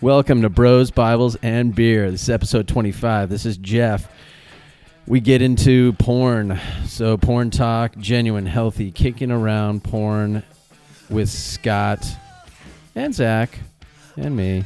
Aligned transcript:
Welcome 0.00 0.42
to 0.42 0.48
Bros, 0.48 0.92
Bibles, 0.92 1.34
and 1.42 1.74
Beer. 1.74 2.08
This 2.12 2.22
is 2.22 2.30
episode 2.30 2.68
25. 2.68 3.28
This 3.28 3.44
is 3.44 3.56
Jeff. 3.56 4.08
We 5.08 5.18
get 5.18 5.42
into 5.42 5.92
porn. 5.94 6.60
So, 6.86 7.16
porn 7.16 7.50
talk, 7.50 7.96
genuine, 7.98 8.46
healthy, 8.46 8.92
kicking 8.92 9.32
around 9.32 9.82
porn 9.82 10.44
with 11.10 11.28
Scott 11.28 12.06
and 12.94 13.12
Zach 13.12 13.58
and 14.16 14.36
me. 14.36 14.64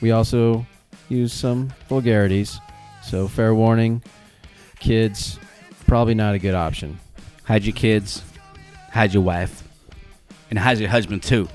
We 0.00 0.10
also 0.10 0.66
use 1.08 1.32
some 1.32 1.72
vulgarities. 1.88 2.58
So, 3.04 3.28
fair 3.28 3.54
warning 3.54 4.02
kids, 4.80 5.38
probably 5.86 6.14
not 6.16 6.34
a 6.34 6.40
good 6.40 6.56
option. 6.56 6.98
Hide 7.44 7.62
your 7.62 7.76
kids, 7.76 8.20
hide 8.90 9.14
your 9.14 9.22
wife, 9.22 9.62
and 10.50 10.58
hide 10.58 10.78
your 10.78 10.88
husband 10.88 11.22
too. 11.22 11.48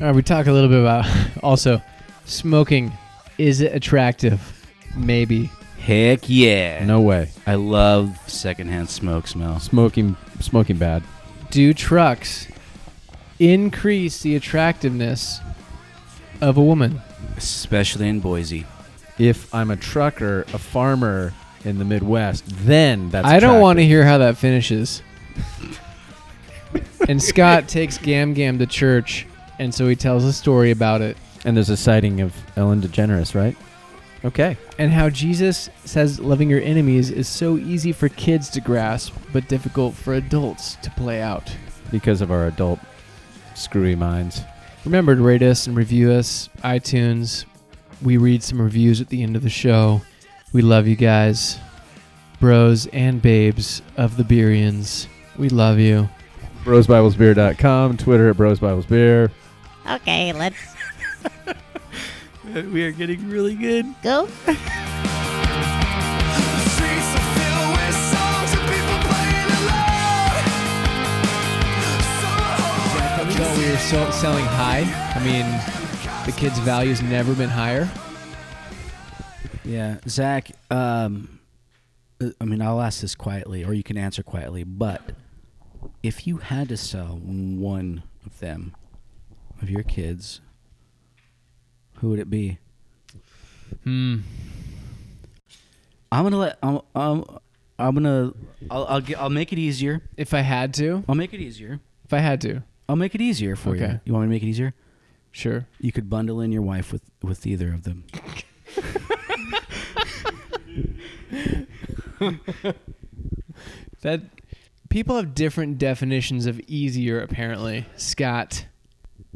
All 0.00 0.06
right, 0.08 0.14
we 0.16 0.22
talk 0.22 0.48
a 0.48 0.52
little 0.52 0.68
bit 0.68 0.80
about 0.80 1.06
also 1.44 1.80
smoking. 2.24 2.92
Is 3.38 3.60
it 3.60 3.74
attractive? 3.74 4.66
Maybe. 4.96 5.50
Heck 5.78 6.28
yeah. 6.28 6.84
No 6.84 7.00
way. 7.00 7.30
I 7.46 7.56
love 7.56 8.18
secondhand 8.28 8.88
smoke 8.88 9.26
smell. 9.26 9.58
Smoking, 9.58 10.16
smoking 10.40 10.76
bad. 10.76 11.02
Do 11.50 11.74
trucks 11.74 12.46
increase 13.38 14.22
the 14.22 14.36
attractiveness 14.36 15.40
of 16.40 16.56
a 16.56 16.62
woman? 16.62 17.00
Especially 17.36 18.08
in 18.08 18.20
Boise. 18.20 18.66
If 19.18 19.52
I'm 19.54 19.70
a 19.70 19.76
trucker, 19.76 20.42
a 20.52 20.58
farmer 20.58 21.32
in 21.64 21.78
the 21.78 21.84
Midwest, 21.84 22.44
then 22.46 23.10
that's. 23.10 23.26
I 23.26 23.40
don't 23.40 23.60
want 23.60 23.78
to 23.78 23.84
hear 23.84 24.04
how 24.04 24.18
that 24.18 24.36
finishes. 24.36 25.02
and 27.08 27.22
Scott 27.22 27.68
takes 27.68 27.98
Gam 27.98 28.34
Gam 28.34 28.58
to 28.58 28.66
church, 28.66 29.26
and 29.58 29.74
so 29.74 29.88
he 29.88 29.96
tells 29.96 30.24
a 30.24 30.32
story 30.32 30.70
about 30.70 31.02
it 31.02 31.16
And 31.44 31.56
there's 31.56 31.70
a 31.70 31.76
sighting 31.76 32.20
of 32.20 32.34
Ellen 32.56 32.80
DeGeneres, 32.80 33.34
right? 33.34 33.56
Okay. 34.24 34.56
and 34.78 34.92
how 34.92 35.10
Jesus 35.10 35.68
says 35.84 36.20
loving 36.20 36.48
your 36.48 36.60
enemies 36.60 37.10
is 37.10 37.26
so 37.26 37.56
easy 37.56 37.90
for 37.90 38.08
kids 38.08 38.48
to 38.50 38.60
grasp, 38.60 39.12
but 39.32 39.48
difficult 39.48 39.94
for 39.94 40.14
adults 40.14 40.76
to 40.76 40.90
play 40.92 41.20
out. 41.20 41.52
Because 41.90 42.20
of 42.20 42.30
our 42.30 42.46
adult 42.46 42.78
screwy 43.56 43.96
minds. 43.96 44.42
Remember 44.84 45.16
to 45.16 45.22
rate 45.22 45.42
us 45.42 45.66
and 45.66 45.76
review 45.76 46.12
us, 46.12 46.48
iTunes. 46.62 47.46
We 48.00 48.16
read 48.16 48.42
some 48.44 48.62
reviews 48.62 49.00
at 49.00 49.08
the 49.08 49.22
end 49.24 49.34
of 49.34 49.42
the 49.42 49.50
show. 49.50 50.02
We 50.52 50.62
love 50.62 50.86
you 50.86 50.96
guys, 50.96 51.58
bros 52.40 52.86
and 52.88 53.20
babes 53.20 53.82
of 53.96 54.16
the 54.16 54.22
Beerians. 54.24 55.06
We 55.36 55.48
love 55.48 55.78
you. 55.78 56.08
BrosBiblesBeer.com, 56.64 57.96
Twitter 57.96 58.30
at 58.30 58.36
BrosBiblesBeer. 58.36 59.30
Okay, 59.90 60.32
let's 60.32 60.71
We 62.54 62.84
are 62.84 62.92
getting 62.92 63.28
really 63.30 63.54
good. 63.54 63.86
go. 64.02 64.26
The 64.26 64.52
are 64.52 64.56
filled 67.34 67.70
with 67.72 67.96
songs 68.12 68.52
of 68.52 68.60
people 68.68 68.98
playing 69.08 69.48
alone. 69.56 70.36
Summer 73.32 73.58
We 73.58 73.64
were 73.70 73.78
so- 73.78 74.10
selling 74.10 74.44
high. 74.44 74.82
I 75.14 75.24
mean, 75.24 75.46
the 76.26 76.32
kid's 76.32 76.58
value's 76.58 77.00
never 77.00 77.34
been 77.34 77.48
higher. 77.50 77.88
Yeah, 79.64 79.98
Zach. 80.08 80.50
Um, 80.70 81.38
I 82.40 82.44
mean, 82.44 82.60
I'll 82.60 82.80
ask 82.82 83.00
this 83.00 83.14
quietly, 83.14 83.64
or 83.64 83.72
you 83.72 83.82
can 83.82 83.96
answer 83.96 84.22
quietly. 84.22 84.64
But 84.64 85.12
if 86.02 86.26
you 86.26 86.36
had 86.38 86.68
to 86.68 86.76
sell 86.76 87.18
one 87.18 88.02
of 88.26 88.38
them, 88.40 88.74
of 89.62 89.70
your 89.70 89.82
kids, 89.84 90.40
who 92.02 92.10
would 92.10 92.18
it 92.18 92.28
be? 92.28 92.58
Hmm. 93.84 94.18
I'm 96.10 96.24
gonna 96.24 96.36
let. 96.36 96.58
I'm. 96.62 96.80
I'm, 96.94 97.24
I'm 97.78 97.94
gonna. 97.94 98.32
I'll. 98.70 98.84
I'll, 98.84 99.00
get, 99.00 99.18
I'll 99.18 99.30
make 99.30 99.52
it 99.52 99.58
easier. 99.58 100.02
If 100.16 100.34
I 100.34 100.40
had 100.40 100.74
to, 100.74 101.04
I'll 101.08 101.14
make 101.14 101.32
it 101.32 101.40
easier. 101.40 101.80
if 102.04 102.12
I 102.12 102.18
had 102.18 102.40
to, 102.42 102.62
I'll 102.88 102.96
make 102.96 103.14
it 103.14 103.20
easier 103.20 103.56
for 103.56 103.74
you. 103.76 103.84
Okay. 103.84 104.00
You 104.04 104.12
want 104.12 104.24
me 104.24 104.26
to 104.26 104.30
make 104.34 104.42
it 104.42 104.48
easier? 104.50 104.74
sure. 105.30 105.66
You 105.80 105.92
could 105.92 106.10
bundle 106.10 106.40
in 106.40 106.52
your 106.52 106.60
wife 106.62 106.92
with 106.92 107.02
with 107.22 107.46
either 107.46 107.72
of 107.72 107.84
them. 107.84 108.04
That 114.02 114.22
people 114.88 115.16
have 115.16 115.34
different 115.34 115.78
definitions 115.78 116.46
of 116.46 116.60
easier. 116.66 117.20
Apparently, 117.20 117.86
Scott. 117.96 118.66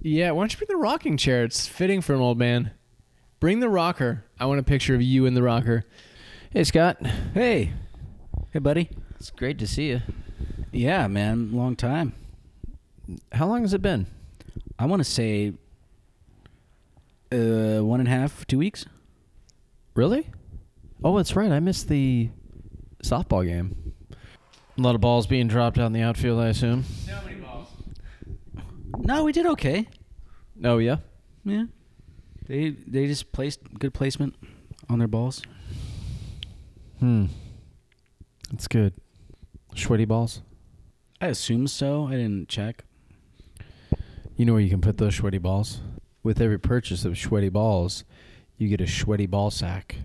Yeah, 0.06 0.30
why 0.30 0.42
don't 0.42 0.52
you 0.52 0.58
bring 0.64 0.68
the 0.68 0.80
rocking 0.80 1.16
chair? 1.16 1.42
It's 1.42 1.66
fitting 1.66 2.00
for 2.00 2.14
an 2.14 2.20
old 2.20 2.38
man. 2.38 2.70
Bring 3.40 3.58
the 3.58 3.68
rocker. 3.68 4.22
I 4.38 4.46
want 4.46 4.60
a 4.60 4.62
picture 4.62 4.94
of 4.94 5.02
you 5.02 5.26
in 5.26 5.34
the 5.34 5.42
rocker. 5.42 5.84
Hey, 6.50 6.62
Scott. 6.62 7.04
Hey, 7.34 7.72
hey, 8.52 8.60
buddy. 8.60 8.88
It's 9.16 9.30
great 9.30 9.58
to 9.58 9.66
see 9.66 9.88
you. 9.88 10.02
Yeah, 10.70 11.08
man, 11.08 11.50
long 11.50 11.74
time. 11.74 12.14
How 13.32 13.48
long 13.48 13.62
has 13.62 13.74
it 13.74 13.82
been? 13.82 14.06
I 14.78 14.86
want 14.86 15.00
to 15.00 15.04
say 15.04 15.54
uh, 17.32 17.80
one 17.80 17.98
and 17.98 18.08
a 18.08 18.12
half, 18.12 18.46
two 18.46 18.58
weeks. 18.58 18.86
Really? 19.94 20.30
Oh, 21.02 21.16
that's 21.16 21.34
right. 21.34 21.50
I 21.50 21.58
missed 21.58 21.88
the 21.88 22.30
softball 23.02 23.44
game. 23.44 23.92
A 24.78 24.80
lot 24.80 24.94
of 24.94 25.00
balls 25.00 25.26
being 25.26 25.48
dropped 25.48 25.80
out 25.80 25.86
in 25.86 25.92
the 25.92 26.02
outfield, 26.02 26.38
I 26.38 26.46
assume. 26.46 26.84
How 27.10 27.24
many 27.24 27.40
balls? 27.40 27.70
No, 28.98 29.24
we 29.24 29.32
did 29.32 29.46
okay. 29.46 29.88
Oh, 30.64 30.78
yeah? 30.78 30.96
Yeah, 31.44 31.64
they 32.48 32.70
they 32.70 33.06
just 33.06 33.30
placed 33.32 33.60
good 33.78 33.94
placement 33.94 34.34
on 34.88 34.98
their 34.98 35.08
balls. 35.08 35.42
Hmm. 36.98 37.26
That's 38.50 38.66
good. 38.68 38.94
Sweaty 39.74 40.04
balls? 40.06 40.42
I 41.20 41.28
assume 41.28 41.66
so. 41.66 42.08
I 42.08 42.12
didn't 42.12 42.48
check. 42.48 42.84
You 44.36 44.44
know 44.44 44.52
where 44.54 44.62
you 44.62 44.70
can 44.70 44.80
put 44.80 44.98
those 44.98 45.16
sweaty 45.16 45.38
balls? 45.38 45.80
With 46.22 46.40
every 46.40 46.58
purchase 46.58 47.04
of 47.04 47.16
sweaty 47.16 47.48
balls, 47.48 48.04
you 48.58 48.68
get 48.68 48.80
a 48.80 48.86
sweaty 48.86 49.26
ball 49.26 49.50
sack. 49.50 49.98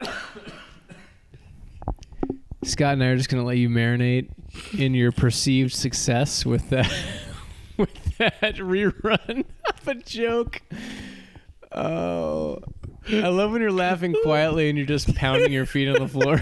Scott 2.64 2.94
and 2.94 3.02
I 3.02 3.06
are 3.08 3.16
just 3.16 3.28
gonna 3.28 3.44
let 3.44 3.58
you 3.58 3.68
marinate 3.68 4.30
in 4.78 4.94
your 4.94 5.12
perceived 5.12 5.72
success 5.72 6.46
with 6.46 6.70
that 6.70 6.92
with 7.78 8.18
that 8.18 8.56
rerun 8.56 9.44
of 9.80 9.88
a 9.88 9.94
joke. 9.94 10.62
Oh, 11.72 12.62
I 13.08 13.28
love 13.28 13.52
when 13.52 13.60
you're 13.60 13.72
laughing 13.72 14.14
quietly 14.22 14.68
and 14.68 14.78
you're 14.78 14.86
just 14.86 15.14
pounding 15.14 15.52
your 15.52 15.66
feet 15.66 15.88
on 15.88 15.96
the 15.96 16.08
floor. 16.08 16.40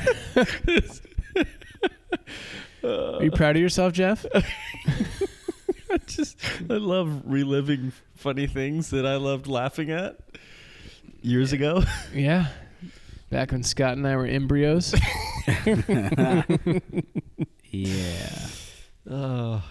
are 3.19 3.23
you 3.25 3.31
proud 3.31 3.57
of 3.57 3.63
yourself, 3.63 3.93
Jeff? 3.93 4.27
I 4.35 5.99
just 6.07 6.39
I 6.69 6.75
love 6.75 7.23
reliving 7.25 7.93
funny 8.15 8.47
things 8.47 8.91
that 8.91 9.07
I 9.07 9.17
loved 9.17 9.47
laughing 9.47 9.91
at 9.91 10.19
years 11.23 11.53
ago. 11.53 11.83
Yeah. 12.15 12.49
Back 13.31 13.53
when 13.53 13.63
Scott 13.63 13.97
and 13.97 14.07
I 14.07 14.17
were 14.17 14.27
embryos. 14.27 14.95
Yeah, 17.73 18.37
Oh. 19.11 19.65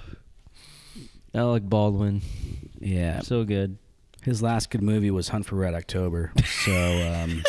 Alec 1.34 1.64
Baldwin. 1.64 2.22
yeah. 2.80 3.22
So 3.22 3.44
good. 3.44 3.78
His 4.24 4.42
last 4.44 4.70
good 4.70 4.84
movie 4.84 5.10
was 5.12 5.30
Hunt 5.30 5.46
for 5.46 5.56
Red 5.56 5.74
October. 5.74 6.32
So, 6.64 6.72
um, 6.74 7.44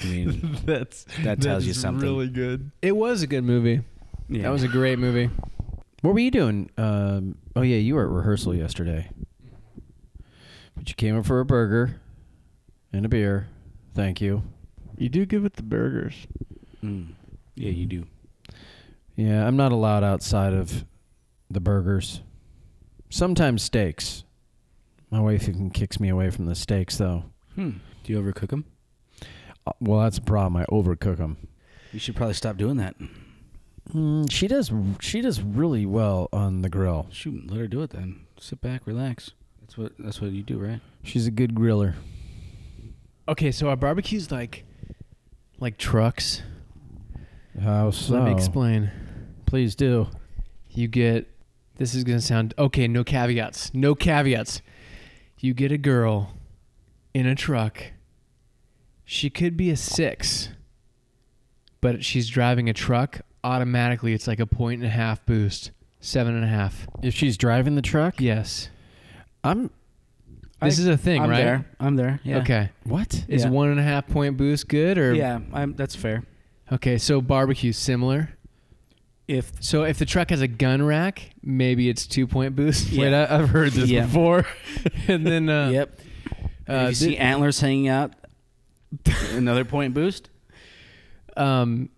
I 0.00 0.04
mean, 0.06 0.58
That's 0.64 1.04
That 1.22 1.40
tells 1.42 1.64
that 1.64 1.68
you 1.68 1.74
something. 1.74 2.02
Really 2.02 2.28
good. 2.28 2.70
It 2.80 2.96
was 2.96 3.22
a 3.22 3.26
good 3.26 3.44
movie. 3.44 3.82
yeah. 4.28 4.42
That 4.44 4.50
was 4.50 4.62
a 4.62 4.68
great 4.68 4.98
movie. 4.98 5.28
What 6.00 6.14
were 6.14 6.20
you 6.20 6.30
doing? 6.30 6.70
Um, 6.78 7.36
oh, 7.54 7.60
yeah, 7.60 7.76
you 7.76 7.94
were 7.96 8.04
at 8.04 8.08
rehearsal 8.08 8.54
yesterday. 8.54 9.10
But 10.76 10.88
you 10.88 10.94
came 10.94 11.14
in 11.16 11.22
for 11.24 11.40
a 11.40 11.44
burger 11.44 12.00
and 12.92 13.04
a 13.04 13.08
beer. 13.10 13.48
Thank 13.94 14.22
you. 14.22 14.42
You 14.96 15.10
do 15.10 15.26
give 15.26 15.44
it 15.44 15.54
the 15.54 15.62
burgers. 15.62 16.14
Mm. 16.82 17.08
yeah, 17.54 17.70
you 17.70 17.84
do. 17.84 18.06
Yeah, 19.16 19.46
I'm 19.46 19.56
not 19.58 19.72
allowed 19.72 20.04
outside 20.04 20.54
of 20.54 20.86
the 21.50 21.60
burgers. 21.60 22.22
Sometimes 23.10 23.62
steaks. 23.62 24.24
My 25.10 25.20
wife 25.20 25.48
even 25.48 25.70
kicks 25.70 25.98
me 25.98 26.08
away 26.08 26.30
from 26.30 26.46
the 26.46 26.54
steaks, 26.54 26.96
though. 26.96 27.24
Hmm. 27.56 27.70
Do 28.04 28.12
you 28.12 28.20
overcook 28.22 28.50
them? 28.50 28.64
Uh, 29.66 29.72
well, 29.80 30.00
that's 30.00 30.18
a 30.18 30.22
problem. 30.22 30.56
I 30.56 30.64
overcook 30.72 31.18
them. 31.18 31.48
You 31.92 31.98
should 31.98 32.14
probably 32.14 32.34
stop 32.34 32.56
doing 32.56 32.76
that. 32.76 32.94
Mm, 33.92 34.30
she 34.30 34.46
does. 34.46 34.72
She 35.00 35.20
does 35.20 35.42
really 35.42 35.84
well 35.84 36.28
on 36.32 36.62
the 36.62 36.68
grill. 36.68 37.08
Shoot, 37.10 37.50
let 37.50 37.58
her 37.58 37.66
do 37.66 37.82
it 37.82 37.90
then. 37.90 38.20
Sit 38.38 38.60
back, 38.60 38.86
relax. 38.86 39.32
That's 39.60 39.76
what 39.76 39.92
that's 39.98 40.20
what 40.20 40.30
you 40.30 40.44
do, 40.44 40.58
right? 40.58 40.80
She's 41.02 41.26
a 41.26 41.30
good 41.32 41.54
griller. 41.54 41.94
Okay, 43.28 43.50
so 43.50 43.68
our 43.68 43.76
barbecue's 43.76 44.30
like 44.30 44.64
like 45.58 45.76
trucks. 45.76 46.42
How 47.60 47.90
so? 47.90 48.14
Let 48.14 48.24
me 48.24 48.32
explain. 48.32 48.90
Please 49.46 49.74
do. 49.74 50.06
You 50.70 50.86
get 50.86 51.28
this 51.80 51.94
is 51.94 52.04
gonna 52.04 52.20
sound 52.20 52.52
okay, 52.58 52.86
no 52.86 53.02
caveats. 53.02 53.72
No 53.74 53.94
caveats. 53.94 54.60
you 55.38 55.54
get 55.54 55.72
a 55.72 55.78
girl 55.78 56.34
in 57.14 57.26
a 57.26 57.34
truck. 57.34 57.82
She 59.06 59.30
could 59.30 59.56
be 59.56 59.70
a 59.70 59.76
six, 59.76 60.50
but 61.80 62.04
she's 62.04 62.28
driving 62.28 62.68
a 62.68 62.74
truck. 62.74 63.22
Automatically, 63.42 64.12
it's 64.12 64.26
like 64.26 64.38
a 64.38 64.46
point 64.46 64.82
and 64.82 64.86
a 64.86 64.94
half 64.94 65.24
boost. 65.24 65.70
Seven 66.00 66.34
and 66.34 66.44
a 66.44 66.48
half. 66.48 66.86
If 67.02 67.14
she's 67.14 67.36
driving 67.38 67.74
the 67.74 67.82
truck, 67.82 68.20
Yes. 68.20 68.68
I'm 69.42 69.70
This 70.60 70.78
is 70.78 70.86
a 70.86 70.98
thing, 70.98 71.22
I'm 71.22 71.30
right? 71.30 71.38
there. 71.38 71.66
I'm 71.80 71.96
there. 71.96 72.20
Yeah. 72.22 72.38
Okay. 72.40 72.68
what? 72.84 73.24
Is 73.28 73.44
Yeah. 73.44 73.50
one 73.50 73.70
and 73.70 73.80
a 73.80 73.82
half 73.82 74.06
point 74.06 74.36
boost 74.36 74.68
good 74.68 74.98
or? 74.98 75.14
Yeah, 75.14 75.40
I'm, 75.54 75.74
that's 75.74 75.96
fair. 75.96 76.24
Okay, 76.70 76.98
so 76.98 77.22
barbecue 77.22 77.72
similar. 77.72 78.30
If 79.30 79.52
So 79.60 79.84
if 79.84 79.98
the 79.98 80.06
truck 80.06 80.30
has 80.30 80.40
a 80.40 80.48
gun 80.48 80.82
rack, 80.82 81.30
maybe 81.42 81.88
it's 81.88 82.06
two 82.06 82.26
point 82.26 82.56
boost. 82.56 82.92
Wait, 82.92 83.14
I, 83.14 83.38
I've 83.38 83.48
heard 83.48 83.70
this 83.72 83.88
Yeah. 83.88 84.04
before. 84.06 84.44
and 85.08 85.24
then 85.26 85.48
uh, 85.48 85.70
yep, 85.70 86.00
uh, 86.68 86.86
you 86.88 86.94
see 86.94 87.16
antlers 87.16 87.60
hanging 87.60 87.86
out, 87.88 88.12
another 89.32 89.64
point 89.64 89.94
boost. 89.94 90.30
um, 91.36 91.90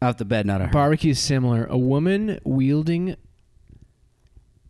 Out 0.00 0.18
the 0.18 0.24
bed, 0.24 0.46
not 0.46 0.60
a 0.62 0.68
barbecue 0.68 1.14
similar. 1.14 1.66
A 1.66 1.76
woman 1.78 2.38
wielding 2.44 3.16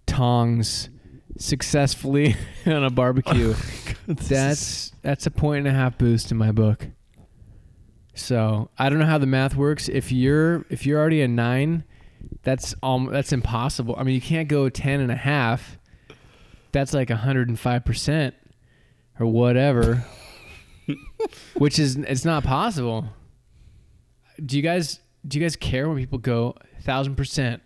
tongs 0.06 0.88
successfully 1.36 2.36
on 2.66 2.84
a 2.84 2.90
barbecue. 2.90 3.54
that's 4.06 4.92
that's 5.02 5.26
a 5.26 5.30
point 5.30 5.66
and 5.66 5.68
a 5.68 5.78
half 5.78 5.98
boost 5.98 6.30
in 6.32 6.38
my 6.38 6.52
book. 6.52 6.86
So 8.14 8.70
I 8.78 8.88
don't 8.88 8.98
know 8.98 9.04
how 9.06 9.18
the 9.18 9.26
math 9.26 9.54
works. 9.54 9.88
If 9.88 10.10
you're 10.10 10.64
if 10.70 10.86
you're 10.86 10.98
already 10.98 11.20
a 11.20 11.28
nine, 11.28 11.84
that's 12.42 12.74
um 12.82 13.08
that's 13.12 13.32
impossible. 13.32 13.94
I 13.98 14.02
mean 14.02 14.14
you 14.14 14.20
can't 14.20 14.48
go 14.48 14.68
ten 14.68 15.00
and 15.00 15.10
a 15.10 15.16
half. 15.16 15.78
That's 16.72 16.92
like 16.92 17.10
hundred 17.10 17.48
and 17.48 17.58
five 17.58 17.84
percent 17.84 18.34
or 19.18 19.26
whatever. 19.26 20.04
which 21.54 21.78
is 21.78 21.96
it's 21.96 22.24
not 22.24 22.44
possible. 22.44 23.06
Do 24.44 24.56
you 24.56 24.62
guys 24.62 25.00
do 25.26 25.38
you 25.38 25.44
guys 25.44 25.56
care 25.56 25.88
when 25.88 25.98
people 25.98 26.18
go 26.18 26.54
thousand 26.82 27.16
percent? 27.16 27.62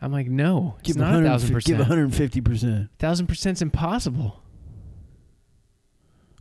I'm 0.00 0.10
like, 0.12 0.26
no, 0.26 0.76
it's 0.84 0.96
not 0.96 1.14
a 1.14 1.24
thousand 1.24 1.52
percent. 1.52 1.78
Give 1.78 1.78
150 1.78 2.40
percent. 2.40 2.88
Thousand 2.98 3.26
percent's 3.28 3.62
impossible. 3.62 4.42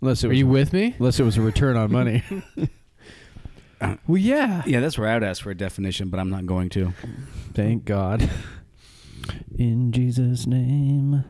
Unless 0.02 0.24
it 0.24 0.28
was, 0.28 0.30
Are 0.30 0.30
was 0.30 0.40
you 0.40 0.48
with 0.48 0.74
me? 0.74 0.96
unless 0.98 1.20
it 1.20 1.24
was 1.24 1.38
a 1.38 1.42
return 1.42 1.78
on 1.78 1.92
money. 1.92 2.24
Well, 4.08 4.18
yeah. 4.18 4.64
Yeah, 4.66 4.80
that's 4.80 4.98
where 4.98 5.08
I 5.08 5.14
would 5.16 5.24
ask 5.24 5.42
for 5.44 5.52
a 5.52 5.56
definition, 5.56 6.10
but 6.10 6.20
I'm 6.20 6.30
not 6.30 6.46
going 6.46 6.70
to. 6.70 6.94
Thank 7.54 7.86
God. 7.86 8.30
In 9.58 9.92
Jesus' 9.92 10.48
name. 10.48 11.24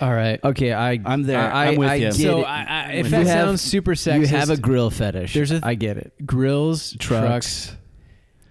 All 0.00 0.12
right. 0.12 0.38
Okay, 0.44 0.72
I 0.72 1.00
I'm 1.04 1.22
there. 1.24 1.40
I, 1.40 1.68
I'm 1.68 1.76
with 1.76 1.88
I 1.88 1.94
you. 1.96 2.06
get 2.06 2.14
So 2.14 2.40
it. 2.40 2.44
I, 2.44 2.64
I, 2.64 2.92
if 2.92 3.06
You 3.06 3.10
that 3.12 3.26
have- 3.26 3.46
sounds 3.48 3.60
super 3.62 3.92
sexist, 3.94 4.20
you 4.20 4.26
have 4.36 4.50
a 4.50 4.56
grill 4.56 4.90
fetish. 4.90 5.32
There's 5.34 5.50
a- 5.50 5.60
I 5.62 5.74
get 5.74 5.96
it. 5.96 6.12
grills, 6.26 6.94
trucks, 6.98 7.66
Trucks. 7.68 7.76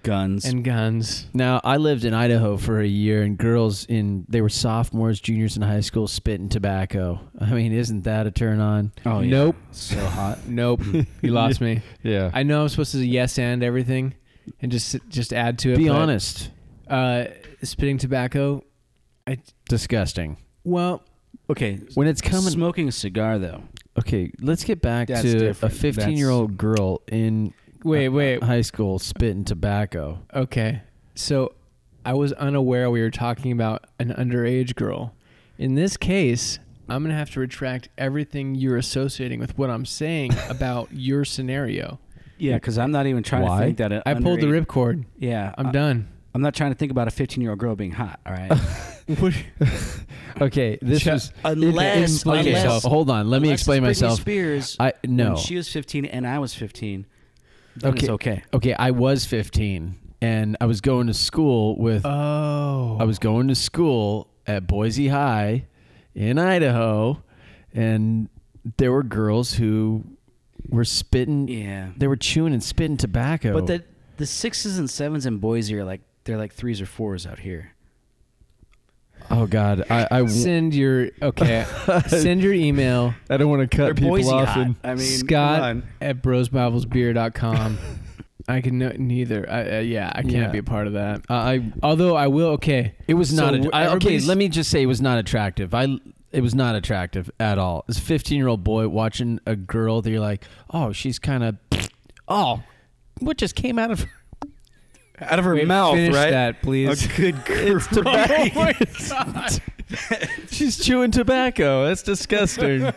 Guns. 0.07 0.45
and 0.45 0.63
guns. 0.63 1.27
Now 1.33 1.61
I 1.63 1.77
lived 1.77 2.05
in 2.05 2.13
Idaho 2.13 2.57
for 2.57 2.79
a 2.79 2.87
year, 2.87 3.21
and 3.23 3.37
girls 3.37 3.85
in 3.85 4.25
they 4.29 4.41
were 4.41 4.49
sophomores, 4.49 5.19
juniors 5.19 5.55
in 5.55 5.61
high 5.61 5.81
school, 5.81 6.07
spitting 6.07 6.49
tobacco. 6.49 7.19
I 7.39 7.51
mean, 7.51 7.73
isn't 7.73 8.03
that 8.05 8.25
a 8.25 8.31
turn 8.31 8.59
on? 8.59 8.91
oh, 9.05 9.19
yeah. 9.19 9.29
Nope. 9.29 9.55
So 9.71 9.99
hot. 10.05 10.39
Nope. 10.47 10.81
you 11.21 11.31
lost 11.31 11.61
me. 11.61 11.81
Yeah. 12.03 12.31
I 12.33 12.43
know 12.43 12.61
I'm 12.61 12.69
supposed 12.69 12.93
to 12.93 13.05
yes 13.05 13.37
and 13.37 13.61
everything, 13.63 14.15
and 14.61 14.71
just 14.71 14.95
just 15.09 15.33
add 15.33 15.59
to 15.59 15.73
it. 15.73 15.77
Be 15.77 15.87
but, 15.89 15.95
honest. 15.95 16.51
Uh, 16.87 17.25
spitting 17.63 17.97
tobacco. 17.97 18.63
I 19.27 19.37
Disgusting. 19.67 20.37
well, 20.63 21.03
Okay. 21.49 21.79
When 21.93 22.07
it's 22.07 22.21
coming. 22.21 22.49
Smoking 22.49 22.87
a 22.89 22.91
cigar, 22.91 23.39
though. 23.39 23.63
Okay, 23.97 24.31
let's 24.41 24.63
get 24.63 24.81
back 24.81 25.07
That's 25.07 25.21
to 25.23 25.35
a 25.35 25.39
different. 25.39 25.75
15 25.75 26.17
year 26.17 26.29
old 26.29 26.57
girl 26.57 27.01
in 27.07 27.53
wait, 27.83 28.07
uh, 28.07 28.11
wait. 28.11 28.43
high 28.43 28.61
school 28.61 28.99
spitting 28.99 29.43
tobacco. 29.43 30.19
Okay. 30.33 30.81
So 31.15 31.53
I 32.05 32.13
was 32.13 32.33
unaware 32.33 32.89
we 32.89 33.01
were 33.01 33.11
talking 33.11 33.51
about 33.51 33.85
an 33.99 34.13
underage 34.13 34.75
girl. 34.75 35.13
In 35.57 35.75
this 35.75 35.97
case, 35.97 36.59
I'm 36.89 37.01
going 37.03 37.11
to 37.11 37.17
have 37.17 37.31
to 37.31 37.39
retract 37.39 37.89
everything 37.97 38.55
you're 38.55 38.77
associating 38.77 39.39
with 39.39 39.57
what 39.57 39.69
I'm 39.69 39.85
saying 39.85 40.31
about 40.49 40.89
your 40.91 41.25
scenario. 41.25 41.99
Yeah, 42.37 42.53
because 42.55 42.77
I'm 42.77 42.91
not 42.91 43.07
even 43.07 43.23
trying 43.23 43.43
Why? 43.43 43.59
to 43.59 43.65
think 43.65 43.77
that. 43.79 44.07
I 44.07 44.13
pulled 44.13 44.41
the 44.41 44.45
ripcord. 44.47 45.05
Yeah, 45.17 45.53
I'm 45.57 45.67
I- 45.67 45.71
done. 45.71 46.09
I'm 46.35 46.41
not 46.43 46.53
trying 46.53 46.71
to 46.71 46.77
think 46.77 46.91
about 46.91 47.07
a 47.07 47.11
15 47.11 47.41
year 47.41 47.49
old 47.49 47.59
girl 47.59 47.75
being 47.75 47.91
hot. 47.91 48.19
All 48.25 48.33
right. 48.33 48.51
Okay, 50.39 50.77
this 50.81 51.01
Shut- 51.01 51.13
was 51.13 51.31
Unless- 51.43 52.11
Explain 52.13 52.45
unless- 52.45 52.63
yourself. 52.63 52.83
Hold 52.83 53.09
on, 53.09 53.29
let 53.29 53.41
me 53.41 53.51
explain 53.51 53.81
myself. 53.83 54.19
Spears. 54.19 54.77
I 54.79 54.93
no. 55.03 55.29
When 55.29 55.37
she 55.37 55.55
was 55.55 55.67
15 55.69 56.05
and 56.05 56.27
I 56.27 56.39
was 56.39 56.53
15. 56.53 57.05
Then 57.81 57.91
Okay. 57.93 57.99
It's 57.99 58.09
okay. 58.09 58.43
Okay, 58.53 58.73
I 58.73 58.91
was 58.91 59.25
15 59.25 59.95
and 60.21 60.57
I 60.59 60.65
was 60.65 60.81
going 60.81 61.07
to 61.07 61.13
school 61.13 61.77
with 61.77 62.05
Oh. 62.05 62.97
I 62.99 63.03
was 63.03 63.19
going 63.19 63.47
to 63.49 63.55
school 63.55 64.29
at 64.45 64.67
Boise 64.67 65.07
High 65.09 65.67
in 66.15 66.37
Idaho 66.39 67.21
and 67.73 68.29
there 68.77 68.91
were 68.91 69.03
girls 69.03 69.53
who 69.53 70.03
were 70.69 70.83
spitting 70.85 71.47
Yeah. 71.47 71.89
they 71.97 72.07
were 72.07 72.15
chewing 72.17 72.53
and 72.53 72.63
spitting 72.63 72.97
tobacco. 72.97 73.53
But 73.53 73.67
the 73.67 73.83
the 74.17 74.25
sixes 74.25 74.79
and 74.79 74.89
sevens 74.89 75.25
in 75.25 75.37
Boise 75.37 75.75
are 75.75 75.85
like 75.85 76.01
they're 76.23 76.37
like 76.37 76.51
threes 76.53 76.81
or 76.81 76.85
fours 76.87 77.25
out 77.27 77.39
here. 77.39 77.73
Oh 79.31 79.45
god, 79.47 79.83
I 79.89 80.03
I, 80.11 80.17
w- 80.19 80.29
Send 80.29 80.73
your 80.73 81.09
okay. 81.21 81.65
send 82.07 82.41
your 82.41 82.53
email 82.53 83.13
I 83.29 83.37
don't 83.37 83.49
want 83.49 83.69
to 83.69 83.77
cut 83.77 83.95
people 83.95 84.09
Boise 84.11 84.29
off 84.29 84.47
hot. 84.49 84.57
and 84.65 84.75
I 84.83 84.89
mean, 84.95 84.99
Scott 84.99 85.59
come 85.61 85.83
at 86.01 86.21
brosbiblesbeer.com. 86.21 87.77
I 88.49 88.61
can 88.61 88.77
no, 88.77 88.93
neither. 88.97 89.45
I, 89.49 89.77
uh, 89.77 89.79
yeah, 89.81 90.09
I 90.15 90.21
can't 90.21 90.33
Yeah. 90.33 90.47
be 90.51 90.59
a 90.59 90.63
part 90.63 90.87
of 90.87 90.93
that. 90.93 91.19
uh, 91.29 91.33
I 91.33 91.71
Although 91.83 92.15
I 92.15 92.27
will. 92.27 92.49
Okay, 92.51 92.95
it 93.07 93.15
was 93.15 93.29
So 93.35 93.35
not 93.43 93.51
w- 93.51 93.69
a, 93.69 93.75
I, 93.75 93.81
okay, 93.83 93.91
everybody's- 93.95 94.25
let 94.27 94.37
me 94.37 94.47
just 94.47 94.69
say 94.69 94.81
it 94.83 94.85
was 94.85 95.01
not 95.01 95.17
attractive. 95.17 95.73
I 95.73 95.97
it 96.31 96.41
was 96.41 96.55
not 96.55 96.75
attractive 96.75 97.29
at 97.39 97.57
all. 97.57 97.83
As 97.89 97.97
a 97.97 98.01
15-year-old 98.01 98.63
boy 98.63 98.87
watching 98.89 99.39
a 99.45 99.55
girl 99.55 100.01
that 100.01 100.09
you're 100.09 100.19
like, 100.21 100.43
"Oh, 100.69 100.91
she's 100.93 101.19
kind 101.19 101.43
of 101.43 101.57
oh, 102.27 102.63
what 103.19 103.37
just 103.37 103.55
came 103.55 103.77
out 103.79 103.91
of 103.91 104.01
her 104.01 104.09
out 105.19 105.39
of 105.39 105.45
her 105.45 105.55
Wait, 105.55 105.67
mouth, 105.67 105.95
finish 105.95 106.15
right? 106.15 106.31
that, 106.31 106.61
please. 106.61 107.05
A 107.05 107.07
good 107.15 107.35
It's 107.47 107.87
tobacco. 107.87 108.73
Oh 109.11 109.57
she's 110.49 110.77
chewing 110.77 111.11
tobacco. 111.11 111.85
That's 111.85 112.03
disgusting. 112.03 112.91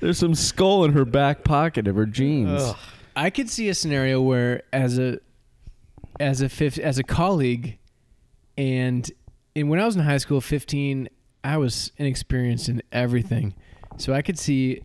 There's 0.00 0.18
some 0.18 0.34
Skoal 0.34 0.84
in 0.84 0.92
her 0.92 1.04
back 1.04 1.44
pocket 1.44 1.86
of 1.86 1.94
her 1.94 2.06
jeans. 2.06 2.74
I 3.14 3.30
could 3.30 3.48
see 3.48 3.68
a 3.68 3.74
scenario 3.74 4.20
where, 4.20 4.64
as 4.72 4.98
a 4.98 5.20
as 6.18 6.40
a 6.40 6.48
fifth, 6.48 6.78
as 6.78 6.98
a 6.98 7.04
colleague, 7.04 7.78
and 8.58 9.08
and 9.54 9.70
when 9.70 9.78
I 9.78 9.84
was 9.84 9.94
in 9.94 10.02
high 10.02 10.18
school, 10.18 10.40
fifteen, 10.40 11.08
I 11.44 11.58
was 11.58 11.92
inexperienced 11.96 12.68
in 12.68 12.82
everything, 12.90 13.54
so 13.96 14.12
I 14.12 14.20
could 14.22 14.38
see 14.38 14.82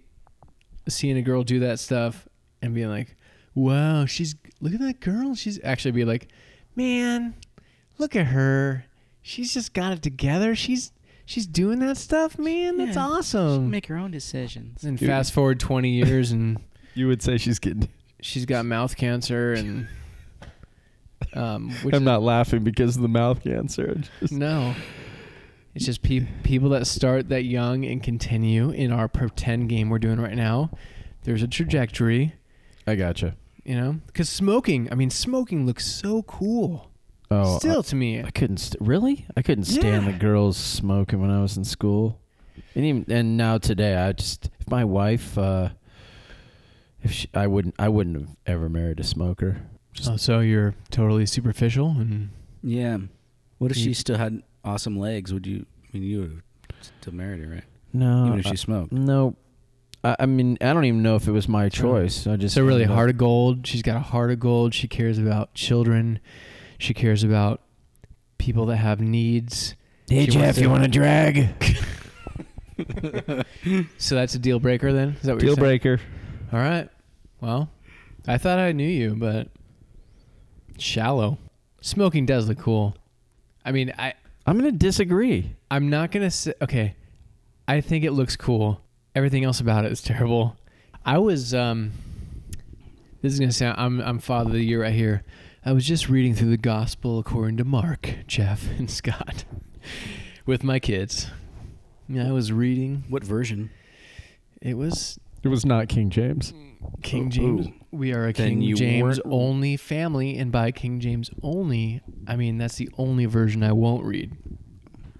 seeing 0.88 1.18
a 1.18 1.22
girl 1.24 1.44
do 1.44 1.60
that 1.62 1.80
stuff 1.80 2.28
and 2.62 2.76
being 2.76 2.90
like, 2.90 3.16
"Wow, 3.56 4.06
she's 4.06 4.36
look 4.60 4.74
at 4.74 4.80
that 4.80 5.00
girl." 5.00 5.34
She's 5.34 5.60
actually 5.64 5.92
be 5.92 6.06
like, 6.06 6.32
"Man, 6.76 7.34
look 7.98 8.16
at 8.16 8.28
her. 8.28 8.86
She's 9.22 9.54
just 9.54 9.74
got 9.74 9.94
it 9.94 10.02
together. 10.02 10.56
She's 10.56 10.92
she's 11.26 11.46
doing 11.46 11.80
that 11.80 11.98
stuff, 11.98 12.38
man. 12.40 12.78
That's 12.78 12.96
Yeah. 12.96 13.06
awesome." 13.08 13.70
Make 13.70 13.88
her 13.88 13.98
own 13.98 14.12
decisions. 14.12 14.84
and 14.84 15.00
fast 15.00 15.34
forward 15.34 15.60
twenty 15.60 15.92
years 15.92 16.32
and. 16.32 16.60
You 16.94 17.08
would 17.08 17.22
say 17.22 17.38
she's 17.38 17.58
getting. 17.58 17.88
she's 18.22 18.46
got 18.46 18.66
mouth 18.66 18.98
cancer 18.98 19.54
and 19.54 19.88
um 21.34 21.70
which 21.84 21.96
I'm 21.96 22.02
is- 22.02 22.06
not 22.06 22.22
laughing 22.22 22.64
because 22.66 22.96
of 22.98 23.02
the 23.02 23.08
mouth 23.08 23.42
cancer. 23.44 23.96
I 23.98 24.02
just- 24.20 24.34
no 24.34 24.76
it's 25.74 25.86
just 25.86 26.02
pe- 26.02 26.28
people 26.44 26.68
that 26.72 26.86
start 26.86 27.30
that 27.30 27.44
young 27.46 27.86
and 27.86 28.04
continue 28.04 28.72
in 28.72 28.92
our 28.92 29.08
pretend 29.08 29.70
game 29.70 29.90
we're 29.90 30.00
doing 30.00 30.20
right 30.20 30.36
now 30.36 30.70
there's 31.24 31.42
a 31.44 31.48
trajectory 31.48 32.34
I 32.86 32.96
gotcha. 32.96 33.38
You 33.64 33.76
know 33.76 34.00
because 34.08 34.28
smoking 34.30 34.88
i 34.92 34.96
mean 34.96 35.10
smoking 35.10 35.66
looks 35.66 35.86
so 35.86 36.24
cool 36.24 36.88
Oh, 37.34 37.60
still 37.60 37.82
to 37.84 37.96
me 37.96 38.20
I, 38.20 38.26
I 38.26 38.32
couldn't. 38.32 38.58
St- 38.58 38.82
really? 38.82 39.26
I 39.38 39.42
couldn't 39.42 39.64
stand 39.64 40.06
Yeah. 40.06 40.12
the 40.12 40.18
girls 40.18 40.58
smoking 40.58 41.22
when 41.22 41.30
I 41.32 41.42
was 41.42 41.56
in 41.56 41.64
school. 41.64 42.20
And 42.76 42.84
even 42.84 43.06
and 43.10 43.38
now 43.38 43.58
today, 43.58 43.96
I 43.96 44.12
just 44.12 44.50
if 44.60 44.70
my 44.70 44.84
wife, 44.84 45.38
uh, 45.38 45.70
if 47.02 47.14
she, 47.14 47.30
I 47.34 47.48
wouldn't, 47.48 47.76
I 47.80 47.88
wouldn't 47.88 48.18
have 48.20 48.36
ever 48.46 48.68
married 48.68 49.00
a 49.00 49.06
smoker. 49.06 49.62
oh, 50.08 50.18
so 50.18 50.42
you're 50.42 50.76
totally 50.90 51.26
superficial 51.26 51.92
and 51.92 52.32
Yeah. 52.62 52.98
What 53.60 53.72
if 53.72 53.78
You- 53.78 53.84
she 53.86 53.94
still 53.94 54.18
had 54.18 54.44
awesome 54.66 55.00
legs? 55.00 55.32
Would 55.34 55.48
you? 55.48 55.66
I 55.86 55.98
mean, 55.98 56.04
you 56.04 56.20
would 56.20 56.32
have 56.32 56.92
still 57.00 57.14
married 57.14 57.42
her, 57.46 57.50
right? 57.50 57.64
No, 57.94 58.28
Even 58.28 58.40
if 58.40 58.48
I- 58.48 58.50
she 58.52 58.58
smoked. 58.58 58.92
No, 58.92 59.38
I, 60.04 60.16
I 60.20 60.26
mean 60.26 60.58
I 60.62 60.74
don't 60.74 60.86
even 60.86 61.04
know 61.04 61.16
if 61.16 61.28
it 61.28 61.32
was 61.32 61.48
my 61.48 61.70
choice. 61.70 62.28
I 62.28 62.36
just 62.36 62.56
so 62.56 62.66
really 62.66 62.86
heart 62.86 63.10
of 63.10 63.18
gold 63.18 63.66
she's 63.68 63.82
got 63.82 63.98
a 63.98 64.02
heart 64.02 64.32
of 64.32 64.40
gold 64.40 64.74
she 64.74 64.88
cares 64.88 65.18
about 65.18 65.54
children 65.54 66.20
she 66.78 66.94
cares 66.94 67.24
about 67.24 67.62
people 68.38 68.66
that 68.68 68.78
have 68.78 69.00
needs 69.00 69.76
Hey 70.12 70.26
She 70.26 70.32
Jeff, 70.32 70.58
you 70.58 70.70
want 70.70 70.84
to 70.84 70.90
drag? 70.90 71.56
so 73.98 74.16
that's 74.16 74.36
a 74.36 74.40
deal 74.40 74.60
breaker 74.60 74.92
then? 74.92 75.10
Is 75.10 75.22
that 75.22 75.34
what 75.34 75.40
Deal 75.40 75.50
you're 75.50 75.56
saying? 75.56 75.66
breaker. 75.66 76.02
All 76.52 76.60
right. 76.60 76.90
Well, 77.40 77.70
I 78.28 78.38
thought 78.38 78.60
I 78.60 78.74
knew 78.74 78.88
you, 78.88 79.16
but 79.16 79.48
shallow. 80.78 81.38
Smoking 81.80 82.26
does 82.26 82.50
look 82.50 82.60
cool. 82.60 82.96
I 83.64 83.72
mean, 83.72 83.94
I 83.98 84.14
I'm 84.46 84.60
going 84.60 84.70
to 84.70 84.78
disagree. 84.78 85.56
I'm 85.70 85.90
not 85.90 86.12
gonna 86.12 86.32
say. 86.32 86.54
Okay, 86.62 86.96
I 87.68 87.80
think 87.80 88.04
it 88.04 88.12
looks 88.12 88.36
cool. 88.36 88.82
Everything 89.16 89.44
else 89.44 89.60
about 89.60 89.86
it 89.86 89.92
is 89.92 90.02
terrible. 90.02 90.56
I 91.06 91.18
was 91.18 91.54
um. 91.54 91.92
This 93.22 93.34
is 93.34 93.40
gonna 93.40 93.52
sound. 93.52 93.80
I'm 93.80 94.00
I'm 94.02 94.20
father 94.20 94.50
of 94.50 94.54
the 94.56 94.64
year 94.64 94.82
right 94.82 94.94
here. 94.94 95.24
I 95.66 95.74
was 95.74 95.86
just 95.86 96.10
reading 96.10 96.34
through 96.34 96.50
the 96.50 96.58
gospel 96.58 97.20
according 97.20 97.58
to 97.58 97.64
Mark, 97.64 98.16
Jeff, 98.26 98.68
and 98.80 98.90
Scott, 99.00 99.44
with 100.46 100.64
my 100.64 100.80
kids. 100.80 101.28
Yeah, 102.08 102.28
I 102.28 102.32
was 102.32 102.52
reading. 102.52 103.04
What 103.10 103.24
version? 103.24 103.70
It 104.62 104.76
was 104.76 105.20
It 105.44 105.50
was 105.50 105.66
not 105.66 105.88
King 105.88 106.10
James. 106.10 106.54
King 107.04 107.26
Ooh. 107.28 107.30
James. 107.30 107.68
We 107.92 108.14
are 108.14 108.28
a 108.28 108.34
Then 108.34 108.50
King 108.50 108.62
you 108.62 108.76
James 108.76 109.04
weren't- 109.04 109.22
only 109.26 109.78
family, 109.78 110.38
and 110.38 110.52
by 110.52 110.72
King 110.72 111.00
James 111.00 111.30
only, 111.44 112.02
I 112.28 112.38
mean 112.38 112.58
that's 112.58 112.76
the 112.78 112.90
only 112.98 113.26
version 113.26 113.62
I 113.62 113.74
won't 113.74 114.04
read. 114.06 114.32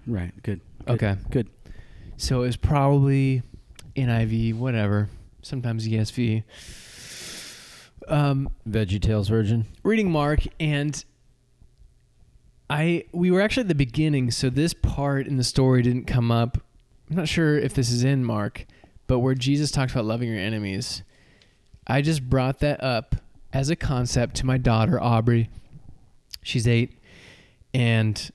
Right. 0.06 0.32
Good. 0.42 0.60
Good. 0.86 0.92
Okay. 0.94 1.16
Good. 1.30 1.48
So 2.16 2.42
it 2.42 2.46
was 2.46 2.56
probably 2.56 3.42
NIV, 3.96 4.54
whatever. 4.54 5.08
Sometimes 5.42 5.86
ESV. 5.86 6.44
Um, 8.08 8.50
Veggie 8.68 9.00
Tales 9.00 9.28
version. 9.28 9.66
reading 9.84 10.10
Mark, 10.10 10.40
and 10.58 11.04
I 12.68 13.04
we 13.12 13.30
were 13.30 13.40
actually 13.40 13.62
at 13.62 13.68
the 13.68 13.74
beginning, 13.74 14.30
so 14.30 14.50
this 14.50 14.74
part 14.74 15.26
in 15.26 15.36
the 15.36 15.44
story 15.44 15.82
didn't 15.82 16.06
come 16.06 16.30
up. 16.30 16.58
I'm 17.10 17.16
not 17.16 17.28
sure 17.28 17.58
if 17.58 17.74
this 17.74 17.90
is 17.90 18.02
in 18.02 18.24
Mark, 18.24 18.66
but 19.06 19.18
where 19.20 19.34
Jesus 19.34 19.70
talks 19.70 19.92
about 19.92 20.04
loving 20.04 20.28
your 20.28 20.38
enemies, 20.38 21.02
I 21.86 22.00
just 22.02 22.28
brought 22.28 22.60
that 22.60 22.82
up 22.82 23.16
as 23.52 23.68
a 23.68 23.76
concept 23.76 24.36
to 24.36 24.46
my 24.46 24.56
daughter 24.56 25.00
Aubrey. 25.00 25.50
She's 26.42 26.66
eight, 26.66 26.98
and 27.74 28.30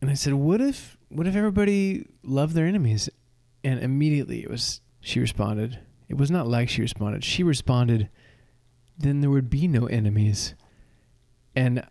and 0.00 0.10
I 0.10 0.14
said, 0.14 0.34
"What 0.34 0.60
if 0.60 0.96
what 1.08 1.26
if 1.26 1.36
everybody 1.36 2.06
loved 2.22 2.54
their 2.54 2.66
enemies?" 2.66 3.08
And 3.64 3.80
immediately 3.80 4.42
it 4.42 4.50
was 4.50 4.80
she 5.00 5.20
responded. 5.20 5.78
It 6.08 6.16
was 6.16 6.30
not 6.30 6.46
like 6.46 6.68
she 6.68 6.80
responded. 6.82 7.24
She 7.24 7.42
responded, 7.42 8.08
"Then 8.98 9.20
there 9.20 9.30
would 9.30 9.50
be 9.50 9.68
no 9.68 9.86
enemies." 9.86 10.54
And 11.56 11.84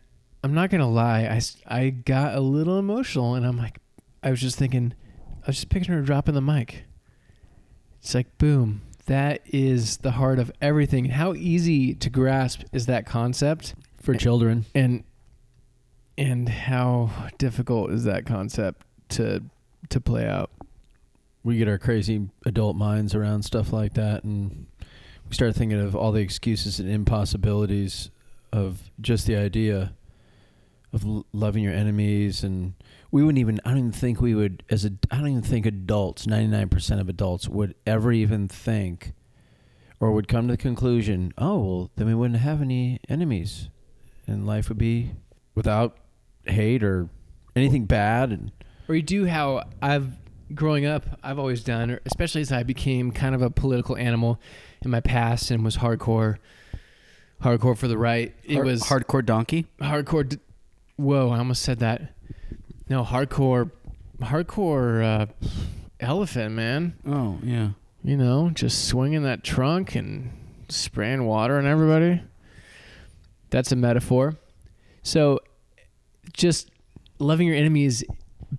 I'm 0.44 0.54
not 0.54 0.70
gonna 0.70 0.90
lie, 0.90 1.24
I, 1.24 1.42
I 1.68 1.90
got 1.90 2.36
a 2.36 2.40
little 2.40 2.80
emotional, 2.80 3.36
and 3.36 3.46
I'm 3.46 3.58
like, 3.58 3.80
I 4.24 4.30
was 4.30 4.40
just 4.40 4.58
thinking, 4.58 4.94
I 5.44 5.48
was 5.48 5.58
just 5.58 5.70
picturing 5.70 5.98
her 6.00 6.06
dropping 6.06 6.36
the 6.36 6.42
mic. 6.42 6.86
It's 8.00 8.14
like, 8.16 8.38
boom, 8.38 8.82
that 9.08 9.42
is 9.46 9.98
the 9.98 10.12
heart 10.12 10.40
of 10.40 10.52
everything. 10.62 11.06
How 11.06 11.34
easy 11.34 11.94
to 11.96 12.10
grasp 12.10 12.64
is 12.72 12.86
that 12.86 13.06
concept, 13.06 13.76
For 14.02 14.14
children. 14.16 14.66
and 14.74 15.04
and 16.18 16.50
how 16.50 17.12
difficult 17.38 17.92
is 17.92 18.06
that 18.06 18.26
concept 18.26 18.86
to 19.10 19.44
to 19.90 20.00
play 20.00 20.28
out? 20.28 20.50
We 21.48 21.56
get 21.56 21.70
our 21.70 21.78
crazy 21.78 22.28
adult 22.46 22.76
minds 22.76 23.16
around 23.16 23.42
stuff 23.42 23.72
like 23.72 23.94
that 23.94 24.26
and 24.26 24.68
we 25.30 25.34
start 25.34 25.56
thinking 25.56 25.80
of 25.80 25.96
all 25.96 26.12
the 26.12 26.20
excuses 26.20 26.78
and 26.78 26.90
impossibilities 26.90 28.12
of 28.52 28.92
just 29.00 29.26
the 29.26 29.36
idea 29.38 29.94
of 30.92 31.06
l- 31.06 31.26
loving 31.32 31.64
your 31.64 31.72
enemies 31.72 32.44
and 32.44 32.74
we 33.12 33.24
wouldn't 33.24 33.40
even 33.40 33.62
I 33.64 33.70
don't 33.70 33.78
even 33.78 33.92
think 33.94 34.20
we 34.20 34.36
would 34.36 34.62
as 34.70 34.84
a 34.84 34.92
I 35.10 35.20
don't 35.20 35.30
even 35.30 35.42
think 35.42 35.66
adults 35.66 36.26
99% 36.26 37.00
of 37.00 37.08
adults 37.08 37.48
would 37.48 37.76
ever 37.86 38.12
even 38.12 38.50
think 38.50 39.14
or 40.02 40.12
would 40.12 40.28
come 40.28 40.50
to 40.50 40.54
the 40.54 40.58
conclusion 40.58 41.32
oh 41.38 41.58
well 41.60 41.92
then 41.96 42.08
we 42.08 42.14
wouldn't 42.14 42.42
have 42.42 42.62
any 42.62 43.00
enemies 43.08 43.70
and 44.28 44.46
life 44.46 44.68
would 44.68 44.78
be 44.78 45.12
without 45.56 45.96
hate 46.44 46.84
or 46.84 47.08
anything 47.56 47.86
bad 47.86 48.34
and 48.34 48.52
or 48.90 48.96
you 48.96 49.02
do 49.02 49.28
how 49.28 49.64
I've 49.82 50.12
growing 50.54 50.86
up 50.86 51.04
I've 51.24 51.40
always 51.40 51.64
done, 51.64 52.00
especially 52.06 52.42
as 52.42 52.52
I 52.52 52.64
became 52.64 53.12
kind 53.12 53.36
of 53.36 53.42
a 53.42 53.50
political 53.50 53.98
animal 53.98 54.40
in 54.84 54.92
my 54.92 55.00
past 55.02 55.52
and 55.52 55.64
was 55.64 55.78
hardcore, 55.78 56.38
hardcore 57.44 57.78
for 57.78 57.88
the 57.88 57.98
right. 57.98 58.34
It 58.44 58.56
Hard- 58.56 58.66
was 58.66 58.84
hardcore 58.84 59.26
donkey. 59.26 59.66
hardcore. 59.80 60.28
D- 60.30 60.38
Whoa, 60.96 61.30
I 61.30 61.38
almost 61.40 61.62
said 61.62 61.80
that. 61.80 62.14
No, 62.90 63.04
hardcore, 63.04 63.70
hardcore 64.22 65.04
uh, 65.04 65.48
elephant 66.00 66.56
man. 66.56 66.96
Oh 67.06 67.38
yeah. 67.44 67.70
You 68.04 68.16
know, 68.18 68.50
just 68.54 68.88
swinging 68.88 69.24
that 69.24 69.44
trunk 69.44 69.94
and 69.96 70.32
spraying 70.70 71.26
water 71.26 71.58
on 71.58 71.66
everybody. 71.68 72.22
That's 73.50 73.72
a 73.72 73.76
metaphor. 73.76 74.36
So, 75.04 75.40
just 76.34 76.70
loving 77.20 77.48
your 77.48 77.56
enemies 77.56 78.04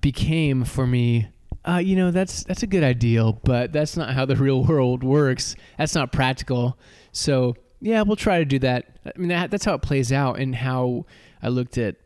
became 0.00 0.64
for 0.64 0.86
me. 0.86 1.28
Uh, 1.68 1.78
you 1.78 1.96
know, 1.96 2.10
that's 2.10 2.44
that's 2.44 2.62
a 2.62 2.66
good 2.66 2.82
ideal, 2.82 3.38
but 3.44 3.72
that's 3.72 3.96
not 3.96 4.14
how 4.14 4.24
the 4.24 4.36
real 4.46 4.64
world 4.64 5.04
works. 5.04 5.54
That's 5.76 5.94
not 5.94 6.12
practical. 6.12 6.78
So, 7.12 7.56
yeah, 7.80 8.02
we'll 8.02 8.16
try 8.16 8.38
to 8.38 8.44
do 8.44 8.58
that. 8.60 8.98
I 9.04 9.12
mean, 9.18 9.28
that, 9.28 9.50
that's 9.50 9.64
how 9.64 9.74
it 9.74 9.82
plays 9.82 10.12
out, 10.12 10.38
and 10.38 10.54
how 10.54 11.04
I 11.42 11.48
looked 11.48 11.76
at 11.76 11.96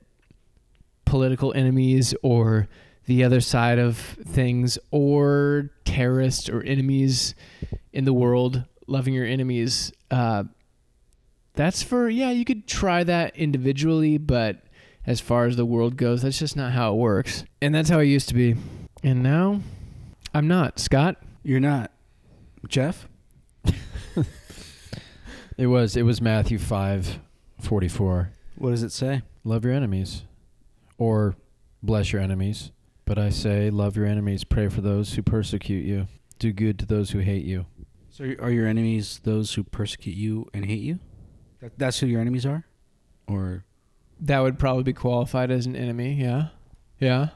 political 1.04 1.52
enemies 1.52 2.14
or 2.22 2.68
the 3.06 3.24
other 3.24 3.40
side 3.40 3.78
of 3.78 3.98
things 3.98 4.78
or 4.90 5.70
terrorists 5.84 6.48
or 6.48 6.62
enemies 6.62 7.34
in 7.92 8.04
the 8.04 8.12
world 8.12 8.64
loving 8.86 9.14
your 9.14 9.26
enemies 9.26 9.92
uh, 10.10 10.44
that's 11.54 11.82
for 11.82 12.08
yeah 12.08 12.30
you 12.30 12.44
could 12.44 12.66
try 12.66 13.02
that 13.02 13.36
individually 13.36 14.16
but 14.18 14.64
as 15.06 15.20
far 15.20 15.46
as 15.46 15.56
the 15.56 15.64
world 15.64 15.96
goes 15.96 16.22
that's 16.22 16.38
just 16.38 16.56
not 16.56 16.72
how 16.72 16.94
it 16.94 16.96
works 16.96 17.44
and 17.60 17.74
that's 17.74 17.90
how 17.90 17.98
it 17.98 18.06
used 18.06 18.28
to 18.28 18.34
be 18.34 18.54
and 19.02 19.22
now 19.22 19.60
i'm 20.34 20.46
not 20.48 20.78
scott 20.78 21.16
You're 21.42 21.60
not, 21.60 21.90
Jeff. 22.68 23.08
it 25.56 25.66
was 25.66 25.96
it 25.96 26.02
was 26.02 26.20
Matthew 26.20 26.58
5 26.58 27.18
44 27.60 28.30
What 28.56 28.70
does 28.70 28.82
it 28.82 28.92
say? 28.92 29.22
Love 29.44 29.64
your 29.64 29.74
enemies, 29.74 30.22
or 30.98 31.34
bless 31.82 32.12
your 32.12 32.22
enemies. 32.22 32.70
But 33.04 33.18
I 33.18 33.30
say, 33.30 33.70
love 33.70 33.96
your 33.96 34.06
enemies, 34.06 34.44
pray 34.44 34.68
for 34.68 34.80
those 34.80 35.14
who 35.14 35.22
persecute 35.22 35.84
you, 35.84 36.06
do 36.38 36.52
good 36.52 36.78
to 36.78 36.86
those 36.86 37.10
who 37.10 37.18
hate 37.18 37.44
you. 37.44 37.66
So 38.10 38.24
are 38.38 38.50
your 38.50 38.66
enemies 38.68 39.20
those 39.24 39.54
who 39.54 39.64
persecute 39.64 40.16
you 40.16 40.48
and 40.54 40.64
hate 40.64 40.82
you? 40.82 41.00
That, 41.60 41.76
that's 41.78 41.98
who 41.98 42.06
your 42.06 42.20
enemies 42.20 42.46
are, 42.46 42.64
or 43.26 43.64
that 44.20 44.38
would 44.40 44.58
probably 44.58 44.84
be 44.84 44.92
qualified 44.92 45.50
as 45.50 45.66
an 45.66 45.74
enemy 45.74 46.14
yeah 46.14 46.48
yeah 47.00 47.30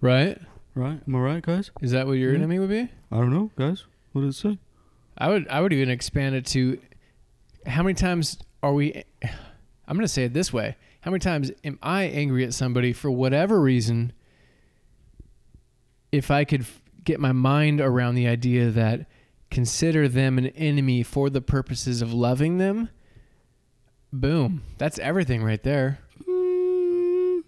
right 0.00 0.38
right? 0.74 1.00
Am 1.06 1.14
I 1.16 1.18
right, 1.18 1.42
guys? 1.42 1.70
is 1.80 1.90
that 1.92 2.06
what 2.06 2.14
your 2.14 2.34
enemy 2.34 2.58
would 2.58 2.70
be 2.70 2.88
I 3.12 3.16
don't 3.16 3.30
know, 3.32 3.50
guys. 3.56 3.84
What 4.12 4.22
does 4.22 4.36
it 4.36 4.40
say? 4.40 4.58
I 5.18 5.28
would 5.28 5.48
I 5.48 5.60
would 5.60 5.72
even 5.72 5.90
expand 5.90 6.34
it 6.34 6.46
to 6.46 6.78
how 7.66 7.82
many 7.82 7.94
times 7.94 8.38
are 8.62 8.72
we 8.72 9.04
I'm 9.90 9.96
going 9.96 10.04
to 10.04 10.08
say 10.08 10.22
it 10.24 10.32
this 10.32 10.52
way. 10.52 10.76
How 11.00 11.10
many 11.10 11.18
times 11.18 11.50
am 11.64 11.78
I 11.82 12.04
angry 12.04 12.44
at 12.44 12.54
somebody 12.54 12.92
for 12.92 13.10
whatever 13.10 13.60
reason 13.60 14.12
if 16.12 16.30
I 16.30 16.44
could 16.44 16.60
f- 16.60 16.80
get 17.02 17.18
my 17.18 17.32
mind 17.32 17.80
around 17.80 18.14
the 18.14 18.28
idea 18.28 18.70
that 18.70 19.06
consider 19.50 20.06
them 20.06 20.38
an 20.38 20.46
enemy 20.48 21.02
for 21.02 21.28
the 21.28 21.40
purposes 21.40 22.02
of 22.02 22.12
loving 22.12 22.58
them? 22.58 22.88
Boom. 24.12 24.62
That's 24.78 25.00
everything 25.00 25.42
right 25.42 25.62
there. 25.62 25.98
Mm. 26.28 27.42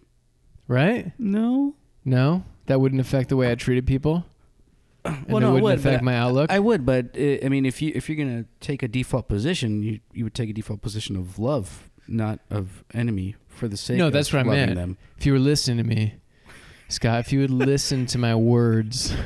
Right? 0.67 1.13
No. 1.17 1.77
No? 2.05 2.45
That 2.67 2.81
wouldn't 2.81 3.01
affect 3.01 3.29
the 3.29 3.37
way 3.37 3.51
I 3.51 3.55
treated 3.55 3.87
people? 3.87 4.25
And 5.05 5.27
Well, 5.27 5.39
it 5.39 5.41
no, 5.41 5.49
it 5.49 5.63
wouldn't 5.63 5.63
would, 5.65 5.79
affect 5.79 6.03
my 6.03 6.17
outlook? 6.17 6.51
I 6.51 6.59
would, 6.61 6.87
but 6.87 7.17
uh, 7.19 7.45
I 7.45 7.49
mean, 7.49 7.67
if 7.67 7.83
you 7.83 7.91
if 7.95 8.09
you're 8.09 8.17
gonna 8.17 8.45
take 8.61 8.83
a 8.83 8.89
default 8.89 9.29
position, 9.29 9.83
you 9.83 10.01
you 10.13 10.25
would 10.25 10.35
take 10.35 10.49
a 10.49 10.53
default 10.53 10.81
position 10.81 11.17
of 11.17 11.39
love, 11.41 11.91
not 12.07 12.39
of 12.51 12.85
enemy, 12.95 13.35
for 13.49 13.67
the 13.67 13.77
sake. 13.77 13.99
No, 13.99 14.07
of 14.07 14.13
that's 14.13 14.33
what 14.33 14.41
I 14.41 14.43
loving 14.43 14.67
meant. 14.67 14.75
Them. 14.77 14.99
If 15.19 15.27
you 15.27 15.33
were 15.33 15.41
listening 15.41 15.79
to 15.79 15.85
me, 15.85 16.15
Scott, 16.89 17.21
if 17.21 17.33
you 17.33 17.41
would 17.41 17.51
listen 17.51 18.07
to 18.07 18.19
my 18.19 18.35
words. 18.37 19.15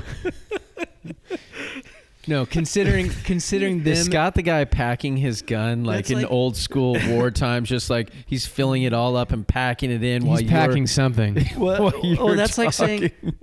no, 2.26 2.46
considering 2.46 3.08
considering 3.24 3.82
them 3.82 3.92
Is 3.92 4.04
Scott 4.06 4.34
the 4.34 4.42
guy 4.42 4.64
packing 4.64 5.16
his 5.16 5.42
gun 5.42 5.84
like 5.84 5.98
That's 5.98 6.10
in 6.10 6.16
like- 6.22 6.30
old 6.30 6.56
school 6.56 6.96
war 7.08 7.30
times, 7.30 7.68
just 7.68 7.90
like 7.90 8.10
he's 8.26 8.46
filling 8.46 8.82
it 8.82 8.92
all 8.92 9.16
up 9.16 9.32
and 9.32 9.46
packing 9.46 9.90
it 9.90 10.02
in 10.02 10.24
while 10.26 10.38
he's 10.38 10.50
you're 10.50 10.58
packing 10.58 10.86
something. 10.86 11.36
while 11.56 11.92
oh, 11.94 12.02
you're 12.02 12.36
that's 12.36 12.58
like 12.58 12.72
saying, 12.72 13.10
talking. 13.10 13.34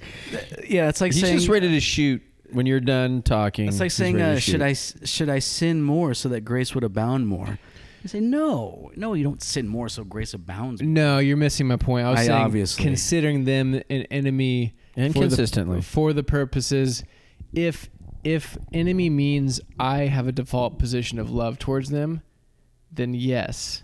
yeah, 0.67 0.89
it's 0.89 1.01
like 1.01 1.13
he's 1.13 1.21
saying. 1.21 1.37
just 1.37 1.49
ready 1.49 1.69
to 1.69 1.79
shoot 1.79 2.21
when 2.51 2.65
you're 2.65 2.79
done 2.79 3.21
talking. 3.21 3.67
it's 3.67 3.79
like 3.79 3.85
he's 3.85 3.93
saying, 3.93 4.15
ready 4.15 4.25
to 4.33 4.37
uh, 4.37 4.39
should 4.39 4.51
shoot. 4.53 4.61
I 4.61 4.69
s- 4.71 4.95
should 5.05 5.29
I 5.29 5.39
sin 5.39 5.81
more 5.81 6.13
so 6.13 6.29
that 6.29 6.41
grace 6.41 6.75
would 6.75 6.83
abound 6.83 7.27
more? 7.27 7.57
I 8.03 8.07
say 8.07 8.19
no, 8.19 8.91
no, 8.97 9.13
you 9.13 9.23
don't 9.23 9.41
sin 9.41 9.65
more 9.67 9.87
so 9.87 10.03
grace 10.03 10.33
abounds. 10.33 10.81
more. 10.81 10.91
No, 10.91 11.17
you're 11.19 11.37
missing 11.37 11.67
my 11.67 11.77
point. 11.77 12.05
I 12.05 12.11
was 12.11 12.19
I 12.19 12.25
saying 12.25 12.41
obviously- 12.41 12.83
considering 12.83 13.45
them 13.45 13.75
an 13.75 14.03
enemy 14.11 14.75
and 14.97 15.13
for 15.13 15.21
the- 15.21 15.27
consistently. 15.29 15.81
for 15.81 16.11
the 16.11 16.21
purposes 16.23 17.03
if 17.53 17.89
if 18.23 18.57
enemy 18.71 19.09
means 19.09 19.59
I 19.79 20.03
have 20.07 20.27
a 20.27 20.31
default 20.31 20.79
position 20.79 21.19
of 21.19 21.29
love 21.29 21.59
towards 21.59 21.89
them, 21.89 22.21
then 22.91 23.13
yes. 23.13 23.83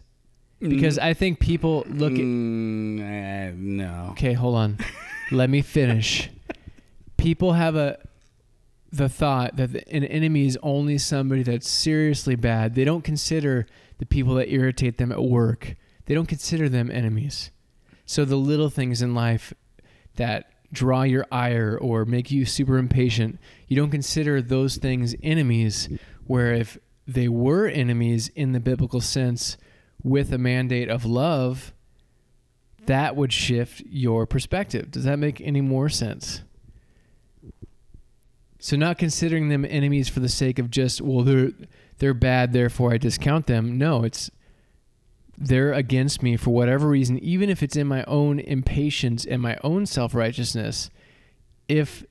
Because 0.59 0.97
I 0.97 1.13
think 1.13 1.39
people 1.39 1.85
look 1.87 2.11
at 2.11 2.19
Mm, 2.19 2.99
eh, 2.99 3.53
no. 3.55 4.09
Okay, 4.11 4.33
hold 4.33 4.55
on. 4.55 4.77
Let 5.31 5.49
me 5.49 5.61
finish. 5.61 6.29
People 7.17 7.53
have 7.53 7.75
a 7.75 7.97
the 8.91 9.07
thought 9.07 9.55
that 9.57 9.69
an 9.87 10.03
enemy 10.03 10.47
is 10.47 10.57
only 10.63 10.97
somebody 10.97 11.43
that's 11.43 11.69
seriously 11.69 12.35
bad. 12.35 12.73
They 12.73 12.83
don't 12.83 13.03
consider 13.03 13.67
the 13.99 14.05
people 14.05 14.33
that 14.35 14.51
irritate 14.51 14.97
them 14.97 15.11
at 15.11 15.21
work. 15.21 15.75
They 16.05 16.15
don't 16.15 16.25
consider 16.27 16.67
them 16.67 16.89
enemies. 16.89 17.51
So 18.05 18.25
the 18.25 18.35
little 18.35 18.69
things 18.69 19.01
in 19.03 19.13
life 19.13 19.53
that 20.15 20.48
draw 20.71 21.03
your 21.03 21.25
ire 21.31 21.77
or 21.79 22.05
make 22.05 22.31
you 22.31 22.45
super 22.45 22.77
impatient, 22.77 23.39
you 23.67 23.75
don't 23.75 23.91
consider 23.91 24.41
those 24.41 24.77
things 24.77 25.15
enemies. 25.23 25.89
Where 26.25 26.53
if 26.53 26.77
they 27.07 27.27
were 27.27 27.67
enemies 27.67 28.29
in 28.35 28.51
the 28.51 28.59
biblical 28.59 29.01
sense 29.01 29.57
with 30.03 30.31
a 30.31 30.37
mandate 30.37 30.89
of 30.89 31.05
love, 31.05 31.73
that 32.85 33.15
would 33.15 33.33
shift 33.33 33.81
your 33.87 34.25
perspective. 34.25 34.91
Does 34.91 35.03
that 35.03 35.19
make 35.19 35.41
any 35.41 35.61
more 35.61 35.89
sense? 35.89 36.41
So 38.59 38.75
not 38.75 38.97
considering 38.97 39.49
them 39.49 39.65
enemies 39.65 40.09
for 40.09 40.19
the 40.19 40.29
sake 40.29 40.59
of 40.59 40.69
just 40.69 41.01
well 41.01 41.23
they're 41.23 41.51
they're 41.97 42.13
bad 42.13 42.51
therefore 42.53 42.93
I 42.93 42.97
discount 42.97 43.47
them. 43.47 43.77
No, 43.77 44.03
it's 44.03 44.29
they're 45.39 45.71
against 45.71 46.21
me 46.21 46.35
for 46.35 46.51
whatever 46.51 46.89
reason 46.89 47.17
even 47.19 47.49
if 47.49 47.63
it's 47.63 47.77
in 47.77 47.87
my 47.87 48.03
own 48.03 48.39
impatience 48.39 49.25
and 49.25 49.41
my 49.41 49.57
own 49.63 49.85
self-righteousness. 49.85 50.89
If 51.67 52.03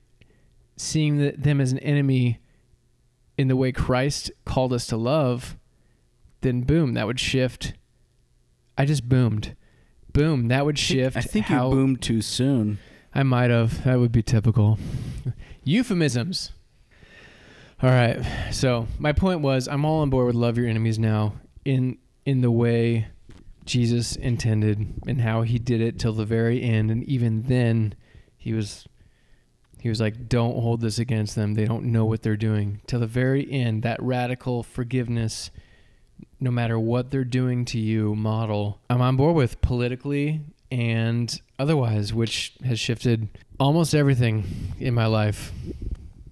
seeing 0.75 1.17
them 1.17 1.61
as 1.61 1.71
an 1.71 1.79
enemy 1.79 2.39
in 3.37 3.47
the 3.47 3.55
way 3.55 3.71
Christ 3.71 4.31
called 4.45 4.73
us 4.73 4.87
to 4.87 4.97
love, 4.97 5.57
then 6.41 6.61
boom, 6.61 6.93
that 6.95 7.05
would 7.05 7.19
shift. 7.19 7.73
I 8.77 8.85
just 8.85 9.07
boomed. 9.07 9.55
Boom, 10.11 10.47
that 10.47 10.65
would 10.65 10.79
shift 10.79 11.15
I 11.15 11.21
think 11.21 11.49
you 11.49 11.57
boomed 11.57 12.01
too 12.01 12.21
soon. 12.21 12.79
I 13.13 13.23
might 13.23 13.49
have. 13.49 13.83
That 13.83 13.99
would 13.99 14.11
be 14.11 14.23
typical. 14.23 14.79
Euphemisms. 15.63 16.51
All 17.81 17.89
right. 17.89 18.25
So 18.51 18.87
my 18.97 19.13
point 19.13 19.41
was, 19.41 19.67
I'm 19.67 19.85
all 19.85 20.01
on 20.01 20.09
board 20.09 20.27
with 20.27 20.35
love 20.35 20.57
your 20.57 20.67
enemies 20.67 20.97
now, 20.99 21.33
in 21.65 21.97
in 22.25 22.41
the 22.41 22.51
way 22.51 23.07
Jesus 23.65 24.15
intended 24.15 24.93
and 25.07 25.21
how 25.21 25.43
He 25.43 25.59
did 25.59 25.81
it 25.81 25.99
till 25.99 26.13
the 26.13 26.25
very 26.25 26.61
end, 26.61 26.91
and 26.91 27.03
even 27.03 27.43
then, 27.43 27.95
He 28.37 28.53
was 28.53 28.87
He 29.79 29.89
was 29.89 30.01
like, 30.01 30.27
"Don't 30.27 30.59
hold 30.59 30.81
this 30.81 30.99
against 30.99 31.35
them. 31.35 31.53
They 31.53 31.65
don't 31.65 31.85
know 31.85 32.05
what 32.05 32.21
they're 32.21 32.35
doing." 32.35 32.81
Till 32.87 32.99
the 32.99 33.07
very 33.07 33.49
end, 33.51 33.83
that 33.83 34.01
radical 34.01 34.63
forgiveness, 34.63 35.51
no 36.39 36.51
matter 36.51 36.77
what 36.77 37.11
they're 37.11 37.23
doing 37.23 37.63
to 37.65 37.79
you, 37.79 38.15
model. 38.15 38.79
I'm 38.89 39.01
on 39.01 39.15
board 39.15 39.35
with 39.35 39.61
politically 39.61 40.41
and 40.71 41.41
otherwise, 41.57 42.13
which 42.13 42.53
has 42.63 42.79
shifted 42.79 43.27
almost 43.59 43.95
everything 43.95 44.43
in 44.79 44.93
my 44.93 45.05
life, 45.05 45.51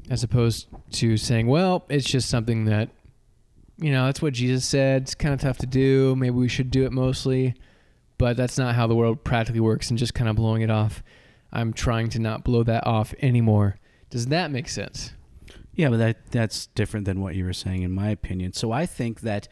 as 0.10 0.24
opposed 0.24 0.67
to 0.91 1.17
saying, 1.17 1.48
well, 1.48 1.86
it's 1.89 2.10
just 2.10 2.29
something 2.29 2.65
that, 2.65 2.89
you 3.77 3.91
know, 3.91 4.05
that's 4.05 4.22
what 4.22 4.34
Jesus 4.34 4.65
said. 4.65 5.03
It's 5.03 5.15
kind 5.15 5.34
of 5.34 5.39
tough 5.39 5.57
to 5.60 5.67
do. 5.67 6.15
Maybe 6.15 6.36
we 6.36 6.48
should 6.48 6.72
do 6.72 6.86
it 6.86 6.91
mostly, 6.91 7.55
but 8.17 8.36
that's 8.38 8.57
not 8.57 8.75
how 8.75 8.88
the 8.88 8.96
world 8.96 9.24
practically 9.24 9.60
works 9.60 9.89
and 9.89 10.00
just 10.00 10.13
kind 10.13 10.29
of 10.29 10.36
blowing 10.36 10.62
it 10.62 10.72
off. 10.72 11.03
I'm 11.51 11.74
trying 11.74 12.10
to 12.10 12.19
not 12.19 12.43
blow 12.43 12.63
that 12.63 12.86
off 12.86 13.13
anymore. 13.22 13.77
Does 14.10 14.27
that 14.27 14.51
make 14.51 14.69
sense? 14.69 15.13
Yeah, 15.74 15.89
but 15.89 15.98
that 15.98 16.31
that's 16.31 16.67
different 16.67 17.05
than 17.05 17.22
what 17.22 17.36
you 17.36 17.46
were 17.46 17.53
saying, 17.53 17.84
in 17.84 17.91
my 17.91 18.10
opinion. 18.10 18.53
So 18.53 18.72
I 18.72 18.88
think 18.88 19.22
that 19.22 19.48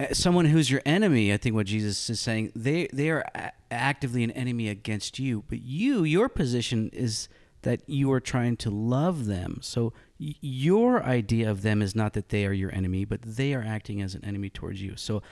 uh, 0.00 0.12
someone 0.12 0.46
who's 0.46 0.70
your 0.70 0.82
enemy, 0.84 1.32
I 1.32 1.36
think 1.36 1.54
what 1.54 1.66
Jesus 1.66 2.10
is 2.10 2.18
saying, 2.18 2.52
they 2.56 2.88
they 2.92 3.10
are 3.10 3.24
a- 3.34 3.52
actively 3.70 4.24
an 4.24 4.32
enemy 4.32 4.68
against 4.68 5.20
you. 5.20 5.44
But 5.48 5.62
you, 5.62 6.02
your 6.02 6.28
position 6.28 6.90
is 6.92 7.28
that 7.62 7.82
you 7.88 8.10
are 8.12 8.20
trying 8.20 8.56
to 8.56 8.70
love 8.70 9.26
them. 9.26 9.58
So 9.62 9.92
your 10.18 11.02
idea 11.02 11.50
of 11.50 11.62
them 11.62 11.80
is 11.80 11.94
not 11.94 12.12
that 12.14 12.28
they 12.28 12.44
are 12.44 12.52
your 12.52 12.74
enemy, 12.74 13.04
but 13.04 13.22
they 13.22 13.54
are 13.54 13.62
acting 13.62 14.02
as 14.02 14.14
an 14.14 14.24
enemy 14.24 14.50
towards 14.50 14.82
you. 14.82 14.96
So 14.96 15.22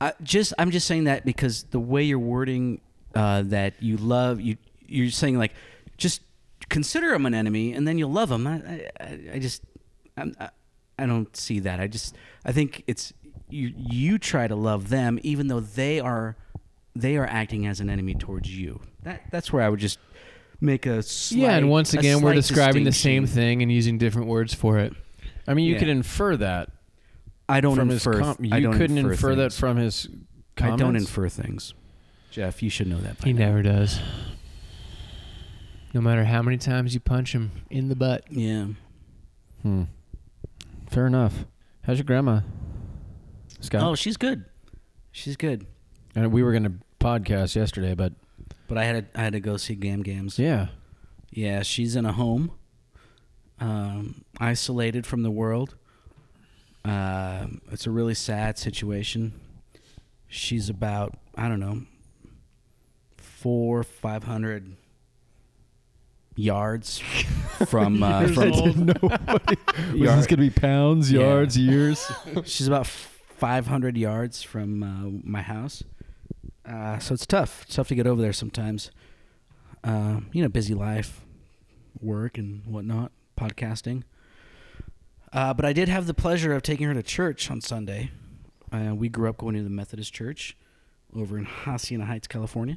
I 0.00 0.12
just 0.22 0.52
I'm 0.58 0.70
just 0.70 0.86
saying 0.86 1.04
that 1.04 1.24
because 1.24 1.64
the 1.64 1.80
way 1.80 2.02
you're 2.02 2.18
wording 2.18 2.80
uh, 3.14 3.42
that 3.46 3.80
you 3.80 3.96
love 3.96 4.40
you 4.40 4.56
you're 4.86 5.10
saying 5.10 5.38
like 5.38 5.54
just 5.96 6.22
consider 6.68 7.10
them 7.10 7.26
an 7.26 7.34
enemy 7.34 7.72
and 7.72 7.86
then 7.86 7.98
you'll 7.98 8.12
love 8.12 8.28
them. 8.28 8.46
I 8.46 8.90
I, 9.00 9.20
I 9.34 9.38
just 9.38 9.62
I'm, 10.16 10.34
I 10.40 10.50
I 10.98 11.06
don't 11.06 11.34
see 11.36 11.60
that. 11.60 11.80
I 11.80 11.86
just 11.86 12.16
I 12.44 12.52
think 12.52 12.82
it's 12.86 13.12
you 13.48 13.72
you 13.76 14.18
try 14.18 14.48
to 14.48 14.56
love 14.56 14.88
them 14.88 15.18
even 15.22 15.46
though 15.48 15.60
they 15.60 16.00
are 16.00 16.36
they 16.94 17.16
are 17.16 17.26
acting 17.26 17.66
as 17.66 17.80
an 17.80 17.88
enemy 17.88 18.14
towards 18.14 18.56
you. 18.56 18.80
That 19.02 19.22
that's 19.30 19.52
where 19.52 19.62
I 19.62 19.68
would 19.68 19.80
just 19.80 19.98
make 20.60 20.86
a 20.86 21.02
slight, 21.02 21.40
yeah, 21.40 21.56
and 21.56 21.68
once 21.70 21.94
again, 21.94 22.20
we're 22.20 22.34
describing 22.34 22.84
the 22.84 22.92
same 22.92 23.26
thing 23.26 23.62
and 23.62 23.70
using 23.70 23.98
different 23.98 24.28
words 24.28 24.54
for 24.54 24.78
it. 24.78 24.92
I 25.46 25.54
mean, 25.54 25.64
you 25.66 25.74
Yeah. 25.74 25.78
could 25.80 25.88
infer 25.88 26.36
that 26.36 26.70
I 27.48 27.60
don't 27.60 27.76
from 27.76 27.90
infer. 27.90 28.12
his. 28.18 28.20
Com- 28.36 28.44
you 28.44 28.54
I 28.54 28.60
don't 28.60 28.76
couldn't 28.76 28.98
infer, 28.98 29.12
infer, 29.12 29.34
that 29.36 29.42
things. 29.52 29.58
from 29.58 29.76
his. 29.78 30.08
Comments? 30.56 30.82
I 30.82 30.84
don't 30.84 30.96
infer 30.96 31.28
things. 31.28 31.72
Jeff, 32.30 32.62
you 32.62 32.68
should 32.70 32.88
know 32.88 33.00
that. 33.00 33.18
by 33.18 33.26
He 33.28 33.32
now. 33.32 33.46
never 33.46 33.62
does. 33.62 34.00
No 35.94 36.00
matter 36.00 36.24
how 36.24 36.42
many 36.42 36.58
times 36.58 36.92
you 36.94 37.00
punch 37.00 37.32
him 37.32 37.52
in 37.70 37.88
the 37.88 37.96
butt. 37.96 38.24
Yeah. 38.30 38.66
Hmm. 39.62 39.84
Fair 40.90 41.06
enough. 41.06 41.44
How's 41.82 41.96
your 41.98 42.04
grandma, 42.04 42.40
Scott? 43.60 43.82
Oh, 43.82 43.94
she's 43.94 44.16
good. 44.16 44.44
She's 45.12 45.36
good. 45.36 45.66
and 46.14 46.30
we 46.32 46.42
were 46.42 46.50
going 46.52 46.64
to 46.64 46.72
podcast 47.00 47.54
yesterday, 47.56 47.94
but 47.94 48.12
But 48.68 48.78
I 48.78 48.84
had 48.84 49.12
to, 49.14 49.20
I 49.20 49.24
had 49.24 49.32
to 49.32 49.40
go 49.40 49.56
see 49.56 49.74
Gam 49.74 50.02
Gams. 50.02 50.38
yeah, 50.38 50.68
Yeah, 51.30 51.62
she's 51.62 51.96
in 51.96 52.04
a 52.06 52.12
home, 52.12 52.52
um, 53.60 54.24
isolated 54.38 55.06
from 55.06 55.22
the 55.22 55.30
world. 55.30 55.74
Um 56.84 57.60
it's 57.72 57.86
a 57.86 57.90
really 57.90 58.14
sad 58.14 58.56
situation. 58.58 59.32
She's 60.28 60.68
about 60.68 61.14
I 61.34 61.48
don't 61.48 61.58
know 61.60 61.82
four 63.16 63.82
five 63.82 64.22
hundred 64.24 64.76
yards 66.36 66.98
from 67.66 68.02
uh, 68.02 68.28
from 68.28 68.86
Was 68.92 70.14
this 70.16 70.26
going 70.26 70.28
to 70.28 70.36
be 70.36 70.50
pounds, 70.50 71.10
Yeah. 71.10 71.20
yards, 71.20 71.58
years? 71.58 72.10
She's 72.44 72.68
about 72.68 72.86
500 72.86 73.96
yards 73.96 74.42
from 74.42 74.82
uh, 74.82 75.20
my 75.28 75.42
house. 75.42 75.82
Uh, 76.68 76.98
so 76.98 77.14
it's 77.14 77.26
tough. 77.26 77.62
It's 77.62 77.76
tough 77.76 77.88
to 77.88 77.94
get 77.94 78.06
over 78.06 78.20
there 78.20 78.32
sometimes. 78.32 78.90
Um, 79.84 80.28
you 80.32 80.42
know, 80.42 80.48
busy 80.48 80.74
life, 80.74 81.24
work 82.00 82.36
and 82.36 82.66
whatnot, 82.66 83.12
podcasting. 83.38 84.02
Uh, 85.32 85.54
but 85.54 85.64
I 85.64 85.72
did 85.72 85.88
have 85.88 86.06
the 86.06 86.14
pleasure 86.14 86.52
of 86.52 86.62
taking 86.62 86.86
her 86.86 86.94
to 86.94 87.02
church 87.02 87.50
on 87.50 87.60
Sunday. 87.60 88.10
Uh, 88.70 88.94
we 88.94 89.08
grew 89.08 89.28
up 89.28 89.38
going 89.38 89.54
to 89.54 89.62
the 89.62 89.70
Methodist 89.70 90.12
church 90.12 90.56
over 91.14 91.38
in 91.38 91.44
Hacienda 91.44 92.06
Heights, 92.06 92.28
California. 92.28 92.76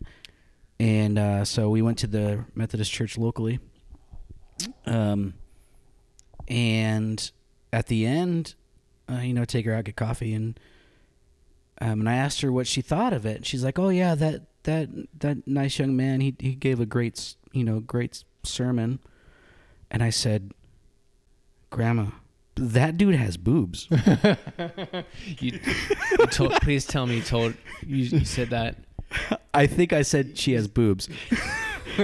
And 0.80 1.20
uh, 1.20 1.46
so 1.46 1.70
we 1.70 1.82
went 1.82 1.98
to 2.00 2.08
the 2.08 2.46
Methodist 2.56 2.92
church 2.92 3.18
locally. 3.18 3.60
Um, 4.86 5.34
and 6.48 7.32
at 7.74 7.88
the 7.88 8.06
end, 8.06 8.56
uh, 9.10 9.18
you 9.18 9.34
know, 9.34 9.46
take 9.46 9.66
her 9.66 9.74
out, 9.74 9.86
get 9.86 9.96
coffee, 9.96 10.34
and 10.34 10.60
um, 11.80 12.02
and 12.02 12.10
I 12.10 12.16
asked 12.16 12.42
her 12.42 12.52
what 12.52 12.68
she 12.68 12.82
thought 12.82 13.14
of 13.14 13.26
it. 13.26 13.46
She's 13.46 13.64
like, 13.64 13.80
"Oh 13.80 13.90
yeah, 13.90 14.16
that 14.16 14.42
that 14.64 14.90
that 15.20 15.48
nice 15.48 15.80
young 15.80 15.96
man, 15.96 16.22
he 16.22 16.36
he 16.40 16.54
gave 16.56 16.80
a 16.80 16.86
great 16.86 17.36
you 17.52 17.64
know 17.64 17.80
great 17.80 18.24
sermon." 18.44 19.00
And 19.90 20.02
I 20.04 20.10
said, 20.10 20.54
"Grandma, 21.70 22.08
that 22.56 22.98
dude 22.98 23.16
has 23.16 23.38
boobs." 23.38 23.88
You, 25.40 25.60
you 26.20 26.28
told, 26.28 26.52
please 26.62 26.86
tell 26.86 27.08
me 27.08 27.16
you 27.16 27.22
told 27.22 27.56
you, 27.86 27.98
you 27.98 28.26
said 28.26 28.50
that. 28.52 28.76
I 29.54 29.66
think 29.68 29.92
I 29.94 30.04
said 30.04 30.38
she 30.38 30.54
has 30.54 30.68
boobs. 30.68 31.10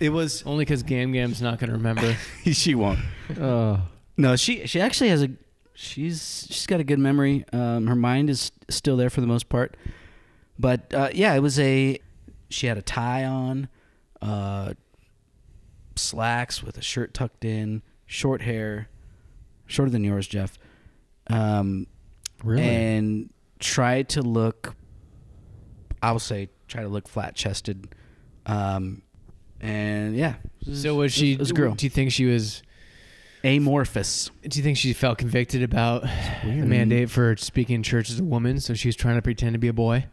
it 0.00 0.10
was 0.10 0.42
Only 0.44 0.64
because 0.64 0.82
Gam 0.82 1.12
Gam's 1.12 1.40
not 1.42 1.58
going 1.58 1.70
to 1.70 1.76
remember. 1.76 2.16
she 2.44 2.74
won't. 2.74 2.98
oh, 3.38 3.80
No, 4.16 4.36
she 4.36 4.66
she 4.66 4.80
actually 4.80 5.10
has 5.10 5.22
a 5.22 5.30
she's 5.74 6.46
she's 6.50 6.66
got 6.66 6.80
a 6.80 6.84
good 6.84 6.98
memory. 6.98 7.44
Um, 7.52 7.86
her 7.86 7.94
mind 7.94 8.30
is 8.30 8.52
still 8.68 8.96
there 8.96 9.10
for 9.10 9.20
the 9.20 9.26
most 9.26 9.48
part. 9.48 9.76
But 10.58 10.92
uh, 10.94 11.10
yeah, 11.12 11.34
it 11.34 11.40
was 11.40 11.58
a 11.58 11.98
she 12.48 12.66
had 12.66 12.78
a 12.78 12.82
tie 12.82 13.24
on, 13.24 13.68
uh, 14.20 14.74
slacks 15.96 16.62
with 16.62 16.76
a 16.76 16.82
shirt 16.82 17.14
tucked 17.14 17.44
in, 17.44 17.82
short 18.06 18.42
hair, 18.42 18.88
shorter 19.66 19.90
than 19.90 20.04
yours, 20.04 20.26
Jeff. 20.26 20.58
Um, 21.28 21.86
really? 22.42 22.62
and 22.62 23.30
tried 23.60 24.08
to 24.08 24.22
look 24.22 24.74
I 26.02 26.10
will 26.10 26.18
say 26.18 26.48
try 26.66 26.82
to 26.82 26.88
look 26.88 27.06
flat 27.06 27.36
chested 27.36 27.94
um 28.44 29.02
and 29.62 30.16
yeah. 30.16 30.34
So 30.72 30.96
was 30.96 31.12
she? 31.12 31.36
Was 31.36 31.50
a 31.52 31.54
girl. 31.54 31.74
Do 31.74 31.86
you 31.86 31.90
think 31.90 32.10
she 32.10 32.26
was? 32.26 32.62
Amorphous. 33.44 34.30
Do 34.46 34.58
you 34.58 34.62
think 34.62 34.76
she 34.76 34.92
felt 34.92 35.18
convicted 35.18 35.62
about 35.62 36.02
the 36.44 36.52
mandate 36.64 37.10
for 37.10 37.36
speaking 37.36 37.76
in 37.76 37.82
church 37.82 38.10
as 38.10 38.20
a 38.20 38.24
woman? 38.24 38.60
So 38.60 38.74
she 38.74 38.88
was 38.88 38.96
trying 38.96 39.16
to 39.16 39.22
pretend 39.22 39.54
to 39.54 39.58
be 39.58 39.68
a 39.68 39.72
boy. 39.72 40.06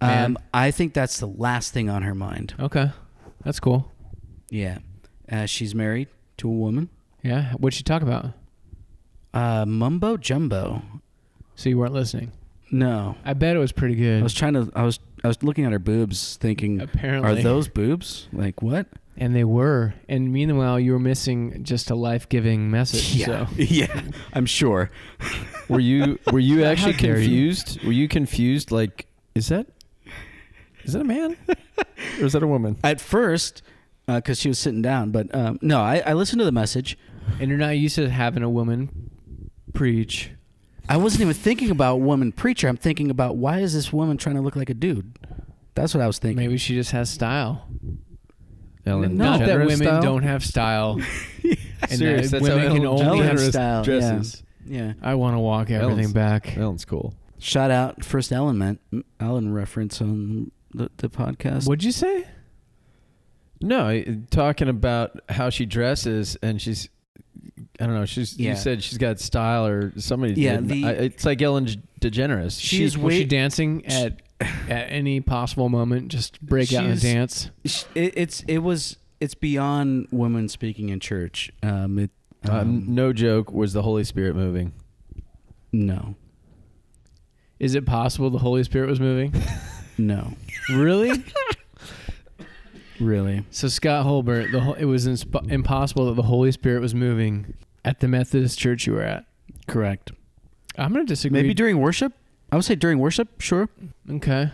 Man. 0.00 0.24
Um, 0.24 0.38
I 0.52 0.70
think 0.70 0.92
that's 0.94 1.18
the 1.18 1.26
last 1.26 1.72
thing 1.72 1.88
on 1.88 2.02
her 2.02 2.14
mind. 2.14 2.54
Okay, 2.60 2.90
that's 3.44 3.58
cool. 3.60 3.90
Yeah. 4.50 4.78
Uh, 5.30 5.46
she's 5.46 5.74
married 5.74 6.08
to 6.38 6.48
a 6.48 6.52
woman. 6.52 6.90
Yeah, 7.22 7.52
what'd 7.54 7.74
she 7.76 7.82
talk 7.82 8.02
about? 8.02 8.26
Uh, 9.32 9.64
mumbo 9.66 10.16
jumbo. 10.16 10.82
So 11.56 11.68
you 11.68 11.78
weren't 11.78 11.94
listening. 11.94 12.32
No. 12.70 13.16
I 13.24 13.32
bet 13.34 13.56
it 13.56 13.60
was 13.60 13.72
pretty 13.72 13.94
good. 13.94 14.20
I 14.20 14.22
was 14.22 14.34
trying 14.34 14.54
to. 14.54 14.70
I 14.74 14.82
was. 14.82 14.98
I 15.22 15.28
was 15.28 15.42
looking 15.42 15.64
at 15.64 15.72
her 15.72 15.78
boobs, 15.78 16.36
thinking, 16.36 16.80
Apparently, 16.82 17.40
"Are 17.40 17.42
those 17.42 17.66
boobs? 17.68 18.28
Like 18.32 18.60
what?" 18.60 18.86
And 19.16 19.34
they 19.34 19.44
were. 19.44 19.94
And 20.08 20.32
meanwhile, 20.32 20.80
you 20.80 20.92
were 20.92 20.98
missing 20.98 21.62
just 21.62 21.90
a 21.90 21.94
life-giving 21.94 22.70
message. 22.70 23.24
So. 23.24 23.46
yeah. 23.56 24.02
I'm 24.32 24.46
sure. 24.46 24.90
Were 25.68 25.80
you 25.80 26.18
were 26.30 26.40
you 26.40 26.62
actually 26.64 26.92
dare 26.92 27.16
you. 27.16 27.22
confused? 27.22 27.82
Were 27.84 27.92
you 27.92 28.06
confused? 28.06 28.70
Like, 28.70 29.06
is 29.34 29.48
that 29.48 29.66
is 30.84 30.92
that 30.92 31.00
a 31.00 31.04
man 31.04 31.38
or 31.48 32.26
is 32.26 32.34
that 32.34 32.42
a 32.42 32.46
woman? 32.46 32.76
At 32.84 33.00
first, 33.00 33.62
because 34.06 34.38
she 34.38 34.48
was 34.48 34.58
sitting 34.58 34.82
down, 34.82 35.10
but 35.10 35.34
um, 35.34 35.58
no, 35.62 35.80
I, 35.80 36.02
I 36.04 36.12
listened 36.12 36.40
to 36.40 36.44
the 36.44 36.52
message. 36.52 36.98
And 37.40 37.48
you're 37.48 37.58
not 37.58 37.78
used 37.78 37.96
to 37.96 38.10
having 38.10 38.42
a 38.42 38.50
woman 38.50 39.10
preach. 39.72 40.30
I 40.88 40.98
wasn't 40.98 41.22
even 41.22 41.34
thinking 41.34 41.70
about 41.70 41.96
woman 41.96 42.32
preacher. 42.32 42.68
I'm 42.68 42.76
thinking 42.76 43.10
about 43.10 43.36
why 43.36 43.60
is 43.60 43.72
this 43.72 43.92
woman 43.92 44.18
trying 44.18 44.36
to 44.36 44.42
look 44.42 44.56
like 44.56 44.68
a 44.68 44.74
dude? 44.74 45.18
That's 45.74 45.94
what 45.94 46.02
I 46.02 46.06
was 46.06 46.18
thinking. 46.18 46.36
Maybe 46.36 46.58
she 46.58 46.74
just 46.74 46.90
has 46.92 47.10
style. 47.10 47.66
Ellen 48.86 49.16
Not 49.16 49.40
that 49.40 49.48
DeGeneres 49.48 49.58
women 49.66 49.76
style? 49.76 50.02
don't 50.02 50.22
have 50.22 50.44
style. 50.44 51.00
and 51.42 51.90
Serious, 51.90 52.30
that 52.30 52.42
that's 52.42 52.48
how 52.48 52.56
women 52.56 52.76
can 52.76 52.84
Ellen 52.84 53.06
only 53.06 53.24
have 53.26 53.36
DeGeneres 53.36 53.48
style, 53.50 53.84
dresses. 53.84 54.42
Yeah. 54.66 54.92
I 55.02 55.14
want 55.14 55.34
to 55.36 55.40
walk 55.40 55.70
everything 55.70 55.98
Ellen's- 56.04 56.12
back. 56.12 56.56
Ellen's 56.56 56.84
cool. 56.84 57.14
Shout 57.38 57.70
out 57.70 58.04
first 58.04 58.32
element 58.32 58.80
Ellen 59.20 59.52
reference 59.52 60.00
on 60.00 60.50
the, 60.74 60.90
the 60.98 61.08
podcast. 61.10 61.66
What'd 61.66 61.84
you 61.84 61.92
say? 61.92 62.26
No, 63.60 63.88
I- 63.88 64.18
talking 64.30 64.68
about 64.68 65.20
how 65.28 65.50
she 65.50 65.66
dresses 65.66 66.36
and 66.42 66.60
she's 66.60 66.88
I 67.80 67.86
don't 67.86 67.94
know. 67.94 68.04
She's 68.04 68.38
Yeah. 68.38 68.50
you 68.50 68.56
said 68.56 68.82
she's 68.82 68.98
got 68.98 69.18
style 69.20 69.66
or 69.66 69.92
somebody. 69.98 70.34
Yeah, 70.34 70.56
did. 70.56 70.68
the- 70.68 70.84
I, 70.86 70.90
it's 70.92 71.24
like 71.24 71.40
Ellen 71.42 71.66
DeGeneres. 72.00 72.60
She's 72.60 72.96
was 72.96 73.14
she 73.14 73.24
dancing 73.24 73.84
at 73.86 74.20
at 74.40 74.86
any 74.90 75.20
possible 75.20 75.68
moment? 75.68 76.08
Just 76.08 76.40
break 76.40 76.72
out 76.72 76.84
and 76.84 76.98
She's- 77.00 77.12
dance. 77.14 77.50
Sh- 77.64 77.84
It, 77.94 78.14
it's 78.16 78.42
it 78.48 78.58
was 78.58 78.96
it's 79.20 79.34
beyond 79.34 80.08
women 80.10 80.48
speaking 80.48 80.88
in 80.90 81.00
church. 81.00 81.50
Um, 81.62 81.98
it, 81.98 82.10
Uh, 82.48 82.58
um, 82.60 82.94
no 82.94 83.12
joke. 83.12 83.52
Was 83.52 83.72
the 83.72 83.82
Holy 83.82 84.04
Spirit 84.04 84.34
moving? 84.36 84.72
no, 85.72 86.14
Is 87.58 87.74
it 87.74 87.84
possible 87.86 88.30
the 88.30 88.38
Holy 88.38 88.62
Spirit 88.64 88.88
was 88.88 89.00
moving? 89.00 89.32
no, 89.98 90.32
really? 90.70 91.24
really. 93.00 93.44
So 93.50 93.68
Scott 93.68 94.04
Holbert, 94.06 94.52
the 94.52 94.60
whole, 94.60 94.74
it 94.74 94.84
was 94.84 95.06
insp- 95.06 95.50
impossible 95.50 96.06
that 96.06 96.14
the 96.14 96.22
Holy 96.22 96.52
Spirit 96.52 96.80
was 96.80 96.94
moving 96.94 97.54
at 97.84 98.00
the 98.00 98.08
Methodist 98.08 98.58
church 98.58 98.86
you 98.86 98.92
were 98.94 99.02
at. 99.02 99.24
Correct. 99.66 100.12
I'm 100.76 100.92
gonna 100.92 101.04
disagree. 101.04 101.40
Maybe 101.42 101.54
during 101.54 101.78
worship. 101.80 102.12
I 102.54 102.56
would 102.56 102.64
say 102.64 102.76
during 102.76 103.00
worship. 103.00 103.40
Sure. 103.40 103.68
Okay. 104.08 104.52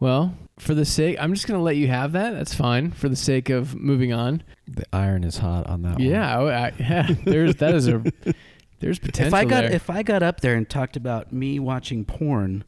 Well, 0.00 0.36
for 0.58 0.74
the 0.74 0.84
sake, 0.84 1.16
I'm 1.20 1.32
just 1.32 1.46
gonna 1.46 1.62
let 1.62 1.76
you 1.76 1.86
have 1.86 2.10
that. 2.10 2.32
That's 2.32 2.52
fine. 2.52 2.90
For 2.90 3.08
the 3.08 3.14
sake 3.14 3.50
of 3.50 3.76
moving 3.76 4.12
on. 4.12 4.42
The 4.66 4.82
iron 4.92 5.22
is 5.22 5.38
hot 5.38 5.68
on 5.68 5.82
that 5.82 5.92
one. 5.92 6.00
Yeah, 6.02 6.36
I, 6.36 6.66
I, 6.66 6.72
yeah. 6.76 7.14
There's 7.24 7.54
that 7.56 7.72
is 7.72 7.86
a 7.86 8.02
there's 8.80 8.98
potential 8.98 9.28
if 9.28 9.32
I 9.32 9.44
got 9.44 9.60
there. 9.60 9.72
if 9.72 9.90
I 9.90 10.02
got 10.02 10.24
up 10.24 10.40
there 10.40 10.56
and 10.56 10.68
talked 10.68 10.96
about 10.96 11.32
me 11.32 11.60
watching 11.60 12.04
porn, 12.04 12.64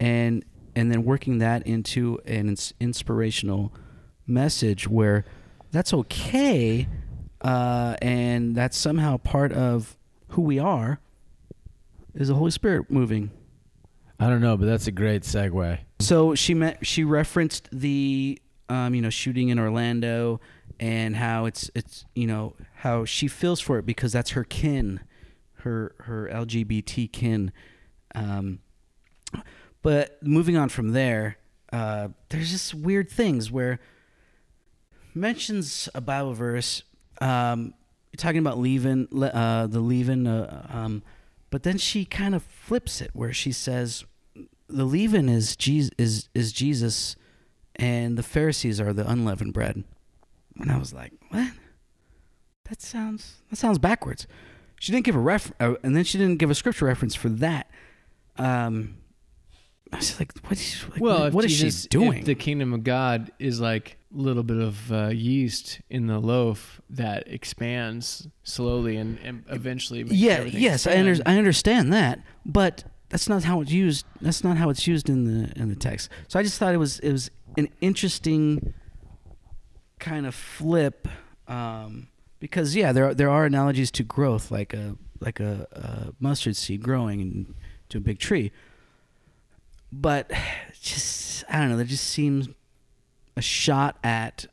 and 0.00 0.44
and 0.74 0.90
then 0.90 1.04
working 1.04 1.38
that 1.38 1.64
into 1.64 2.18
an 2.26 2.48
ins- 2.48 2.74
inspirational 2.80 3.72
message 4.26 4.88
where 4.88 5.24
that's 5.70 5.94
okay, 5.94 6.88
uh, 7.40 7.94
and 8.02 8.56
that's 8.56 8.76
somehow 8.76 9.18
part 9.18 9.52
of 9.52 9.96
who 10.30 10.42
we 10.42 10.58
are, 10.58 10.98
is 12.16 12.26
the 12.26 12.34
Holy 12.34 12.50
Spirit 12.50 12.90
moving. 12.90 13.30
I 14.18 14.28
don't 14.28 14.40
know, 14.40 14.56
but 14.56 14.66
that's 14.66 14.86
a 14.86 14.92
great 14.92 15.22
segue. 15.22 15.78
So 16.00 16.34
she 16.34 16.54
met, 16.54 16.86
she 16.86 17.04
referenced 17.04 17.68
the 17.70 18.40
um, 18.68 18.94
you 18.94 19.02
know 19.02 19.10
shooting 19.10 19.50
in 19.50 19.58
Orlando 19.58 20.40
and 20.80 21.16
how 21.16 21.46
it's 21.46 21.70
it's 21.74 22.04
you 22.14 22.26
know 22.26 22.54
how 22.74 23.04
she 23.04 23.28
feels 23.28 23.60
for 23.60 23.78
it 23.78 23.86
because 23.86 24.12
that's 24.12 24.30
her 24.30 24.44
kin, 24.44 25.00
her 25.56 25.94
her 26.00 26.30
LGBT 26.32 27.12
kin. 27.12 27.52
Um, 28.14 28.60
but 29.82 30.22
moving 30.22 30.56
on 30.56 30.68
from 30.68 30.90
there, 30.90 31.36
uh, 31.72 32.08
there's 32.30 32.50
just 32.50 32.74
weird 32.74 33.10
things 33.10 33.50
where 33.50 33.78
mentions 35.14 35.88
a 35.94 36.00
Bible 36.00 36.34
verse, 36.34 36.82
um, 37.20 37.74
talking 38.16 38.38
about 38.38 38.58
leaving 38.58 39.08
uh, 39.22 39.66
the 39.66 39.80
leaving, 39.80 40.26
uh, 40.26 40.66
um, 40.70 41.02
but 41.50 41.62
then 41.62 41.78
she 41.78 42.04
kind 42.04 42.34
of 42.34 42.42
flips 42.42 43.00
it 43.00 43.10
where 43.12 43.32
she 43.32 43.52
says 43.52 44.04
the 44.68 44.84
leaven 44.84 45.28
is 45.28 45.56
Jesus 45.56 45.90
is 45.98 46.28
is 46.34 46.52
Jesus, 46.52 47.16
and 47.76 48.16
the 48.16 48.22
Pharisees 48.22 48.80
are 48.80 48.92
the 48.92 49.08
unleavened 49.08 49.52
bread. 49.52 49.84
And 50.58 50.72
I 50.72 50.78
was 50.78 50.92
like, 50.92 51.12
what? 51.28 51.52
That 52.68 52.82
sounds 52.82 53.42
that 53.50 53.56
sounds 53.56 53.78
backwards. 53.78 54.26
She 54.80 54.92
didn't 54.92 55.04
give 55.06 55.16
a 55.16 55.20
ref, 55.20 55.52
uh, 55.60 55.74
and 55.82 55.96
then 55.96 56.04
she 56.04 56.18
didn't 56.18 56.38
give 56.38 56.50
a 56.50 56.54
scripture 56.54 56.86
reference 56.86 57.14
for 57.14 57.28
that. 57.28 57.70
Um, 58.36 58.96
I 59.92 59.96
was 59.96 60.18
like, 60.18 60.32
what 60.44 60.52
is, 60.52 60.84
like, 60.90 61.00
well, 61.00 61.18
what, 61.18 61.26
if 61.28 61.34
what 61.34 61.44
is 61.44 61.58
Jesus- 61.58 61.82
she 61.82 61.88
doing? 61.88 62.24
The 62.24 62.34
kingdom 62.34 62.72
of 62.72 62.84
God 62.84 63.30
is 63.38 63.60
like 63.60 63.98
a 64.14 64.18
little 64.18 64.42
bit 64.42 64.58
of 64.58 64.92
uh, 64.92 65.08
yeast 65.08 65.80
in 65.88 66.06
the 66.06 66.18
loaf 66.18 66.80
that 66.90 67.28
expands 67.28 68.28
slowly 68.42 68.96
and, 68.96 69.18
and 69.20 69.44
eventually 69.48 70.02
makes 70.02 70.16
yeah, 70.16 70.42
yes, 70.42 70.86
I, 70.86 70.98
under. 70.98 71.16
I 71.24 71.38
understand 71.38 71.92
that, 71.92 72.20
but 72.44 72.84
that's 73.08 73.28
not 73.28 73.44
how 73.44 73.60
it's 73.60 73.70
used. 73.70 74.06
That's 74.20 74.42
not 74.42 74.56
how 74.56 74.70
it's 74.70 74.86
used 74.86 75.08
in 75.08 75.24
the 75.24 75.52
in 75.60 75.68
the 75.68 75.76
text. 75.76 76.10
So 76.28 76.38
I 76.38 76.42
just 76.42 76.58
thought 76.58 76.74
it 76.74 76.78
was 76.78 76.98
it 77.00 77.12
was 77.12 77.30
an 77.56 77.68
interesting 77.80 78.74
kind 79.98 80.26
of 80.26 80.34
flip, 80.34 81.08
um, 81.48 82.08
because 82.40 82.74
yeah, 82.74 82.92
there 82.92 83.06
are, 83.06 83.14
there 83.14 83.30
are 83.30 83.44
analogies 83.44 83.90
to 83.92 84.02
growth, 84.02 84.50
like 84.50 84.74
a 84.74 84.96
like 85.20 85.40
a, 85.40 85.66
a 85.72 86.12
mustard 86.20 86.56
seed 86.56 86.82
growing 86.82 87.20
into 87.20 87.98
a 87.98 88.00
big 88.00 88.18
tree. 88.18 88.50
But 89.92 90.30
just 90.80 91.44
I 91.48 91.60
don't 91.60 91.70
know. 91.70 91.76
There 91.76 91.86
just 91.86 92.04
seems 92.08 92.48
a 93.36 93.42
shot 93.42 93.98
at 94.02 94.46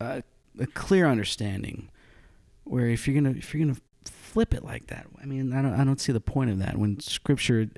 a, 0.00 0.22
a 0.58 0.66
clear 0.66 1.06
understanding 1.06 1.88
where 2.64 2.86
if 2.88 3.06
you're 3.06 3.14
gonna 3.20 3.36
if 3.36 3.54
you're 3.54 3.66
gonna 3.66 3.78
flip 4.04 4.54
it 4.54 4.64
like 4.64 4.86
that, 4.88 5.06
I 5.20 5.26
mean, 5.26 5.52
I 5.52 5.62
don't 5.62 5.74
I 5.74 5.84
don't 5.84 6.00
see 6.00 6.12
the 6.12 6.20
point 6.20 6.50
of 6.50 6.58
that 6.58 6.76
when 6.76 7.00
Scripture 7.00 7.68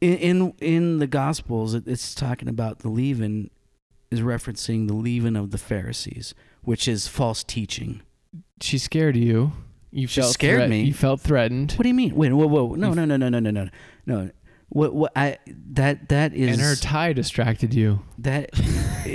in 0.00 0.14
in, 0.18 0.54
in 0.60 0.98
the 0.98 1.06
Gospels 1.06 1.74
it, 1.74 1.86
it's 1.86 2.14
talking 2.14 2.48
about 2.48 2.80
the 2.80 2.88
leaven 2.88 3.50
is 4.10 4.20
referencing 4.20 4.86
the 4.88 4.94
leaven 4.94 5.36
of 5.36 5.50
the 5.50 5.58
Pharisees, 5.58 6.34
which 6.62 6.86
is 6.86 7.08
false 7.08 7.42
teaching. 7.42 8.02
she 8.60 8.78
scared 8.78 9.16
you. 9.16 9.52
You 9.90 10.06
She 10.06 10.20
felt 10.20 10.32
scared 10.34 10.58
threat- 10.58 10.70
me. 10.70 10.82
You 10.82 10.92
felt 10.94 11.20
threatened. 11.20 11.72
What 11.72 11.82
do 11.84 11.88
you 11.88 11.94
mean? 11.94 12.14
Wait, 12.14 12.30
whoa, 12.30 12.46
whoa, 12.46 12.74
no, 12.74 12.92
no, 12.92 13.04
no, 13.06 13.16
no, 13.16 13.28
no, 13.28 13.38
no, 13.38 13.50
no, 13.50 13.68
no. 14.04 14.30
What 14.68 14.94
what 14.94 15.12
I 15.16 15.38
that 15.74 16.08
that 16.08 16.34
is 16.34 16.50
and 16.52 16.60
her 16.60 16.74
tie 16.74 17.12
distracted 17.12 17.72
you. 17.72 18.00
that. 18.18 18.50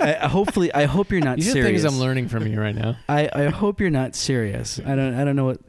I, 0.00 0.14
I- 0.22 0.28
hopefully, 0.28 0.72
I 0.72 0.84
hope 0.84 1.10
you're 1.10 1.20
not 1.20 1.36
These 1.36 1.48
are 1.48 1.52
serious. 1.52 1.82
things 1.82 1.84
I'm 1.92 2.00
learning 2.00 2.28
from 2.28 2.46
you 2.46 2.60
right 2.60 2.74
now. 2.74 2.96
I, 3.08 3.28
I 3.32 3.44
hope 3.48 3.80
you're 3.80 3.90
not 3.90 4.14
serious. 4.14 4.78
I 4.84 4.94
don't 4.94 5.14
I 5.14 5.24
don't 5.24 5.36
know 5.36 5.44
what 5.46 5.60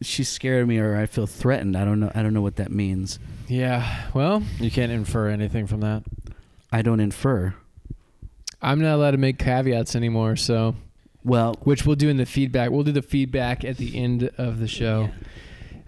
she 0.00 0.24
scared 0.24 0.66
me 0.68 0.78
or 0.78 0.96
I 0.96 1.06
feel 1.06 1.26
threatened. 1.26 1.76
I 1.76 1.84
don't 1.84 2.00
know 2.00 2.10
I 2.14 2.22
don't 2.22 2.32
know 2.34 2.40
what 2.42 2.56
that 2.56 2.70
means. 2.72 3.18
Yeah. 3.48 4.06
Well, 4.14 4.42
You 4.58 4.70
can't 4.70 4.92
infer 4.92 5.28
anything 5.28 5.66
from 5.66 5.80
that. 5.80 6.04
I 6.72 6.82
don't 6.82 7.00
infer. 7.00 7.54
I'm 8.60 8.80
not 8.80 8.94
allowed 8.94 9.12
to 9.12 9.16
make 9.18 9.38
caveats 9.38 9.94
anymore. 9.96 10.36
So, 10.36 10.74
Well, 11.24 11.54
which 11.62 11.86
we'll 11.86 11.96
do 11.96 12.08
in 12.08 12.16
the 12.16 12.26
feedback. 12.26 12.70
We'll 12.70 12.82
do 12.84 12.92
the 12.92 13.02
feedback 13.02 13.64
at 13.64 13.76
the 13.76 13.96
end 13.96 14.30
of 14.38 14.58
the 14.58 14.68
show. 14.68 15.10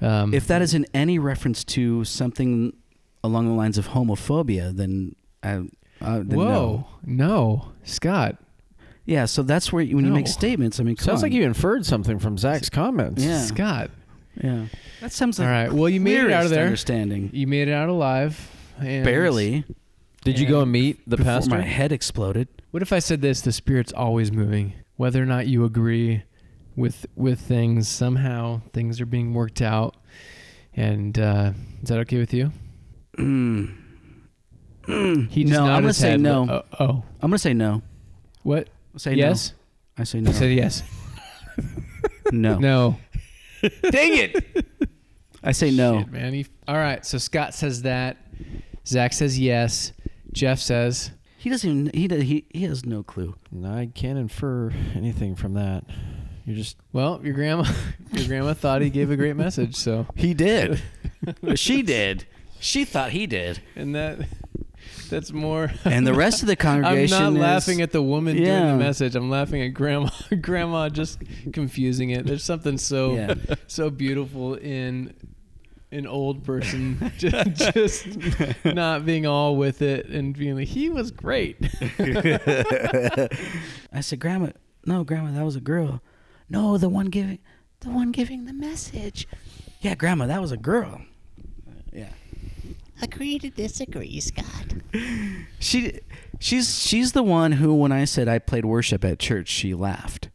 Um, 0.01 0.33
if 0.33 0.47
that 0.47 0.63
is 0.63 0.75
in 0.75 0.87
any 0.95 1.19
reference 1.19 1.65
to 1.65 2.05
something 2.05 2.75
along 3.23 3.49
the 3.49 3.55
lines 3.55 3.79
of 3.79 3.89
homophobia, 3.89 4.75
then 4.75 5.15
I 5.43 5.65
uh, 6.01 6.19
then 6.19 6.29
no. 6.29 6.37
whoa, 6.37 6.87
no, 7.05 7.73
Scott. 7.85 8.37
Yeah, 9.05 9.25
so 9.25 9.43
that's 9.43 9.73
where 9.73 9.83
you, 9.83 9.97
when 9.97 10.05
you 10.05 10.13
make 10.13 10.29
statements. 10.29 10.79
I 10.79 10.85
mean, 10.85 10.97
come 10.97 11.05
Sounds 11.05 11.23
on. 11.23 11.31
like 11.31 11.33
you 11.33 11.43
inferred 11.43 11.85
something 11.85 12.19
from 12.19 12.39
Zach's 12.39 12.71
comments. 12.71 13.25
Yeah. 13.25 13.41
Scott. 13.41 13.91
Yeah, 14.41 14.67
that 15.01 15.13
sounds 15.13 15.39
like 15.39 15.47
All 15.47 15.53
right. 15.53 15.73
Well, 15.73 15.89
you 15.89 16.01
made 16.01 16.19
it 16.19 16.31
out 16.31 16.45
of 16.45 16.51
there. 16.51 16.65
Understanding 16.65 17.31
You 17.33 17.47
made 17.47 17.69
it 17.69 17.73
out 17.73 17.89
alive. 17.89 18.51
And 18.79 19.05
barely. 19.05 19.65
Did 20.23 20.39
you 20.39 20.47
go 20.47 20.61
and 20.63 20.71
meet 20.71 21.01
the 21.09 21.17
Before 21.17 21.33
pastor? 21.33 21.51
my 21.51 21.63
head 21.63 21.93
exploded. 21.93 22.49
What 22.71 22.83
if 22.83 22.93
I 22.93 22.99
said 22.99 23.21
this? 23.21 23.41
The 23.41 23.53
Spirit's 23.53 23.93
always 23.93 24.31
moving. 24.31 24.75
Whether 24.97 25.23
or 25.23 25.27
not 25.27 25.47
you 25.47 25.65
agree 25.65 26.23
with 26.77 27.07
with 27.17 27.41
things, 27.41 27.89
somehow 27.89 28.61
things 28.73 29.01
are 29.01 29.07
being 29.07 29.35
worked 29.35 29.61
out. 29.63 29.97
And 30.75 31.19
uh, 31.19 31.53
is 31.83 31.89
that 31.89 31.99
okay 32.01 32.19
with 32.19 32.33
you? 32.33 32.53
Mm. 33.17 33.77
Mm. 34.85 35.31
He 35.31 35.45
just 35.45 35.55
no, 35.55 35.67
I'm 35.67 35.83
gonna 35.83 35.93
say 35.93 36.11
head. 36.11 36.21
no. 36.21 36.47
Oh, 36.49 36.85
oh. 36.85 37.05
I'm 37.21 37.31
gonna 37.31 37.39
say 37.39 37.55
no. 37.55 37.83
what? 38.43 38.69
Say 38.97 39.15
yes. 39.15 39.53
no. 39.97 40.03
I 40.03 40.05
say 40.05 40.21
no. 40.21 40.31
I 40.31 40.33
said 40.33 40.53
yes. 40.53 40.83
no. 42.33 42.59
No. 42.59 42.99
Dang 43.63 44.17
it! 44.17 44.67
I 45.43 45.53
say 45.53 45.71
no. 45.71 45.99
Shit, 46.01 46.13
man. 46.13 46.33
He, 46.33 46.47
all 46.67 46.77
right. 46.77 47.05
So 47.05 47.19
Scott 47.19 47.55
says 47.55 47.83
that. 47.83 48.17
Zach 48.87 49.13
says 49.13 49.39
yes. 49.39 49.93
Jeff 50.33 50.59
says 50.59 51.11
He 51.39 51.51
doesn't 51.51 51.69
even. 51.69 51.91
He 51.93 52.09
does, 52.09 52.23
he 52.23 52.47
he 52.53 52.65
has 52.65 52.87
no 52.87 53.03
clue. 53.03 53.35
I 53.65 53.91
can't 53.95 54.19
infer 54.19 54.73
anything 54.95 55.37
from 55.37 55.55
that. 55.55 55.85
You're 56.45 56.57
just 56.57 56.77
Well, 56.93 57.21
your 57.23 57.35
grandma, 57.35 57.65
your 58.13 58.27
grandma 58.27 58.55
thought 58.55 58.83
he 58.83 58.91
gave 58.91 59.11
a 59.11 59.17
great 59.17 59.37
message. 59.37 59.77
So, 59.77 60.07
He 60.17 60.35
did. 60.35 60.81
she 61.55 61.83
did. 61.83 62.27
She 62.61 62.85
thought 62.85 63.11
he 63.11 63.27
did. 63.27 63.61
and 63.77 63.95
that, 63.95 64.19
that's 65.09 65.33
more. 65.33 65.71
And 65.85 66.07
the 66.07 66.15
rest 66.15 66.43
of 66.43 66.49
the 66.49 66.57
congregation. 66.57 67.17
I'm 67.23 67.35
not 67.35 67.39
is- 67.39 67.43
laughing 67.43 67.81
at 67.83 67.91
the 67.93 68.03
woman 68.03 68.37
doing 68.37 68.67
the 68.67 68.77
message. 68.77 69.15
I'm 69.17 69.31
laughing 69.31 69.63
at 69.63 69.69
grandma, 69.69 70.11
grandma 70.41 70.89
just 70.89 71.23
confusing 71.53 72.11
it. 72.11 72.27
There's 72.27 72.45
something 72.45 72.79
so, 72.79 73.15
Yeah. 73.15 73.35
so 73.67 73.91
beautiful 73.91 74.55
in 74.55 75.15
an 75.93 76.07
old 76.07 76.45
person 76.45 77.13
just, 77.19 77.73
just 77.75 78.07
not 78.65 79.05
being 79.05 79.27
all 79.27 79.57
with 79.57 79.83
it 79.83 80.07
and 80.07 80.37
being 80.39 80.55
like, 80.55 80.69
he 80.69 80.89
was 80.89 81.11
great. 81.11 81.57
I 83.93 84.01
said, 84.01 84.21
Grandma, 84.21 84.51
no, 84.87 85.03
Grandma, 85.05 85.33
that 85.33 85.45
was 85.45 85.57
a 85.57 85.61
girl. 85.61 86.01
No, 86.51 86.77
the 86.77 86.89
one 86.89 87.07
giving, 87.07 87.39
the 87.81 87.91
one 87.91 88.11
giving 88.13 88.45
the 88.45 88.53
message. 88.53 89.27
Yeah, 89.81 89.95
Grandma, 89.95 90.27
that 90.27 90.41
was 90.41 90.53
a 90.53 90.57
girl. 90.57 91.01
Yeah. 91.93 92.11
Agree 93.01 93.39
to 93.39 93.49
disagree, 93.51 94.21
Scott. 94.21 94.75
She, 95.61 96.01
she's 96.39 96.83
she's 96.83 97.13
the 97.13 97.23
one 97.23 97.53
who, 97.53 97.75
when 97.75 97.93
I 97.93 98.05
said 98.07 98.29
I 98.29 98.39
played 98.39 98.65
worship 98.65 99.05
at 99.05 99.19
church, 99.19 99.49
she 99.49 99.75
laughed. 99.75 100.31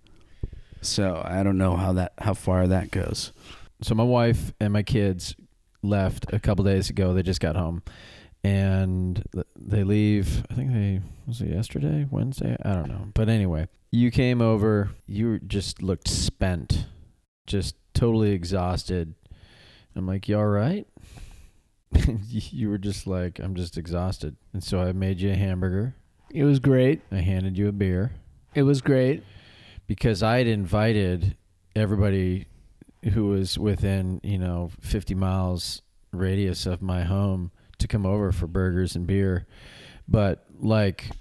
So 0.81 1.21
I 1.25 1.41
don't 1.43 1.57
know 1.57 1.75
how 1.75 1.93
that 1.93 2.13
how 2.19 2.35
far 2.35 2.67
that 2.67 2.91
goes. 2.91 3.31
so 3.81 3.95
my 3.95 4.03
wife 4.03 4.53
and 4.59 4.71
my 4.71 4.83
kids 4.83 5.35
left 5.81 6.31
a 6.31 6.39
couple 6.39 6.63
days 6.63 6.89
ago. 6.91 7.13
They 7.13 7.23
just 7.23 7.41
got 7.41 7.55
home, 7.55 7.81
and 8.43 9.23
they 9.55 9.83
leave. 9.83 10.43
I 10.49 10.53
think 10.53 10.71
they 10.71 11.01
was 11.27 11.41
it 11.41 11.49
yesterday, 11.49 12.07
Wednesday. 12.09 12.55
I 12.63 12.73
don't 12.73 12.87
know. 12.87 13.07
But 13.15 13.27
anyway, 13.27 13.67
you 13.95 14.11
came 14.11 14.41
over. 14.41 14.89
You 15.07 15.39
just 15.39 15.81
looked 15.81 16.07
spent, 16.07 16.85
just 17.47 17.75
totally 17.93 18.31
exhausted. 18.31 19.15
I'm 19.95 20.05
like, 20.05 20.27
you 20.27 20.37
all 20.37 20.45
right? 20.47 20.85
you 22.27 22.69
were 22.69 22.77
just 22.77 23.07
like, 23.07 23.39
I'm 23.39 23.55
just 23.55 23.77
exhausted, 23.77 24.35
and 24.53 24.61
so 24.63 24.81
I 24.81 24.91
made 24.91 25.21
you 25.21 25.31
a 25.31 25.35
hamburger. 25.35 25.95
It 26.31 26.43
was 26.43 26.59
great. 26.59 27.01
I 27.11 27.17
handed 27.17 27.57
you 27.57 27.69
a 27.69 27.71
beer. 27.71 28.11
It 28.53 28.63
was 28.63 28.81
great. 28.81 29.23
because 29.87 30.23
I 30.23 30.39
had 30.39 30.47
invited 30.47 31.37
everybody 31.75 32.47
who 33.13 33.27
was 33.27 33.57
within, 33.57 34.19
you 34.23 34.39
know, 34.39 34.71
50 34.81 35.15
miles 35.15 35.81
radius 36.11 36.65
of 36.65 36.81
my 36.81 37.03
home 37.03 37.51
to 37.77 37.87
come 37.87 38.05
over 38.05 38.31
for 38.31 38.47
burgers 38.47 38.95
and 38.95 39.05
beer. 39.05 39.45
But 40.07 40.45
like 40.59 41.11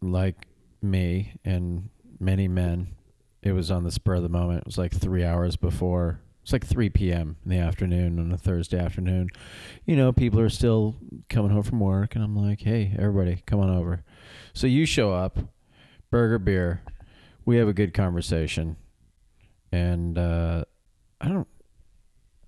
like 0.00 0.46
me 0.82 1.34
and 1.44 1.90
many 2.20 2.46
men, 2.46 2.94
it 3.42 3.52
was 3.52 3.70
on 3.70 3.84
the 3.84 3.90
spur 3.90 4.14
of 4.14 4.22
the 4.22 4.28
moment. 4.28 4.60
It 4.60 4.66
was 4.66 4.78
like 4.78 4.92
3 4.92 5.24
hours 5.24 5.56
before. 5.56 6.20
It's 6.42 6.52
like 6.52 6.66
3 6.66 6.90
p.m. 6.90 7.36
in 7.44 7.50
the 7.50 7.58
afternoon 7.58 8.18
on 8.18 8.32
a 8.32 8.38
Thursday 8.38 8.78
afternoon. 8.78 9.28
You 9.86 9.96
know, 9.96 10.12
people 10.12 10.40
are 10.40 10.48
still 10.48 10.96
coming 11.28 11.50
home 11.50 11.62
from 11.62 11.80
work 11.80 12.14
and 12.14 12.24
I'm 12.24 12.36
like, 12.36 12.60
"Hey, 12.62 12.94
everybody, 12.98 13.42
come 13.46 13.60
on 13.60 13.70
over." 13.70 14.04
So 14.52 14.66
you 14.66 14.86
show 14.86 15.12
up, 15.12 15.38
burger, 16.10 16.38
beer, 16.38 16.82
we 17.44 17.56
have 17.56 17.68
a 17.68 17.72
good 17.72 17.92
conversation 17.94 18.76
and 19.72 20.18
uh, 20.18 20.64
i 21.20 21.28
don't 21.28 21.48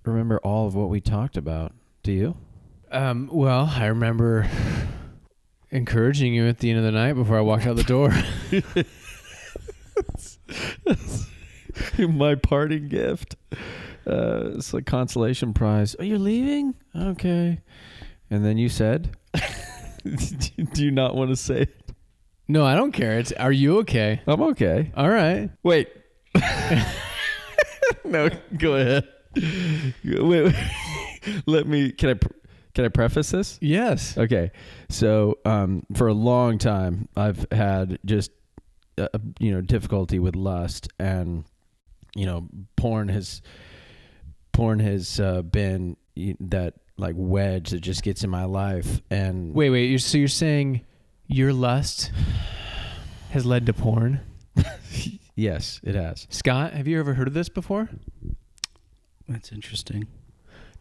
remember 0.05 0.37
all 0.39 0.67
of 0.67 0.75
what 0.75 0.89
we 0.89 0.99
talked 1.01 1.37
about 1.37 1.73
do 2.03 2.11
you 2.11 2.37
Um, 2.91 3.29
well, 3.31 3.71
I 3.75 3.87
remember 3.87 4.47
encouraging 5.71 6.33
you 6.33 6.47
at 6.47 6.59
the 6.59 6.69
end 6.69 6.79
of 6.79 6.85
the 6.85 6.91
night 6.91 7.13
before 7.13 7.37
I 7.37 7.41
walked 7.41 7.65
out 7.65 7.75
the 7.75 7.83
door. 7.83 8.13
my 11.97 12.35
parting 12.35 12.87
gift. 12.87 13.35
Uh, 14.05 14.51
it's 14.55 14.73
a 14.73 14.81
consolation 14.81 15.53
prize. 15.53 15.95
Oh 15.99 16.03
you're 16.03 16.19
leaving? 16.19 16.75
Okay. 16.95 17.59
And 18.29 18.43
then 18.43 18.57
you 18.57 18.69
said? 18.69 19.15
Do 20.03 20.83
you 20.83 20.91
not 20.91 21.15
want 21.15 21.29
to 21.29 21.35
say 21.35 21.61
it? 21.61 21.75
No, 22.47 22.65
I 22.65 22.75
don't 22.75 22.91
care. 22.91 23.19
It's 23.19 23.31
are 23.33 23.51
you 23.51 23.79
okay? 23.79 24.21
i'm 24.27 24.41
okay. 24.41 24.91
All 24.95 25.09
right. 25.09 25.49
wait. 25.63 25.89
No 28.05 28.29
go 28.57 28.75
ahead. 28.75 29.07
Wait, 30.03 30.21
wait. 30.21 30.55
let 31.45 31.67
me 31.67 31.91
can 31.91 32.09
i 32.09 32.27
can 32.73 32.85
i 32.85 32.87
preface 32.89 33.31
this? 33.31 33.57
Yes. 33.61 34.17
Okay, 34.17 34.51
so 34.89 35.37
um, 35.45 35.85
for 35.95 36.07
a 36.07 36.13
long 36.13 36.57
time, 36.57 37.07
I've 37.15 37.45
had 37.51 37.99
just 38.05 38.31
uh, 38.97 39.07
you 39.39 39.51
know 39.51 39.61
difficulty 39.61 40.19
with 40.19 40.35
lust, 40.35 40.87
and 40.99 41.45
you 42.15 42.25
know, 42.25 42.47
porn 42.75 43.09
has 43.09 43.41
porn 44.51 44.79
has 44.79 45.19
uh, 45.19 45.41
been 45.41 45.97
that 46.39 46.75
like 46.97 47.15
wedge 47.17 47.71
that 47.71 47.81
just 47.81 48.03
gets 48.03 48.23
in 48.23 48.29
my 48.29 48.45
life, 48.45 49.01
and 49.09 49.53
Wait, 49.53 49.69
wait. 49.69 49.89
You're, 49.89 49.99
so 49.99 50.17
you're 50.17 50.27
saying 50.27 50.81
your 51.27 51.53
lust 51.53 52.11
has 53.31 53.45
led 53.45 53.65
to 53.65 53.73
porn? 53.73 54.21
yes, 55.35 55.81
it 55.83 55.95
has. 55.95 56.27
Scott, 56.29 56.73
have 56.73 56.87
you 56.87 56.99
ever 56.99 57.15
heard 57.15 57.27
of 57.27 57.33
this 57.33 57.49
before? 57.49 57.89
That's 59.27 59.51
interesting. 59.51 60.07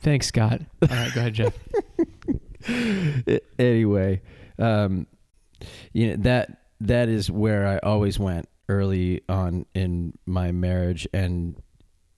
Thanks, 0.01 0.27
Scott. 0.27 0.61
All 0.83 0.89
right, 0.89 1.15
go 1.15 1.21
ahead, 1.21 1.35
Jeff. 1.35 1.55
Anyway, 3.59 4.23
um, 4.57 5.09
you 5.93 6.11
know 6.11 6.17
that 6.23 6.62
that 6.87 7.09
is 7.09 7.31
where 7.31 7.67
I 7.67 7.79
always 7.79 8.19
went 8.19 8.49
early 8.69 9.23
on 9.29 9.67
in 9.75 10.19
my 10.27 10.53
marriage, 10.53 11.07
and 11.13 11.57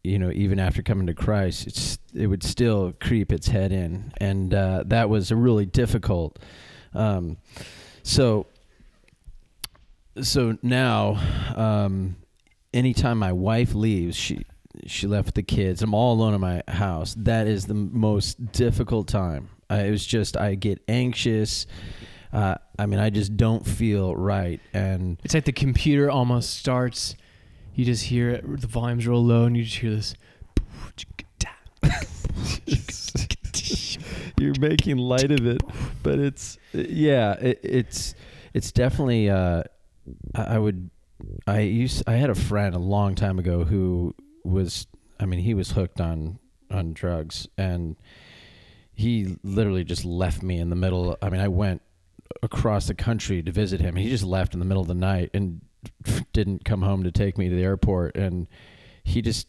you 0.03 0.19
know 0.19 0.31
even 0.31 0.59
after 0.59 0.83
coming 0.83 1.07
to 1.07 1.15
Christ, 1.15 2.01
it 2.15 2.27
would 2.27 2.43
still 2.43 2.93
creep 3.01 3.33
its 3.33 3.49
head 3.49 3.73
in, 3.73 4.13
and 4.19 4.53
uh, 4.55 4.85
that 4.87 5.09
was 5.09 5.33
really 5.33 5.67
difficult. 5.67 6.39
Um, 6.95 7.39
so 8.03 8.47
so 10.23 10.57
now, 10.63 11.21
um, 11.57 12.17
anytime 12.73 13.19
my 13.19 13.33
wife 13.33 13.75
leaves, 13.75 14.17
she 14.17 14.45
she 14.87 15.07
left 15.07 15.27
with 15.27 15.35
the 15.35 15.43
kids. 15.43 15.83
I'm 15.83 15.95
all 15.95 16.15
alone 16.15 16.35
in 16.35 16.41
my 16.41 16.63
house. 16.69 17.15
That 17.19 17.47
is 17.47 17.67
the 17.67 17.75
most 17.75 18.53
difficult 18.53 19.09
time. 19.09 19.51
Uh, 19.71 19.77
it 19.87 19.91
was 19.91 20.05
just 20.05 20.37
I 20.37 20.55
get 20.55 20.83
anxious. 20.89 21.67
Uh, 22.35 22.57
I 22.77 22.87
mean, 22.87 22.99
I 22.99 23.11
just 23.11 23.37
don't 23.37 23.65
feel 23.65 24.17
right, 24.17 24.61
and 24.73 25.19
It's 25.23 25.35
like 25.35 25.45
the 25.45 25.53
computer 25.53 26.11
almost 26.11 26.59
starts. 26.59 27.15
You 27.77 27.85
just 27.85 28.05
hear 28.05 28.31
it. 28.31 28.61
The 28.61 28.67
volume's 28.67 29.07
real 29.07 29.25
low, 29.25 29.45
and 29.45 29.57
you 29.57 29.63
just 29.63 29.77
hear 29.77 29.91
this. 29.91 30.15
you're 34.41 34.59
making 34.59 34.97
light 34.97 35.31
of 35.31 35.47
it, 35.47 35.63
but 36.03 36.19
it's 36.19 36.59
yeah, 36.73 37.35
it, 37.35 37.61
it's 37.63 38.17
it's 38.53 38.73
definitely. 38.73 39.31
Uh, 39.31 39.63
I, 40.35 40.43
I 40.43 40.59
would. 40.59 40.91
I 41.47 41.61
used. 41.61 42.03
I 42.09 42.15
had 42.15 42.31
a 42.31 42.35
friend 42.35 42.75
a 42.75 42.81
long 42.81 43.15
time 43.15 43.39
ago 43.39 43.63
who 43.63 44.13
was. 44.43 44.89
I 45.21 45.27
mean, 45.27 45.39
he 45.39 45.55
was 45.55 45.71
hooked 45.71 46.01
on 46.01 46.41
on 46.69 46.95
drugs, 46.95 47.47
and 47.57 47.95
he 48.93 49.37
literally 49.45 49.85
just 49.85 50.05
left 50.05 50.43
me 50.43 50.59
in 50.59 50.71
the 50.71 50.77
middle. 50.77 51.17
I 51.23 51.31
mean, 51.31 51.41
I 51.41 51.49
went 51.49 51.81
across 52.43 52.87
the 52.87 52.95
country 52.95 53.43
to 53.43 53.53
visit 53.53 53.81
him. 53.81 53.97
He 53.97 54.09
just 54.09 54.25
left 54.25 54.55
in 54.55 54.61
the 54.61 54.67
middle 54.67 54.83
of 54.83 54.89
the 54.89 54.95
night 54.95 55.31
and 55.35 55.61
didn't 56.33 56.65
come 56.65 56.83
home 56.83 57.05
to 57.05 57.11
take 57.13 57.39
me 57.39 57.49
to 57.49 57.55
the 57.55 57.63
airport, 57.63 58.17
and 58.17 58.47
he 59.03 59.23
just 59.23 59.49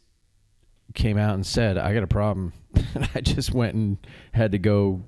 came 0.93 1.17
out 1.17 1.33
and 1.35 1.45
said, 1.45 1.77
"I 1.77 1.93
got 1.93 2.03
a 2.03 2.07
problem." 2.07 2.53
and 2.95 3.09
I 3.15 3.21
just 3.21 3.53
went 3.53 3.75
and 3.75 3.97
had 4.33 4.51
to 4.51 4.59
go 4.59 5.03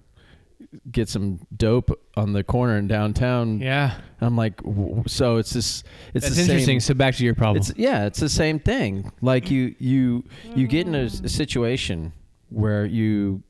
get 0.91 1.07
some 1.07 1.39
dope 1.55 1.91
on 2.15 2.33
the 2.33 2.43
corner 2.43 2.77
in 2.77 2.87
downtown. 2.87 3.59
Yeah, 3.59 3.99
I'm 4.21 4.35
like, 4.35 4.57
w- 4.63 5.03
so 5.07 5.37
it's 5.37 5.51
this. 5.51 5.83
It's 6.13 6.25
that's 6.25 6.35
the 6.35 6.41
interesting. 6.43 6.79
Same, 6.79 6.79
so 6.79 6.93
back 6.93 7.15
to 7.15 7.23
your 7.23 7.35
problem. 7.35 7.57
it's 7.57 7.73
yeah, 7.77 8.05
it's 8.05 8.19
the 8.19 8.29
same 8.29 8.59
thing. 8.59 9.11
Like 9.21 9.51
you 9.51 9.75
you 9.79 10.23
you 10.55 10.67
get 10.67 10.87
in 10.87 10.95
a 10.95 11.09
situation 11.09 12.13
where 12.49 12.85
you. 12.85 13.43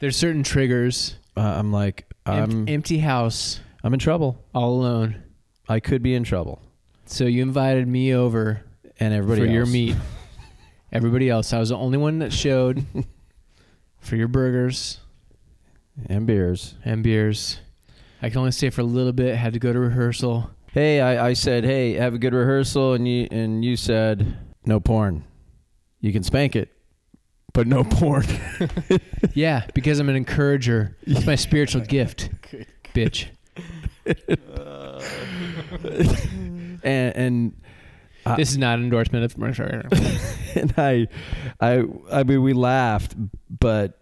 There's 0.00 0.16
certain 0.16 0.42
triggers. 0.42 1.16
Uh, 1.36 1.40
I'm 1.40 1.72
like 1.72 2.06
I'm 2.26 2.68
empty 2.68 2.98
house. 2.98 3.60
I'm 3.82 3.92
in 3.92 4.00
trouble. 4.00 4.42
all 4.54 4.70
alone. 4.80 5.22
I 5.68 5.80
could 5.80 6.02
be 6.02 6.14
in 6.14 6.24
trouble. 6.24 6.62
So 7.06 7.24
you 7.24 7.42
invited 7.42 7.86
me 7.88 8.14
over 8.14 8.62
And 8.98 9.12
everybody 9.12 9.40
for 9.42 9.46
your 9.46 9.66
meat. 9.66 9.96
Everybody 10.92 11.28
else, 11.28 11.52
I 11.52 11.58
was 11.58 11.70
the 11.70 11.76
only 11.76 11.98
one 11.98 12.20
that 12.20 12.32
showed 12.32 12.84
for 13.98 14.14
your 14.16 14.28
burgers 14.28 15.00
and 16.06 16.24
beers. 16.26 16.76
and 16.84 17.02
beers. 17.02 17.58
I 18.22 18.28
can 18.30 18.38
only 18.38 18.52
stay 18.52 18.70
for 18.70 18.82
a 18.82 18.84
little 18.84 19.12
bit. 19.12 19.34
Had 19.36 19.54
to 19.54 19.58
go 19.58 19.72
to 19.72 19.78
rehearsal. 19.80 20.50
Hey, 20.72 21.00
I, 21.00 21.28
I 21.28 21.32
said, 21.32 21.64
hey, 21.64 21.94
have 21.94 22.14
a 22.14 22.18
good 22.18 22.32
rehearsal, 22.32 22.94
and 22.94 23.06
you 23.08 23.26
and 23.30 23.64
you 23.64 23.76
said 23.76 24.36
no 24.64 24.78
porn. 24.80 25.24
You 26.00 26.12
can 26.12 26.22
spank 26.22 26.54
it, 26.56 26.72
but 27.54 27.66
no 27.66 27.84
porn. 27.84 28.26
Yeah, 29.32 29.64
because 29.74 29.98
I'm 29.98 30.08
an 30.10 30.16
encourager. 30.16 30.96
It's 31.06 31.24
my 31.26 31.34
spiritual 31.34 31.80
gift, 31.82 32.28
bitch. 32.94 33.26
and 36.84 37.16
and 37.16 37.52
I- 38.26 38.36
This 38.36 38.50
is 38.50 38.58
not 38.58 38.78
an 38.78 38.84
endorsement 38.84 39.24
of 39.24 39.36
Mercer. 39.38 39.88
and 40.54 40.74
I, 40.76 41.08
I, 41.60 41.84
I 42.12 42.22
mean, 42.22 42.42
we 42.42 42.52
laughed, 42.52 43.14
but 43.50 44.00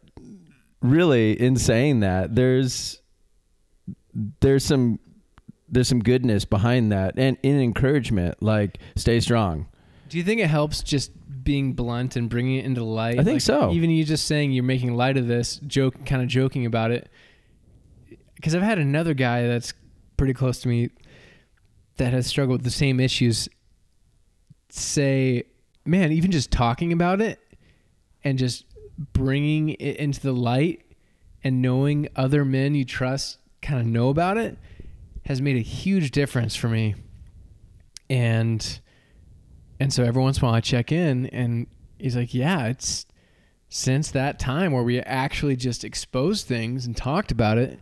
really, 0.80 1.40
in 1.40 1.56
saying 1.56 2.00
that, 2.00 2.34
there's 2.34 3.00
there's 4.40 4.64
some 4.64 4.98
there's 5.68 5.88
some 5.88 6.00
goodness 6.00 6.44
behind 6.44 6.92
that, 6.92 7.14
and 7.16 7.36
in 7.42 7.60
encouragement, 7.60 8.42
like 8.42 8.78
stay 8.96 9.20
strong. 9.20 9.66
Do 10.08 10.18
you 10.18 10.24
think 10.24 10.40
it 10.40 10.48
helps 10.48 10.82
just 10.82 11.10
being 11.42 11.72
blunt 11.72 12.16
and 12.16 12.28
bringing 12.28 12.57
it 12.57 12.64
into 12.64 12.85
light? 12.85 13.18
I 13.18 13.24
think 13.24 13.37
Like, 13.37 13.42
so. 13.42 13.72
Even 13.72 13.90
you 13.90 14.05
just 14.05 14.26
saying 14.26 14.52
you're 14.52 14.64
making 14.64 14.94
light 14.94 15.16
of 15.16 15.26
this, 15.26 15.57
joke, 15.66 16.05
kind 16.07 16.22
of 16.22 16.28
joking 16.28 16.66
about 16.66 16.90
it. 16.90 17.09
Because 18.35 18.55
I've 18.55 18.62
had 18.62 18.78
another 18.78 19.14
guy 19.14 19.46
that's 19.46 19.72
pretty 20.16 20.35
close 20.35 20.61
to 20.61 20.68
me 20.68 20.90
that 21.96 22.12
has 22.12 22.26
struggled 22.26 22.61
with 22.61 22.64
the 22.64 22.70
same 22.70 23.00
issues. 23.00 23.48
Say, 24.70 25.44
man, 25.85 26.12
even 26.12 26.31
just 26.31 26.50
talking 26.50 26.92
about 26.92 27.20
it 27.20 27.38
and 28.24 28.38
just 28.38 28.64
bringing 29.12 29.70
it 29.70 29.96
into 29.96 30.20
the 30.20 30.33
light 30.33 30.83
and 31.44 31.61
knowing 31.61 32.09
other 32.14 32.44
men 32.44 32.74
you 32.74 32.85
trust 32.85 33.38
kind 33.61 33.81
of 33.81 33.87
know 33.87 34.09
about 34.09 34.37
it 34.37 34.59
has 35.24 35.40
made 35.40 35.57
a 35.57 35.61
huge 35.61 36.11
difference 36.11 36.57
for 36.57 36.68
me. 36.68 36.94
And 38.11 38.81
and 39.83 39.92
so 39.92 40.05
every 40.05 40.23
once 40.23 40.38
in 40.38 40.45
a 40.45 40.47
while 40.47 40.55
I 40.55 40.61
check 40.61 40.92
in 40.92 41.27
and 41.27 41.66
he's 41.99 42.16
like, 42.16 42.35
Yeah, 42.35 42.66
it's 42.66 43.07
since 43.68 44.11
that 44.11 44.38
time 44.38 44.73
where 44.73 44.83
we 44.83 45.01
actually 45.01 45.57
just 45.57 45.85
exposed 45.85 46.47
things 46.47 46.87
and 46.87 46.97
talked 46.97 47.33
about 47.33 47.59
it, 47.59 47.81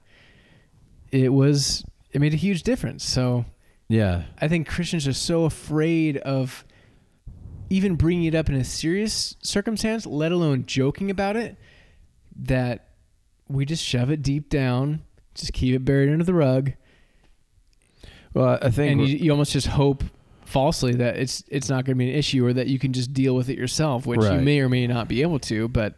it 1.11 1.33
was 1.33 1.85
it 2.13 2.21
made 2.21 2.35
a 2.35 2.39
huge 2.39 2.63
difference. 2.63 3.05
So 3.05 3.45
Yeah, 3.89 4.25
I 4.41 4.49
think 4.49 4.69
Christians 4.69 5.07
are 5.07 5.13
so 5.13 5.45
afraid 5.45 6.17
of 6.19 6.65
even 7.69 7.95
bringing 7.95 8.25
it 8.25 8.35
up 8.35 8.49
in 8.49 8.57
a 8.57 8.65
serious 8.65 9.37
circumstance, 9.43 10.05
let 10.05 10.33
alone 10.33 10.65
joking 10.67 11.11
about 11.11 11.37
it, 11.37 11.57
that 12.37 12.89
we 13.49 13.65
just 13.65 13.85
shove 13.85 14.11
it 14.11 14.23
deep 14.23 14.49
down, 14.49 15.03
just 15.35 15.53
keep 15.53 15.75
it 15.75 15.85
buried 15.85 16.11
under 16.11 16.25
the 16.25 16.35
rug, 16.35 16.73
well, 18.35 18.59
I 18.63 18.71
think 18.71 18.93
and 18.93 19.09
you, 19.09 19.17
you 19.17 19.31
almost 19.31 19.53
just 19.53 19.67
hope 19.69 20.05
falsely 20.51 20.95
that 20.95 21.17
it's 21.17 21.45
it's 21.49 21.69
not 21.69 21.85
going 21.85 21.97
to 21.97 22.05
be 22.05 22.11
an 22.11 22.17
issue 22.17 22.45
or 22.45 22.53
that 22.53 22.67
you 22.67 22.79
can 22.79 22.93
just 22.93 23.13
deal 23.13 23.35
with 23.35 23.49
it 23.49 23.57
yourself, 23.57 24.07
which 24.07 24.21
you 24.23 24.41
may 24.41 24.61
or 24.61 24.69
may 24.69 24.87
not 24.87 25.09
be 25.09 25.23
able 25.23 25.39
to, 25.39 25.69
but 25.69 25.95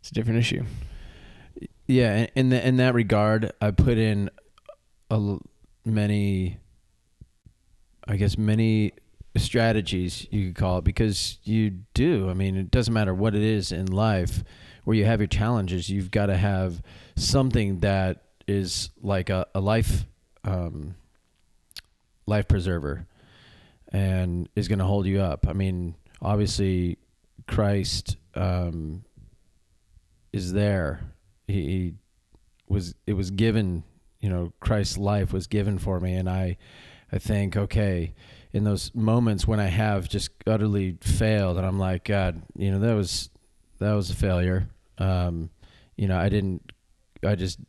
it's 0.00 0.10
a 0.10 0.14
different 0.14 0.38
issue. 0.38 0.64
Yeah, 1.86 2.26
in 2.34 2.48
the, 2.48 2.66
in 2.66 2.76
that 2.78 2.94
regard, 2.94 3.52
I 3.60 3.70
put 3.70 3.98
in 3.98 4.30
a 5.10 5.36
many, 5.84 6.58
I 8.08 8.16
guess 8.16 8.38
many 8.38 8.92
strategies 9.36 10.26
you 10.30 10.46
could 10.46 10.56
call 10.56 10.78
it 10.78 10.84
because 10.84 11.38
you 11.42 11.70
do. 11.92 12.30
I 12.30 12.34
mean, 12.34 12.56
it 12.56 12.70
doesn't 12.70 12.94
matter 12.94 13.14
what 13.14 13.34
it 13.34 13.42
is 13.42 13.72
in 13.72 13.86
life 13.86 14.44
where 14.84 14.96
you 14.96 15.04
have 15.04 15.20
your 15.20 15.26
challenges. 15.26 15.90
You've 15.90 16.10
got 16.10 16.26
to 16.26 16.36
have 16.36 16.82
something 17.16 17.80
that 17.80 18.22
is 18.46 18.90
like 19.02 19.30
a, 19.30 19.46
a 19.54 19.60
life, 19.60 20.04
um, 20.44 20.94
life 22.26 22.46
preserver, 22.48 23.06
and 23.94 24.48
is 24.56 24.66
going 24.66 24.80
to 24.80 24.84
hold 24.84 25.06
you 25.06 25.20
up. 25.20 25.46
I 25.48 25.52
mean, 25.52 25.94
obviously, 26.20 26.98
Christ 27.46 28.16
um, 28.34 29.04
is 30.32 30.52
there. 30.52 31.12
He, 31.46 31.62
he 31.62 31.94
was. 32.68 32.94
It 33.06 33.14
was 33.14 33.30
given. 33.30 33.84
You 34.20 34.30
know, 34.30 34.52
Christ's 34.58 34.98
life 34.98 35.32
was 35.32 35.46
given 35.46 35.78
for 35.78 36.00
me, 36.00 36.14
and 36.14 36.28
I, 36.28 36.56
I 37.12 37.18
think, 37.18 37.58
okay, 37.58 38.14
in 38.54 38.64
those 38.64 38.90
moments 38.94 39.46
when 39.46 39.60
I 39.60 39.66
have 39.66 40.08
just 40.08 40.30
utterly 40.46 40.96
failed, 41.00 41.58
and 41.58 41.66
I'm 41.66 41.78
like, 41.78 42.04
God, 42.04 42.42
you 42.56 42.70
know, 42.70 42.80
that 42.80 42.94
was 42.94 43.30
that 43.78 43.92
was 43.92 44.10
a 44.10 44.16
failure. 44.16 44.68
Um, 44.98 45.50
you 45.96 46.08
know, 46.08 46.18
I 46.18 46.30
didn't. 46.30 46.72
I 47.24 47.36
just 47.36 47.60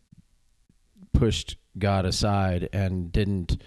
pushed 1.14 1.58
God 1.78 2.06
aside 2.06 2.70
and 2.74 3.12
didn't, 3.12 3.62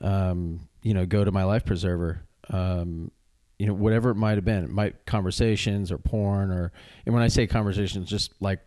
um, 0.00 0.68
you 0.84 0.94
know, 0.94 1.04
go 1.06 1.24
to 1.24 1.32
my 1.32 1.42
life 1.42 1.64
preserver. 1.64 2.20
Um, 2.50 3.10
you 3.58 3.66
know, 3.66 3.74
whatever 3.74 4.10
it 4.10 4.16
might 4.16 4.36
have 4.36 4.44
been, 4.44 4.64
it 4.64 4.70
might 4.70 5.06
conversations 5.06 5.90
or 5.90 5.98
porn 5.98 6.50
or, 6.50 6.72
and 7.06 7.14
when 7.14 7.24
I 7.24 7.28
say 7.28 7.46
conversations, 7.46 8.08
just 8.08 8.32
like 8.40 8.60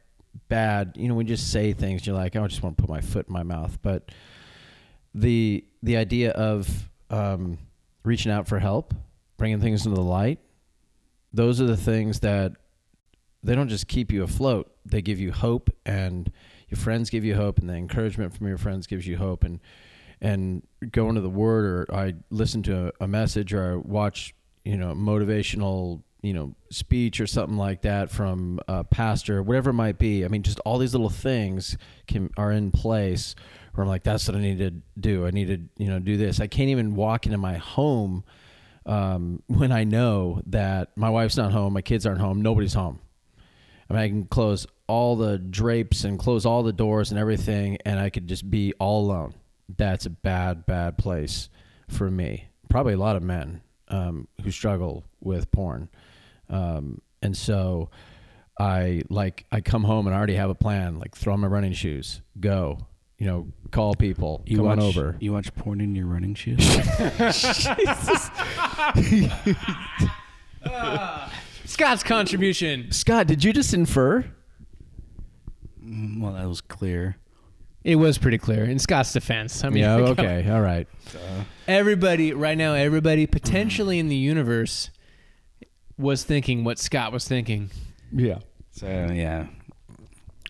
bad, 0.50 0.94
you 0.96 1.08
know, 1.08 1.14
we 1.14 1.24
just 1.24 1.52
say 1.52 1.74
things, 1.74 2.06
you're 2.06 2.16
like, 2.16 2.36
oh, 2.36 2.44
I 2.44 2.48
just 2.48 2.64
want 2.64 2.76
to 2.78 2.82
put 2.82 2.90
my 2.90 3.02
foot 3.02 3.28
in 3.28 3.34
my 3.34 3.44
mouth. 3.44 3.78
But 3.82 4.12
the 5.14 5.64
the 5.84 5.98
idea 5.98 6.32
of 6.32 6.90
um, 7.10 7.60
reaching 8.04 8.32
out 8.32 8.48
for 8.48 8.60
help, 8.60 8.94
bringing 9.38 9.62
things 9.62 9.86
into 9.86 9.96
the 9.96 10.02
light, 10.02 10.40
those 11.34 11.62
are 11.62 11.66
the 11.66 11.78
things 11.78 12.22
that 12.22 12.54
they 13.44 13.56
don't 13.56 13.70
just 13.70 13.88
keep 13.88 14.12
you 14.12 14.24
afloat. 14.24 14.72
They 14.86 15.02
give 15.02 15.20
you 15.20 15.32
hope, 15.32 15.70
and 15.86 16.32
your 16.70 16.78
friends 16.78 17.10
give 17.10 17.24
you 17.24 17.36
hope, 17.36 17.60
and 17.60 17.70
the 17.70 17.76
encouragement 17.76 18.36
from 18.36 18.48
your 18.48 18.58
friends 18.58 18.88
gives 18.88 19.06
you 19.06 19.18
hope, 19.18 19.44
and 19.44 19.60
and 20.22 20.64
go 20.92 21.10
into 21.10 21.22
the 21.22 21.30
Word, 21.30 21.66
or 21.66 21.96
I 21.96 22.16
listen 22.30 22.64
to 22.64 22.88
a, 22.88 23.06
a 23.06 23.08
message, 23.08 23.54
or 23.54 23.74
I 23.74 23.76
watch, 23.76 24.34
you 24.66 24.78
know, 24.78 24.94
motivational, 24.94 26.02
you 26.22 26.34
know, 26.34 26.56
speech 26.70 27.22
or 27.22 27.28
something 27.28 27.58
like 27.58 27.84
that 27.84 28.10
from 28.10 28.60
a 28.68 28.84
pastor, 28.84 29.44
whatever 29.44 29.70
it 29.70 29.74
might 29.74 29.98
be. 30.00 30.26
I 30.26 30.28
mean, 30.28 30.44
just 30.44 30.60
all 30.62 30.78
these 30.78 30.94
little 30.94 31.10
things 31.10 31.78
can 32.08 32.30
are 32.38 32.52
in 32.52 32.72
place 32.72 33.36
where 33.74 33.84
I'm 33.84 33.90
like, 33.90 34.04
that's 34.04 34.28
what 34.28 34.36
I 34.36 34.42
need 34.42 34.58
to 34.58 34.72
do. 35.00 35.28
I 35.28 35.32
need 35.32 35.48
to, 35.48 35.84
you 35.84 35.90
know, 35.90 36.00
do 36.00 36.18
this. 36.18 36.40
I 36.40 36.48
can't 36.48 36.70
even 36.70 36.96
walk 36.96 37.28
into 37.28 37.38
my 37.38 37.58
home 37.58 38.24
um, 38.88 39.44
when 39.48 39.72
I 39.72 39.84
know 39.84 40.42
that 40.48 40.96
my 40.96 41.10
wife's 41.10 41.38
not 41.38 41.52
home, 41.52 41.74
my 41.74 41.82
kids 41.82 42.06
aren't 42.06 42.22
home, 42.22 42.42
nobody's 42.42 42.74
home. 42.74 43.00
I 43.90 43.94
mean, 43.94 44.02
I 44.02 44.08
can 44.10 44.26
close 44.26 44.66
all 44.88 45.16
the 45.16 45.38
drapes 45.38 46.04
and 46.04 46.18
close 46.18 46.46
all 46.46 46.64
the 46.64 46.74
doors 46.74 47.12
and 47.12 47.20
everything, 47.20 47.78
and 47.86 48.00
I 48.00 48.10
could 48.10 48.28
just 48.28 48.50
be 48.50 48.74
all 48.80 49.06
alone. 49.06 49.34
That's 49.76 50.06
a 50.06 50.10
bad, 50.10 50.66
bad 50.66 50.98
place 50.98 51.50
for 51.90 52.10
me. 52.10 52.48
Probably 52.70 52.94
a 52.94 52.98
lot 52.98 53.16
of 53.16 53.24
men 53.24 53.62
um, 53.90 54.28
who 54.44 54.52
struggle 54.52 55.04
with 55.22 55.52
porn, 55.52 55.90
um, 56.50 57.02
and 57.22 57.36
so 57.36 57.90
I 58.60 59.04
like 59.10 59.46
I 59.52 59.62
come 59.62 59.84
home 59.84 60.08
and 60.08 60.16
I 60.16 60.18
already 60.18 60.36
have 60.36 60.50
a 60.50 60.56
plan. 60.56 61.00
Like 61.00 61.16
throw 61.16 61.34
on 61.34 61.40
my 61.40 61.48
running 61.48 61.74
shoes, 61.74 62.22
go. 62.40 62.80
You 63.20 63.26
know, 63.26 63.48
call 63.72 63.96
people, 63.96 64.44
You 64.46 64.58
come 64.58 64.68
watch, 64.68 64.78
on 64.78 64.84
over. 64.84 65.16
You 65.20 65.34
watch 65.34 65.52
porn 65.56 65.82
in 65.82 65.96
your 65.96 66.06
running 66.06 66.36
shoes? 66.36 66.60
Scott's 71.66 72.04
contribution. 72.04 72.92
Scott, 72.92 73.26
did 73.26 73.44
you 73.44 73.54
just 73.54 73.74
infer? 73.74 74.24
Mm, 75.84 76.22
well, 76.22 76.34
that 76.34 76.48
was 76.48 76.62
clear. 76.62 77.18
It 77.88 77.96
was 77.96 78.18
pretty 78.18 78.38
clear 78.38 78.66
in 78.66 78.80
Scott's 78.80 79.14
defense. 79.14 79.64
I 79.64 79.70
mean, 79.70 79.82
Yeah. 79.84 79.96
Okay. 80.10 80.50
All 80.52 80.60
right. 80.60 80.90
everybody 81.70 82.34
right 82.34 82.58
now, 82.58 82.74
everybody 82.74 83.26
potentially 83.26 83.98
in 83.98 84.10
the 84.10 84.16
universe 84.16 84.90
was 85.98 86.26
thinking 86.26 86.66
what 86.66 86.80
Scott 86.80 87.14
was 87.14 87.26
thinking. 87.26 87.72
Yeah. 88.12 88.40
So 88.72 88.88
yeah, 89.14 89.48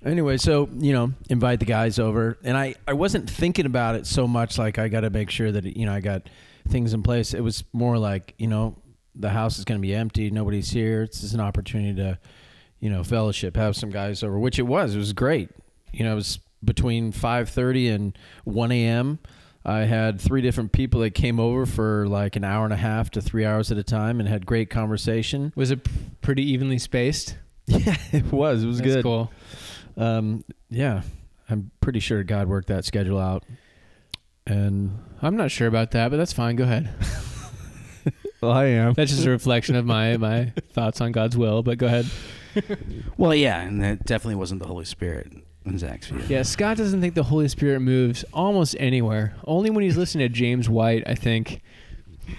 Anyway, 0.04 0.38
so 0.38 0.68
you 0.80 0.94
know, 0.94 1.14
invite 1.30 1.60
the 1.60 1.66
guys 1.68 2.00
over, 2.00 2.40
and 2.44 2.58
I 2.58 2.74
I 2.88 2.94
wasn't 2.94 3.30
thinking 3.30 3.68
about 3.68 3.94
it 3.94 4.08
so 4.08 4.28
much. 4.28 4.58
Like 4.58 4.80
I 4.80 4.88
got 4.88 5.02
to 5.02 5.12
make 5.12 5.30
sure 5.30 5.52
that 5.52 5.78
you 5.78 5.86
know 5.86 5.94
I 5.94 6.00
got 6.00 6.30
things 6.70 6.94
in 6.94 7.04
place. 7.04 7.36
It 7.36 7.42
was 7.42 7.64
more 7.72 8.00
like 8.00 8.34
you 8.40 8.48
know 8.48 8.76
the 9.14 9.30
house 9.30 9.60
is 9.60 9.66
going 9.66 9.80
to 9.80 9.82
be 9.88 9.94
empty, 9.94 10.32
nobody's 10.32 10.72
here. 10.72 11.04
It's 11.04 11.22
just 11.22 11.36
an 11.36 11.40
opportunity 11.40 11.96
to 12.02 12.18
you 12.80 12.90
know 12.90 13.04
fellowship, 13.04 13.56
have 13.58 13.76
some 13.76 13.92
guys 13.92 14.24
over, 14.24 14.40
which 14.40 14.58
it 14.58 14.64
was. 14.68 14.96
It 14.96 14.98
was 14.98 15.14
great. 15.14 15.50
You 15.94 16.04
know, 16.04 16.14
it 16.14 16.16
was 16.16 16.40
between 16.68 17.12
five 17.12 17.50
thirty 17.50 17.88
and 17.90 18.16
one 18.44 18.72
a.m. 18.72 19.18
I 19.66 19.80
had 19.80 20.22
three 20.22 20.42
different 20.42 20.72
people 20.72 21.02
that 21.02 21.12
came 21.16 21.40
over 21.40 21.66
for 21.66 22.08
like 22.08 22.36
an 22.36 22.44
hour 22.44 22.64
and 22.64 22.72
a 22.74 22.78
half 22.78 23.10
to 23.12 23.22
three 23.22 23.44
hours 23.44 23.72
at 23.72 23.78
a 23.80 23.84
time, 23.84 24.20
and 24.20 24.30
had 24.30 24.46
great 24.46 24.70
conversation. 24.70 25.52
Was 25.56 25.72
it 25.72 25.84
p- 25.84 25.92
pretty 26.22 26.44
evenly 26.52 26.78
spaced? 26.78 27.38
Yeah, 27.70 27.98
it 28.14 28.32
was. 28.32 28.64
It 28.64 28.68
was 28.68 28.78
That's 28.78 28.94
good. 28.96 29.04
cool. 29.04 29.30
Um, 29.98 30.46
yeah, 30.70 31.02
I'm 31.50 31.72
pretty 31.82 32.00
sure 32.00 32.24
God 32.24 32.48
worked 32.48 32.70
that 32.70 32.86
schedule 32.86 33.20
out. 33.20 33.44
and 34.46 34.98
I'm 35.22 35.36
not 35.36 35.52
sure 35.52 35.68
about 35.68 35.92
that, 35.92 36.10
but 36.12 36.16
that's 36.18 36.32
fine. 36.32 36.56
Go 36.56 36.64
ahead. 36.64 36.90
well, 38.42 38.52
I 38.54 38.66
am. 38.66 38.94
That's 38.94 39.12
just 39.12 39.26
a 39.26 39.30
reflection 39.32 39.76
of 39.76 39.86
my 39.86 40.16
my 40.16 40.54
thoughts 40.72 41.02
on 41.02 41.12
God's 41.12 41.36
will. 41.36 41.62
But 41.62 41.78
go 41.78 41.88
ahead. 41.88 42.06
Well, 43.18 43.36
yeah, 43.36 43.60
and 43.62 43.82
that 43.84 44.06
definitely 44.06 44.36
wasn't 44.36 44.62
the 44.62 44.68
Holy 44.68 44.86
Spirit 44.86 45.32
in 45.68 45.78
Zach's 45.78 46.08
view. 46.08 46.22
Yeah, 46.28 46.44
Scott 46.44 46.78
doesn't 46.78 47.02
think 47.02 47.16
the 47.16 47.24
Holy 47.24 47.48
Spirit 47.48 47.80
moves 47.82 48.24
almost 48.34 48.76
anywhere. 48.80 49.36
Only 49.46 49.70
when 49.70 49.84
he's 49.84 49.98
listening 49.98 50.28
to 50.28 50.34
James 50.34 50.70
White, 50.70 51.04
I 51.06 51.16
think 51.16 51.62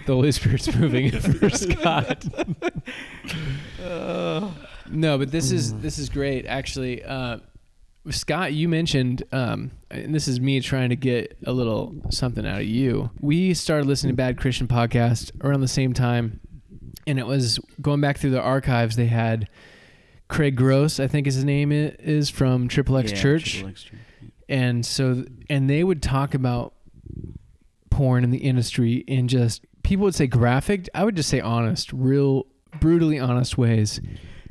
the 0.07 0.15
Holy 0.15 0.33
Spirit's 0.33 0.75
moving 0.77 1.11
for 1.21 1.51
Scott. 1.51 2.25
no, 4.91 5.19
but 5.19 5.31
this 5.31 5.51
is 5.51 5.75
this 5.81 5.99
is 5.99 6.09
great 6.09 6.47
actually. 6.47 7.05
Uh, 7.05 7.39
Scott, 8.11 8.55
you 8.55 8.69
mentioned, 8.69 9.23
um, 9.33 9.71
and 9.91 10.15
this 10.15 10.29
is 10.29 10.41
me 10.41 10.61
trying 10.61 10.89
to 10.89 10.97
get 10.97 11.37
a 11.45 11.53
little 11.53 11.95
something 12.11 12.47
out 12.47 12.61
of 12.61 12.67
you. 12.67 13.11
We 13.21 13.53
started 13.53 13.87
listening 13.87 14.13
to 14.13 14.17
Bad 14.17 14.39
Christian 14.39 14.67
podcast 14.67 15.33
around 15.45 15.61
the 15.61 15.69
same 15.69 15.93
time, 15.93 16.41
and 17.07 17.19
it 17.19 17.27
was 17.27 17.59
going 17.83 18.01
back 18.01 18.17
through 18.17 18.31
the 18.31 18.41
archives. 18.41 18.97
They 18.97 19.07
had 19.07 19.49
Craig 20.29 20.57
Gross, 20.57 21.01
I 21.01 21.07
think 21.09 21.27
his 21.27 21.43
name 21.45 21.73
is 21.73 22.31
from 22.31 22.69
Triple 22.69 22.97
X 22.99 23.11
Yeah, 23.13 23.19
Church 23.19 23.53
Triple 23.55 23.71
X 23.71 23.83
Church. 23.85 23.99
and 24.49 24.85
so 24.85 25.25
and 25.49 25.69
they 25.69 25.83
would 25.83 26.03
talk 26.03 26.35
about 26.35 26.75
porn 27.91 28.25
in 28.25 28.31
the 28.31 28.39
industry 28.39 28.97
in 29.09 29.27
just 29.29 29.65
people 29.83 30.05
would 30.05 30.15
say 30.15 30.27
graphic 30.27 30.89
i 30.95 31.03
would 31.03 31.17
just 31.17 31.29
say 31.29 31.41
honest 31.41 31.93
real 31.93 32.47
brutally 32.79 33.19
honest 33.19 33.59
ways 33.59 34.01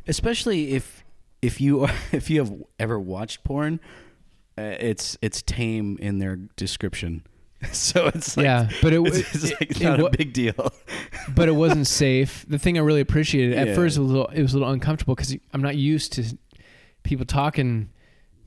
especially 0.08 0.74
if 0.74 1.04
if 1.42 1.62
you 1.62 1.88
if 2.12 2.30
you 2.30 2.40
have 2.40 2.54
ever 2.80 3.00
watched 3.00 3.44
porn, 3.44 3.80
uh, 4.58 4.76
it's 4.80 5.18
it's 5.22 5.42
tame 5.42 5.98
in 6.00 6.20
their 6.20 6.36
description. 6.36 7.24
So 7.72 8.08
it's 8.08 8.38
like, 8.38 8.44
yeah 8.44 8.70
but 8.82 8.94
it, 8.94 9.02
it's, 9.08 9.18
it, 9.18 9.26
it's 9.34 9.44
like 9.62 9.72
it- 9.72 9.84
not 9.84 10.00
it 10.00 10.06
a 10.06 10.10
big 10.18 10.32
deal. 10.34 10.72
but 11.36 11.48
it 11.50 11.54
wasn't 11.54 11.88
safe 11.88 12.46
the 12.48 12.60
thing 12.60 12.78
i 12.78 12.82
really 12.82 13.02
appreciated 13.02 13.58
at 13.58 13.68
Yeah. 13.70 13.76
first 13.76 13.98
it 13.98 14.02
was 14.02 14.10
a 14.12 14.14
little 14.14 14.28
it 14.28 14.42
was 14.42 14.54
a 14.54 14.58
little 14.60 14.72
uncomfortable 14.72 15.16
because 15.16 15.36
i'm 15.54 15.62
not 15.62 15.76
used 15.76 16.14
to 16.14 16.24
people 17.04 17.26
talking 17.26 17.90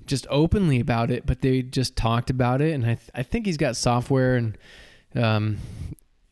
just 0.07 0.27
openly 0.31 0.81
about 0.81 1.11
it 1.11 1.27
but 1.27 1.41
they 1.41 1.63
just 1.63 1.97
talked 1.97 2.31
about 2.31 2.61
it 2.61 2.73
and 2.73 2.85
i, 2.85 2.95
th- 2.95 3.11
I 3.15 3.23
think 3.25 3.47
he's 3.47 3.57
got 3.57 3.77
software 3.77 4.37
and 4.37 4.57
um 5.17 5.59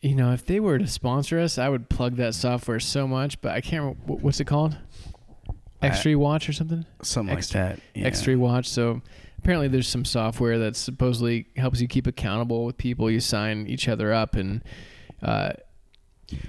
you 0.01 0.15
know 0.15 0.33
if 0.33 0.47
they 0.47 0.61
were 0.61 0.79
to 0.79 0.87
sponsor 0.87 1.39
us 1.41 1.59
i 1.59 1.69
would 1.69 1.89
plug 1.89 2.17
that 2.17 2.35
software 2.35 2.79
so 2.81 3.07
much 3.09 3.41
but 3.41 3.53
i 3.53 3.61
can't 3.61 3.83
remember 3.83 4.01
wh- 4.21 4.25
what's 4.25 4.39
it 4.41 4.47
called 4.47 4.77
x-ray 5.83 6.15
watch 6.15 6.49
or 6.49 6.53
something 6.53 6.85
Something 7.03 7.37
X- 7.37 7.55
like 7.55 7.77
that. 7.77 7.81
Yeah. 7.95 8.09
X3 8.11 8.37
Watch. 8.37 8.69
So 8.69 9.01
apparently, 9.39 9.69
there's 9.69 9.89
some 9.89 10.05
software 10.05 10.59
that 10.59 10.77
supposedly 10.77 11.47
helps 11.57 11.81
you 11.81 11.89
keep 11.89 12.07
accountable 12.07 12.65
with 12.65 12.77
people. 12.79 13.11
You 13.11 13.21
sign 13.21 13.67
each 13.67 13.89
other 13.89 14.13
up, 14.13 14.35
and 14.37 14.63
uh, 15.23 15.53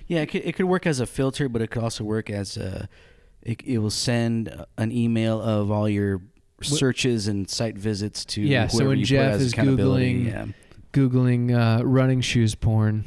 Yeah, 0.07 0.21
it 0.21 0.27
could, 0.27 0.43
it 0.45 0.55
could 0.55 0.65
work 0.65 0.85
as 0.85 0.99
a 0.99 1.05
filter, 1.05 1.47
but 1.49 1.61
it 1.61 1.69
could 1.71 1.83
also 1.83 2.03
work 2.03 2.29
as 2.29 2.57
a. 2.57 2.89
It, 3.41 3.61
it 3.63 3.77
will 3.77 3.89
send 3.89 4.65
an 4.77 4.91
email 4.91 5.41
of 5.41 5.71
all 5.71 5.87
your 5.87 6.21
searches 6.61 7.27
and 7.29 7.49
site 7.49 7.77
visits 7.77 8.25
to 8.25 8.41
Yeah, 8.41 8.67
so 8.67 8.85
when 8.89 8.99
you 8.99 9.05
Jeff 9.05 9.39
is. 9.39 9.53
Googling- 9.53 10.25
Yeah. 10.27 10.45
googling 10.91 11.53
uh, 11.55 11.85
running 11.85 12.19
shoes 12.19 12.53
porn, 12.55 13.05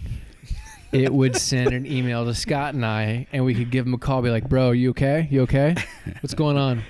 it 0.90 1.12
would 1.12 1.36
send 1.36 1.72
an 1.74 1.84
email 1.86 2.24
to 2.24 2.34
Scott 2.34 2.72
and 2.74 2.84
I, 2.86 3.26
and 3.32 3.44
we 3.44 3.54
could 3.54 3.70
give 3.70 3.86
him 3.86 3.92
a 3.92 3.98
call. 3.98 4.22
Be 4.22 4.30
like, 4.30 4.48
"Bro, 4.48 4.70
you 4.72 4.90
okay? 4.90 5.28
You 5.30 5.42
okay? 5.42 5.74
What's 6.22 6.32
going 6.34 6.56
on?" 6.56 6.82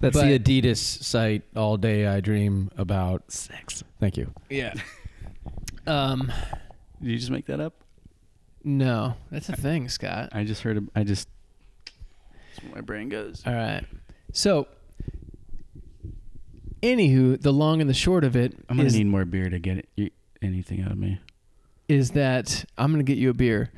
That's 0.00 0.16
But- 0.16 0.26
the 0.26 0.38
Adidas 0.38 0.78
site. 0.78 1.42
All 1.54 1.76
day 1.76 2.06
I 2.06 2.20
dream 2.20 2.70
about 2.76 3.30
Sex. 3.30 3.84
Thank 4.00 4.16
you. 4.16 4.32
Yeah. 4.48 4.74
Um. 5.86 6.30
Did 7.02 7.10
you 7.10 7.18
just 7.18 7.30
make 7.30 7.46
that 7.46 7.58
up? 7.58 7.82
No, 8.62 9.14
that's 9.30 9.48
a 9.48 9.56
thing, 9.56 9.88
Scott. 9.88 10.28
I 10.32 10.44
just 10.44 10.62
heard. 10.62 10.86
I 10.94 11.02
just. 11.04 11.26
That's 11.86 12.62
where 12.64 12.74
my 12.76 12.80
brain 12.82 13.08
goes. 13.08 13.42
All 13.46 13.54
right. 13.54 13.82
So, 14.32 14.68
anywho, 16.82 17.40
the 17.40 17.52
long 17.52 17.80
and 17.80 17.88
the 17.88 17.94
short 17.94 18.24
of 18.24 18.36
it 18.36 18.54
I'm 18.68 18.76
gonna 18.76 18.86
is- 18.88 18.94
need 18.96 19.06
more 19.06 19.24
beer 19.24 19.48
to 19.50 19.58
get 19.58 19.78
it, 19.78 19.88
y- 19.96 20.10
anything 20.42 20.82
out 20.82 20.92
of 20.92 20.98
me. 20.98 21.18
is 21.88 22.10
that 22.12 22.64
I'm 22.78 22.92
gonna 22.92 23.02
get 23.02 23.18
you 23.18 23.30
a 23.30 23.34
beer. 23.34 23.72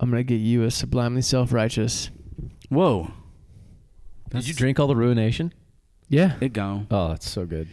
I'm 0.00 0.10
gonna 0.10 0.22
get 0.24 0.40
you 0.40 0.64
a 0.64 0.70
sublimely 0.70 1.22
self-righteous. 1.22 2.10
Whoa. 2.68 3.10
Did 4.30 4.48
you 4.48 4.54
drink 4.54 4.78
all 4.78 4.86
the 4.86 4.96
ruination? 4.96 5.52
Yeah. 6.08 6.36
It 6.40 6.52
gone. 6.52 6.86
Oh, 6.90 7.08
that's 7.08 7.28
so 7.28 7.46
good. 7.46 7.68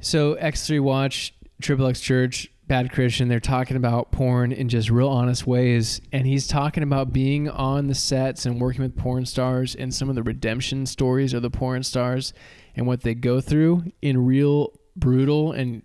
So 0.00 0.36
X3 0.36 0.80
Watch, 0.80 1.34
Triple 1.60 1.86
X 1.86 2.00
Church, 2.00 2.50
Bad 2.66 2.92
Christian, 2.92 3.28
they're 3.28 3.40
talking 3.40 3.76
about 3.76 4.12
porn 4.12 4.52
in 4.52 4.68
just 4.68 4.90
real 4.90 5.08
honest 5.08 5.46
ways. 5.46 6.00
And 6.12 6.26
he's 6.26 6.46
talking 6.46 6.82
about 6.82 7.12
being 7.12 7.48
on 7.48 7.86
the 7.86 7.94
sets 7.94 8.44
and 8.44 8.60
working 8.60 8.82
with 8.82 8.96
porn 8.96 9.24
stars 9.24 9.74
and 9.74 9.92
some 9.92 10.08
of 10.08 10.14
the 10.14 10.22
redemption 10.22 10.84
stories 10.84 11.32
of 11.32 11.42
the 11.42 11.50
porn 11.50 11.82
stars 11.82 12.34
and 12.76 12.86
what 12.86 13.02
they 13.02 13.14
go 13.14 13.40
through 13.40 13.84
in 14.02 14.26
real 14.26 14.72
brutal 14.96 15.52
and 15.52 15.82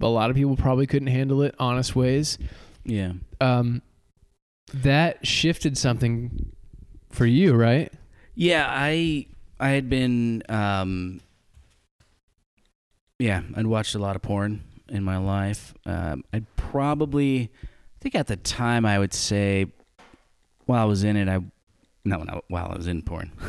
a 0.00 0.08
lot 0.08 0.28
of 0.30 0.36
people 0.36 0.56
probably 0.56 0.86
couldn't 0.86 1.08
handle 1.08 1.42
it 1.42 1.54
honest 1.58 1.96
ways. 1.96 2.38
Yeah. 2.84 3.12
Um, 3.40 3.82
that 4.74 5.26
shifted 5.26 5.78
something 5.78 6.52
for 7.10 7.26
you, 7.26 7.54
right? 7.54 7.92
Yeah, 8.36 8.66
I 8.68 9.26
I 9.58 9.70
had 9.70 9.90
been 9.90 10.42
um 10.48 11.20
yeah, 13.18 13.42
I'd 13.56 13.66
watched 13.66 13.94
a 13.94 13.98
lot 13.98 14.14
of 14.14 14.22
porn 14.22 14.62
in 14.88 15.02
my 15.02 15.16
life. 15.16 15.74
Um 15.84 16.22
I'd 16.32 16.46
probably 16.56 17.50
I 17.64 17.98
think 18.00 18.14
at 18.14 18.28
the 18.28 18.36
time 18.36 18.86
I 18.86 18.98
would 18.98 19.14
say 19.14 19.66
while 20.66 20.82
I 20.82 20.84
was 20.84 21.02
in 21.02 21.16
it 21.16 21.28
I 21.28 21.40
no, 22.04 22.22
no 22.22 22.42
while 22.48 22.70
I 22.70 22.76
was 22.76 22.86
in 22.86 23.02
porn. 23.02 23.32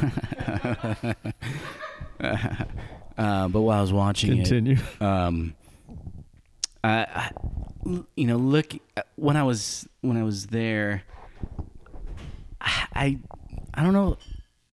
uh, 2.20 3.48
but 3.48 3.62
while 3.62 3.78
I 3.78 3.82
was 3.82 3.94
watching 3.94 4.32
Continue. 4.32 4.78
it, 4.78 5.02
um, 5.02 5.54
I, 6.84 7.06
I, 7.14 7.32
you 8.16 8.26
know, 8.26 8.38
look 8.38 8.74
when 9.16 9.38
I 9.38 9.44
was 9.44 9.88
when 10.02 10.18
I 10.18 10.24
was 10.24 10.48
there, 10.48 11.04
I, 12.60 13.20
I 13.74 13.84
don't 13.84 13.94
know. 13.94 14.18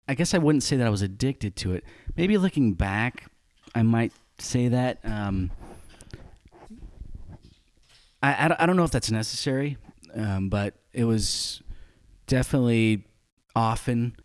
I 0.08 0.16
guess 0.16 0.34
I 0.34 0.38
wouldn't 0.38 0.64
say 0.64 0.76
that 0.78 0.86
I 0.86 0.90
was 0.90 1.02
addicted 1.02 1.56
to 1.58 1.74
it. 1.74 1.84
Maybe 2.18 2.38
looking 2.38 2.74
back, 2.74 3.26
I 3.74 3.84
might 3.84 4.12
say 4.38 4.68
that. 4.68 5.00
Um, 5.04 5.52
I, 8.22 8.46
I, 8.46 8.48
don't- 8.48 8.62
I 8.62 8.66
don't 8.66 8.76
know 8.76 8.84
if 8.84 8.92
that's 8.92 9.12
necessary, 9.12 9.78
um, 10.16 10.50
but 10.50 10.76
it 10.94 11.06
was 11.06 11.62
definitely 12.28 13.06
often. 13.56 14.16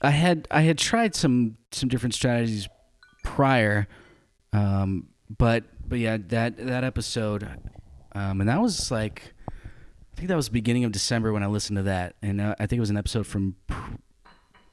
I 0.00 0.10
had 0.10 0.48
I 0.50 0.62
had 0.62 0.78
tried 0.78 1.14
some 1.14 1.56
some 1.70 1.88
different 1.88 2.14
strategies 2.14 2.68
prior, 3.22 3.86
um, 4.52 5.08
but 5.38 5.64
but 5.86 5.98
yeah, 6.00 6.16
that 6.28 6.56
that 6.56 6.82
episode, 6.84 7.48
um, 8.12 8.40
and 8.40 8.48
that 8.48 8.60
was 8.60 8.90
like, 8.90 9.34
I 9.48 10.16
think 10.16 10.28
that 10.28 10.34
was 10.36 10.48
beginning 10.48 10.84
of 10.84 10.90
December 10.92 11.32
when 11.32 11.42
I 11.44 11.46
listened 11.46 11.76
to 11.76 11.82
that, 11.84 12.16
and 12.20 12.40
uh, 12.40 12.54
I 12.58 12.66
think 12.66 12.78
it 12.78 12.80
was 12.80 12.90
an 12.90 12.96
episode 12.96 13.26
from 13.28 13.54
pr- 13.68 13.92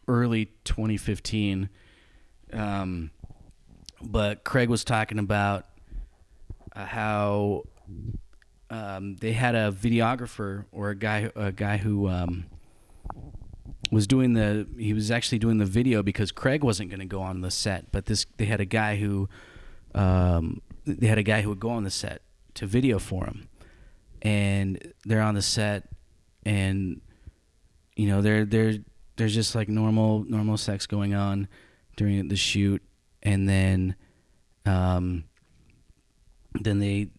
early 0.09 0.45
2015. 0.65 1.69
Um, 2.51 3.11
but 4.01 4.43
Craig 4.43 4.67
was 4.67 4.83
talking 4.83 5.19
about 5.19 5.65
uh, 6.75 6.85
how 6.85 7.63
um, 8.69 9.15
they 9.17 9.33
had 9.33 9.55
a 9.55 9.71
videographer 9.71 10.65
or 10.71 10.89
a 10.89 10.95
guy 10.95 11.31
a 11.35 11.51
guy 11.51 11.77
who 11.77 12.09
um, 12.09 12.45
was 13.91 14.07
doing 14.07 14.33
the 14.33 14.67
he 14.77 14.93
was 14.93 15.11
actually 15.11 15.39
doing 15.39 15.57
the 15.59 15.65
video 15.65 16.01
because 16.01 16.31
Craig 16.31 16.63
wasn't 16.63 16.89
going 16.89 16.99
to 16.99 17.05
go 17.05 17.21
on 17.21 17.41
the 17.41 17.51
set, 17.51 17.91
but 17.91 18.05
this 18.07 18.25
they 18.37 18.45
had 18.45 18.59
a 18.59 18.65
guy 18.65 18.95
who 18.95 19.29
um, 19.93 20.61
they 20.85 21.07
had 21.07 21.17
a 21.17 21.23
guy 21.23 21.41
who 21.41 21.49
would 21.49 21.59
go 21.59 21.69
on 21.69 21.83
the 21.83 21.91
set 21.91 22.21
to 22.55 22.65
video 22.65 22.99
for 22.99 23.25
him, 23.25 23.47
and 24.21 24.93
they're 25.05 25.21
on 25.21 25.35
the 25.35 25.41
set, 25.41 25.89
and 26.43 27.01
you 27.95 28.07
know 28.07 28.21
they're 28.21 28.45
they're 28.45 28.75
there's 29.19 29.35
just 29.35 29.53
like 29.53 29.67
normal 29.67 30.23
normal 30.23 30.57
sex 30.57 30.87
going 30.87 31.13
on 31.13 31.49
during 31.97 32.29
the 32.29 32.37
shoot, 32.37 32.81
and 33.21 33.47
then 33.47 33.95
um, 34.65 35.25
then 36.53 36.79
they 36.79 37.09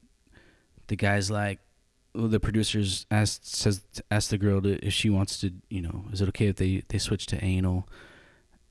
the 0.89 0.97
guy's 0.97 1.31
like 1.31 1.61
the 2.15 2.41
producers 2.41 3.07
asked 3.11 3.55
says 3.55 3.83
asked 4.11 4.31
the 4.31 4.39
girl 4.39 4.63
to, 4.63 4.85
if 4.85 4.95
she 4.95 5.11
wants 5.11 5.39
to 5.41 5.53
you 5.69 5.83
know 5.83 6.07
is 6.11 6.23
it 6.23 6.29
okay 6.29 6.47
if 6.47 6.57
they 6.57 6.83
they 6.89 6.99
switch 6.99 7.27
to 7.27 7.45
anal? 7.45 7.87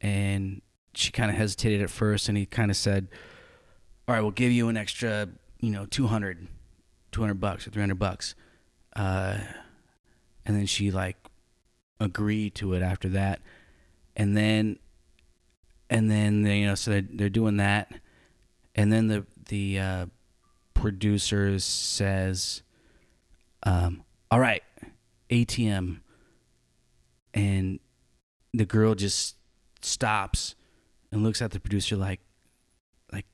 And 0.01 0.61
she 0.95 1.11
kind 1.11 1.29
of 1.29 1.37
hesitated 1.37 1.81
at 1.83 1.89
first 1.89 2.29
and 2.29 2.37
he 2.37 2.47
kind 2.47 2.71
of 2.71 2.77
said 2.77 3.09
all 4.07 4.15
right 4.15 4.21
we'll 4.21 4.31
give 4.31 4.51
you 4.51 4.69
an 4.69 4.75
extra 4.75 5.29
you 5.59 5.71
know 5.71 5.85
200 5.85 6.47
200 7.11 7.39
bucks 7.39 7.67
or 7.67 7.69
300 7.69 7.99
bucks. 7.99 8.33
Uh 8.95 9.37
and 10.45 10.55
then 10.57 10.65
she 10.65 10.89
like 10.89 11.15
agreed 11.99 12.55
to 12.55 12.73
it 12.73 12.81
after 12.81 13.09
that. 13.09 13.41
And 14.15 14.35
then 14.35 14.79
and 15.89 16.09
then 16.09 16.43
they, 16.43 16.59
you 16.59 16.67
know 16.67 16.75
so 16.75 16.91
they're, 16.91 17.05
they're 17.09 17.29
doing 17.29 17.57
that. 17.57 17.91
And 18.75 18.91
then 18.91 19.07
the 19.07 19.25
the 19.47 19.79
uh 19.79 20.05
producer 20.73 21.59
says, 21.59 22.63
um, 23.63 24.03
"All 24.31 24.39
right, 24.39 24.63
ATM," 25.29 25.99
and 27.33 27.79
the 28.53 28.65
girl 28.65 28.95
just 28.95 29.35
stops 29.81 30.55
and 31.11 31.23
looks 31.23 31.41
at 31.41 31.51
the 31.51 31.59
producer 31.59 31.95
like, 31.95 32.21
like 33.11 33.25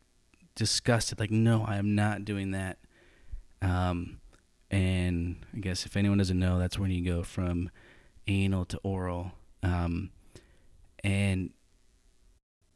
disgusted, 0.56 1.20
like, 1.20 1.32
"No, 1.32 1.64
I 1.68 1.78
am 1.78 1.94
not 1.96 2.26
doing 2.26 2.52
that." 2.52 2.80
Um, 3.62 4.20
and 4.72 5.46
I 5.54 5.60
guess 5.60 5.86
if 5.86 5.96
anyone 5.96 6.18
doesn't 6.18 6.40
know, 6.40 6.58
that's 6.60 6.80
when 6.80 6.92
you 6.92 7.06
go 7.06 7.24
from 7.24 7.70
anal 8.28 8.66
to 8.66 8.78
oral. 8.84 9.32
Um, 9.64 10.12
and 11.04 11.52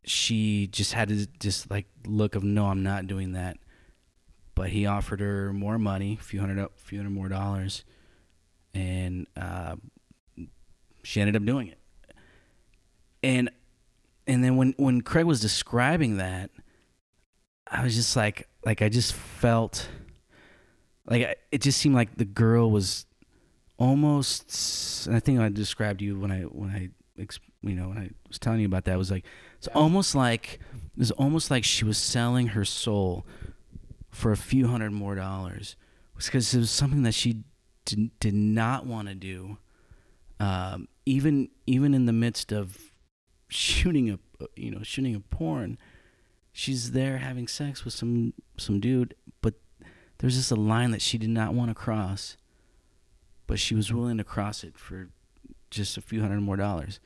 she 0.04 0.68
just 0.68 0.94
had 0.94 1.10
this 1.10 1.28
just 1.40 1.70
like 1.70 1.88
look 2.06 2.36
of 2.36 2.44
no, 2.44 2.68
I'm 2.68 2.84
not 2.84 3.08
doing 3.08 3.34
that. 3.34 3.58
But 4.56 4.70
he 4.70 4.86
offered 4.86 5.20
her 5.22 5.54
more 5.54 5.78
money, 5.78 6.18
a 6.20 6.24
few 6.24 6.40
hundred, 6.42 6.60
a 6.60 6.70
few 6.76 7.00
hundred 7.00 7.12
more 7.12 7.30
dollars, 7.30 7.86
and 8.74 9.26
uh, 9.38 9.76
she 11.04 11.22
ended 11.22 11.36
up 11.36 11.46
doing 11.46 11.68
it. 11.70 11.78
And 13.24 13.50
and 14.28 14.44
then 14.44 14.58
when 14.58 14.74
when 14.78 15.02
Craig 15.02 15.26
was 15.26 15.40
describing 15.40 16.18
that, 16.18 16.50
I 17.68 17.84
was 17.84 17.96
just 17.96 18.16
like 18.16 18.48
like 18.66 18.82
I 18.82 18.90
just 18.90 19.14
felt 19.14 19.88
like 21.06 21.24
I- 21.26 21.36
it 21.52 21.62
just 21.62 21.80
seemed 21.80 21.96
like 21.96 22.18
the 22.18 22.26
girl 22.26 22.70
was 22.70 23.06
almost 23.80 25.08
and 25.08 25.16
I 25.16 25.20
think 25.20 25.40
I 25.40 25.50
described 25.50 26.02
you 26.02 26.20
when 26.20 26.32
I 26.32 26.42
when 26.42 26.70
I 26.70 26.90
you 27.62 27.76
know 27.76 27.90
when 27.90 27.98
I 27.98 28.10
was 28.28 28.38
telling 28.38 28.60
you 28.60 28.68
about 28.68 28.86
that 28.86 28.98
was 28.98 29.10
like 29.10 29.26
it's 29.58 29.68
almost 29.68 30.14
like 30.14 30.60
it 30.74 31.00
was 31.00 31.12
almost 31.12 31.50
like 31.50 31.64
she 31.64 31.86
was 31.86 31.98
selling 31.98 32.48
her 32.48 32.66
soul 32.66 33.26
for 34.10 34.32
a 34.32 34.38
few 34.38 34.68
hundred 34.68 34.92
more 34.92 35.16
dollars. 35.16 35.76
Because 36.16 36.54
it 36.54 36.60
was 36.60 36.70
something 36.70 37.04
that 37.04 37.14
she 37.14 37.44
did, 37.86 38.12
did 38.20 38.34
not 38.34 38.86
want 38.86 39.08
to 39.08 39.16
do 39.16 39.58
um, 40.40 40.88
even 41.06 41.50
even 41.66 41.94
in 41.94 42.06
the 42.06 42.14
midst 42.14 42.52
of 42.52 42.92
shooting 43.48 44.10
a 44.10 44.20
you 44.56 44.72
know 44.72 44.84
shooting 44.84 45.16
a 45.16 45.20
porn. 45.20 45.78
She's 46.52 46.92
there 46.92 47.20
having 47.20 47.48
sex 47.48 47.86
with 47.86 47.94
some 47.94 48.34
some 48.58 48.80
dude 48.80 49.16
but 49.42 49.54
there's 50.18 50.36
just 50.36 50.52
a 50.52 50.56
line 50.56 50.92
that 50.92 51.02
she 51.02 51.18
did 51.18 51.30
not 51.30 51.54
want 51.54 51.70
to 51.70 51.76
cross 51.76 52.36
but 53.50 53.58
she 53.60 53.74
was 53.76 53.92
willing 53.92 54.18
to 54.18 54.24
cross 54.24 54.64
it 54.64 54.78
for 54.78 55.10
just 55.70 55.98
a 55.98 56.02
few 56.02 56.22
hundred 56.22 56.40
more 56.42 56.56
dollars 56.56 57.00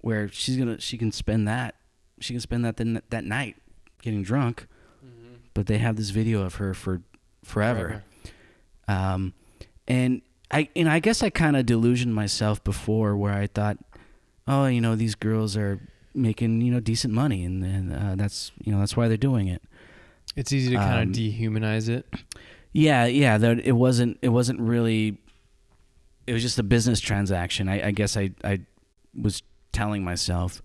where 0.00 0.28
she's 0.28 0.56
gonna 0.56 0.80
she 0.80 0.96
can 0.98 1.12
spend 1.12 1.46
that 1.46 1.74
she 2.20 2.32
can 2.34 2.40
spend 2.40 2.64
that 2.64 2.76
the, 2.76 3.02
that 3.10 3.24
night 3.24 3.56
getting 4.02 4.22
drunk 4.22 4.66
but 5.54 5.66
they 5.66 5.78
have 5.78 5.94
this 5.96 6.10
video 6.10 6.42
of 6.42 6.56
her 6.56 6.74
for 6.74 7.02
forever, 7.44 8.02
Um, 8.88 9.32
and 9.86 10.20
I 10.50 10.68
and 10.74 10.88
I 10.88 10.98
guess 10.98 11.22
I 11.22 11.30
kind 11.30 11.56
of 11.56 11.64
delusioned 11.66 12.14
myself 12.14 12.62
before 12.64 13.16
where 13.16 13.32
I 13.34 13.46
thought, 13.46 13.78
oh, 14.48 14.66
you 14.66 14.80
know, 14.80 14.96
these 14.96 15.14
girls 15.14 15.56
are 15.56 15.80
making 16.14 16.60
you 16.60 16.72
know 16.72 16.80
decent 16.80 17.14
money, 17.14 17.44
and, 17.44 17.62
and 17.64 17.92
uh, 17.94 18.14
that's 18.16 18.52
you 18.64 18.72
know 18.72 18.78
that's 18.80 18.96
why 18.96 19.06
they're 19.08 19.16
doing 19.16 19.46
it. 19.48 19.62
It's 20.36 20.52
easy 20.52 20.70
to 20.70 20.76
kind 20.76 21.02
Um, 21.02 21.08
of 21.10 21.14
dehumanize 21.14 21.88
it. 21.88 22.06
Yeah, 22.72 23.04
yeah. 23.06 23.38
That 23.38 23.60
it 23.60 23.72
wasn't. 23.72 24.18
It 24.22 24.30
wasn't 24.30 24.58
really. 24.60 25.18
It 26.26 26.32
was 26.32 26.42
just 26.42 26.58
a 26.58 26.62
business 26.62 27.00
transaction. 27.00 27.68
I, 27.68 27.88
I 27.88 27.90
guess 27.90 28.16
I 28.16 28.30
I 28.42 28.60
was 29.14 29.42
telling 29.72 30.04
myself. 30.04 30.62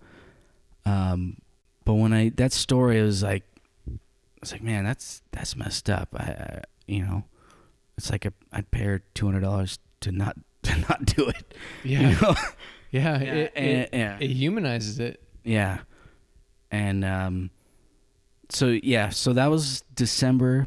Um, 0.86 1.36
but 1.84 1.94
when 1.94 2.12
I 2.12 2.30
that 2.36 2.52
story 2.52 3.02
was 3.02 3.22
like, 3.22 3.42
I 3.88 3.98
was 4.40 4.52
like, 4.52 4.62
man, 4.62 4.84
that's 4.84 5.22
that's 5.32 5.54
messed 5.56 5.90
up. 5.90 6.08
I, 6.16 6.22
I 6.24 6.62
you 6.86 7.02
know, 7.04 7.24
it's 7.98 8.10
like 8.10 8.24
a, 8.24 8.32
I'd 8.52 8.70
pay 8.70 8.84
her 8.84 9.02
two 9.14 9.26
hundred 9.26 9.40
dollars 9.40 9.78
to 10.00 10.12
not 10.12 10.36
to 10.62 10.78
not 10.88 11.04
do 11.04 11.28
it. 11.28 11.54
Yeah, 11.84 12.00
You 12.10 12.20
know? 12.20 12.34
yeah, 12.90 13.20
Yeah, 13.22 13.32
it, 13.34 13.52
and- 13.56 13.66
it, 13.82 13.88
yeah. 13.92 14.16
it 14.20 14.30
humanizes 14.30 14.98
it. 14.98 15.22
Yeah. 15.44 15.80
And 16.70 17.04
um 17.04 17.50
so 18.48 18.68
yeah, 18.68 19.10
so 19.10 19.32
that 19.34 19.46
was 19.50 19.82
December. 19.94 20.66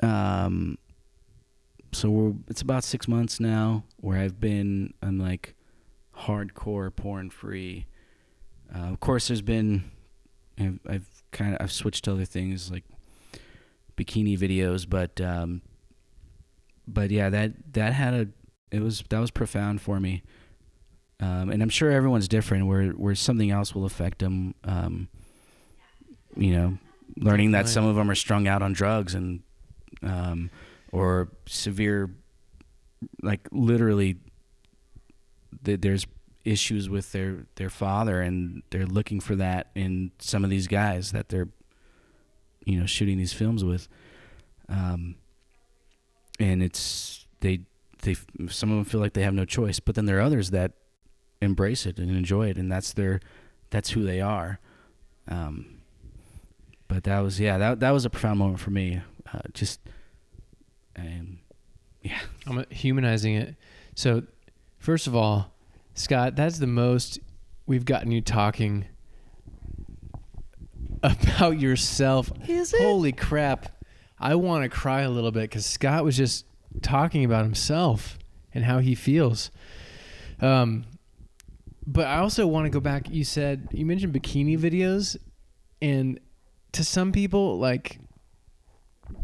Um 0.00 0.78
so 1.94 2.10
we're 2.10 2.32
it's 2.48 2.62
about 2.62 2.84
6 2.84 3.08
months 3.08 3.40
now 3.40 3.84
where 4.00 4.18
I've 4.18 4.40
been 4.40 4.92
I'm 5.02 5.18
like 5.18 5.54
hardcore 6.16 6.94
porn 6.94 7.30
free. 7.30 7.86
Uh, 8.74 8.92
of 8.92 9.00
course 9.00 9.28
there's 9.28 9.42
been 9.42 9.90
I've, 10.58 10.80
I've 10.88 11.22
kind 11.32 11.54
of 11.54 11.62
I've 11.62 11.72
switched 11.72 12.04
to 12.04 12.12
other 12.12 12.24
things 12.24 12.70
like 12.70 12.84
bikini 13.96 14.38
videos, 14.38 14.88
but 14.88 15.20
um 15.20 15.62
but 16.86 17.10
yeah, 17.10 17.30
that 17.30 17.72
that 17.72 17.92
had 17.92 18.14
a 18.14 18.28
it 18.70 18.82
was 18.82 19.02
that 19.08 19.18
was 19.18 19.30
profound 19.30 19.80
for 19.80 20.00
me 20.00 20.22
um, 21.20 21.50
and 21.50 21.62
I'm 21.62 21.68
sure 21.68 21.90
everyone's 21.90 22.28
different. 22.28 22.66
Where 22.66 22.90
where 22.90 23.14
something 23.14 23.50
else 23.50 23.74
will 23.74 23.84
affect 23.84 24.18
them. 24.18 24.54
Um, 24.64 25.08
you 26.36 26.52
know, 26.52 26.78
learning 27.16 27.52
that 27.52 27.68
some 27.68 27.84
of 27.84 27.94
them 27.94 28.10
are 28.10 28.14
strung 28.16 28.48
out 28.48 28.60
on 28.62 28.72
drugs 28.72 29.14
and 29.14 29.40
um, 30.02 30.50
or 30.94 31.28
severe, 31.46 32.08
like 33.20 33.48
literally, 33.50 34.16
th- 35.64 35.80
there's 35.80 36.06
issues 36.44 36.88
with 36.88 37.10
their 37.10 37.46
their 37.56 37.68
father, 37.68 38.22
and 38.22 38.62
they're 38.70 38.86
looking 38.86 39.18
for 39.18 39.34
that 39.34 39.72
in 39.74 40.12
some 40.20 40.44
of 40.44 40.50
these 40.50 40.68
guys 40.68 41.10
that 41.10 41.30
they're, 41.30 41.48
you 42.64 42.78
know, 42.78 42.86
shooting 42.86 43.18
these 43.18 43.32
films 43.32 43.64
with. 43.64 43.88
Um, 44.68 45.16
and 46.38 46.62
it's 46.62 47.26
they 47.40 47.62
they 48.02 48.14
some 48.48 48.70
of 48.70 48.76
them 48.76 48.84
feel 48.84 49.00
like 49.00 49.14
they 49.14 49.24
have 49.24 49.34
no 49.34 49.44
choice, 49.44 49.80
but 49.80 49.96
then 49.96 50.06
there 50.06 50.18
are 50.18 50.22
others 50.22 50.52
that 50.52 50.74
embrace 51.42 51.86
it 51.86 51.98
and 51.98 52.08
enjoy 52.08 52.50
it, 52.50 52.56
and 52.56 52.70
that's 52.70 52.92
their 52.92 53.18
that's 53.70 53.90
who 53.90 54.04
they 54.04 54.20
are. 54.20 54.60
Um, 55.26 55.80
but 56.86 57.02
that 57.02 57.18
was 57.18 57.40
yeah 57.40 57.58
that 57.58 57.80
that 57.80 57.90
was 57.90 58.04
a 58.04 58.10
profound 58.10 58.38
moment 58.38 58.60
for 58.60 58.70
me. 58.70 59.02
Uh, 59.32 59.40
just 59.52 59.80
and 60.96 61.38
yeah, 62.02 62.20
I'm 62.46 62.64
humanizing 62.70 63.34
it. 63.34 63.56
So, 63.94 64.22
first 64.78 65.06
of 65.06 65.16
all, 65.16 65.52
Scott, 65.94 66.36
that's 66.36 66.58
the 66.58 66.66
most 66.66 67.18
we've 67.66 67.84
gotten 67.84 68.10
you 68.10 68.20
talking 68.20 68.86
about 71.02 71.58
yourself. 71.60 72.30
Is 72.48 72.74
it? 72.74 72.82
Holy 72.82 73.12
crap. 73.12 73.82
I 74.18 74.34
want 74.36 74.64
to 74.64 74.68
cry 74.68 75.02
a 75.02 75.10
little 75.10 75.32
bit 75.32 75.42
because 75.42 75.66
Scott 75.66 76.04
was 76.04 76.16
just 76.16 76.46
talking 76.82 77.24
about 77.24 77.44
himself 77.44 78.18
and 78.52 78.64
how 78.64 78.78
he 78.78 78.94
feels. 78.94 79.50
Um, 80.40 80.84
but 81.86 82.06
I 82.06 82.18
also 82.18 82.46
want 82.46 82.66
to 82.66 82.70
go 82.70 82.80
back. 82.80 83.10
You 83.10 83.24
said, 83.24 83.68
you 83.72 83.84
mentioned 83.84 84.14
bikini 84.14 84.58
videos, 84.58 85.16
and 85.82 86.18
to 86.72 86.84
some 86.84 87.12
people, 87.12 87.58
like, 87.58 87.98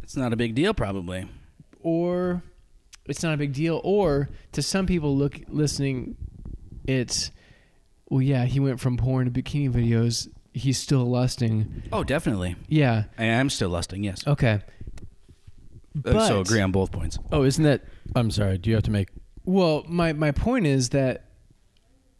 it's 0.03 0.17
not 0.17 0.33
a 0.33 0.37
big 0.37 0.55
deal 0.55 0.75
probably. 0.75 1.27
Or 1.83 2.43
it's 3.07 3.23
not 3.23 3.35
a 3.35 3.37
big 3.37 3.53
deal 3.53 3.81
or 3.85 4.29
to 4.53 4.63
some 4.63 4.87
people 4.87 5.17
look 5.17 5.41
listening 5.49 6.17
it's 6.87 7.31
well 8.09 8.23
yeah 8.23 8.45
he 8.45 8.61
went 8.61 8.79
from 8.81 8.97
porn 8.97 9.31
to 9.31 9.43
bikini 9.43 9.71
videos 9.71 10.29
he's 10.53 10.79
still 10.79 11.05
lusting 11.05 11.83
Oh, 11.93 12.05
definitely. 12.05 12.57
yeah 12.69 13.05
I 13.19 13.25
am 13.25 13.51
still 13.51 13.69
lusting. 13.71 14.03
Yes. 14.05 14.27
okay 14.27 14.61
Uh, 16.05 16.29
so 16.29 16.41
agree 16.41 16.61
on 16.61 16.71
both 16.71 16.93
points. 16.93 17.19
Oh, 17.33 17.43
isn't 17.43 17.65
that? 17.65 17.83
I'm 18.15 18.31
sorry. 18.31 18.59
Do 18.59 18.71
you 18.71 18.77
have 18.77 18.85
to 18.85 18.91
make? 18.93 19.09
well 19.45 19.85
my 19.89 20.13
my 20.13 20.31
point 20.33 20.67
is 20.67 20.91
that 20.91 21.25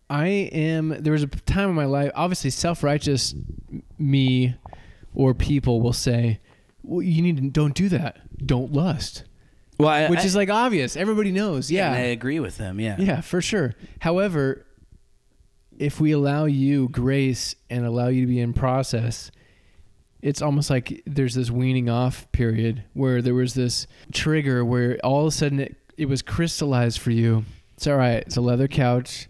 i 0.09 0.27
am 0.27 0.89
there 0.89 1.13
was 1.13 1.23
a 1.23 1.27
time 1.29 1.69
in 1.69 1.75
my 1.77 1.85
life 1.85 2.11
obviously 2.15 2.49
self-righteous 2.51 3.35
me 3.99 4.55
or 5.15 5.35
people 5.35 5.81
will 5.83 5.93
say 5.93 6.41
well 6.83 7.03
you 7.03 7.21
need 7.23 7.37
to 7.37 7.49
don't 7.51 7.75
do 7.75 7.89
that 7.91 8.19
don't 8.45 8.73
lust 8.73 9.25
Well, 9.81 9.89
I, 9.89 10.09
which 10.09 10.21
I- 10.21 10.25
is 10.25 10.37
like 10.37 10.51
obvious 10.51 10.97
everybody 10.97 11.33
knows 11.33 11.71
yeah 11.71 11.89
and 11.89 11.97
I 11.97 12.01
agree 12.09 12.41
with 12.41 12.57
them. 12.59 12.79
Yeah. 12.81 12.97
Yeah, 12.99 13.21
for 13.21 13.41
sure. 13.41 13.75
However, 14.01 14.65
if 15.79 16.01
we 16.01 16.13
allow 16.13 16.45
you 16.45 16.89
grace 16.89 17.55
and 17.71 17.87
allow 17.87 18.09
you 18.09 18.23
to 18.23 18.27
be 18.27 18.41
in 18.41 18.53
process, 18.53 19.31
it's 20.23 20.43
almost 20.43 20.69
like 20.69 21.03
there's 21.07 21.35
this 21.35 21.51
weaning 21.51 21.89
off 21.89 22.31
period 22.33 22.85
where 22.93 23.23
there 23.23 23.35
was 23.35 23.55
this 23.55 23.87
trigger 24.13 24.65
where 24.65 24.99
all 25.03 25.23
of 25.23 25.29
a 25.29 25.31
sudden 25.31 25.61
it, 25.61 25.77
it 25.97 26.07
was 26.07 26.21
crystallized 26.21 26.99
for 27.01 27.11
you. 27.11 27.45
It's 27.77 27.87
all 27.87 27.97
right. 27.97 28.19
It's 28.27 28.37
a 28.37 28.43
leather 28.43 28.69
couch. 28.69 29.29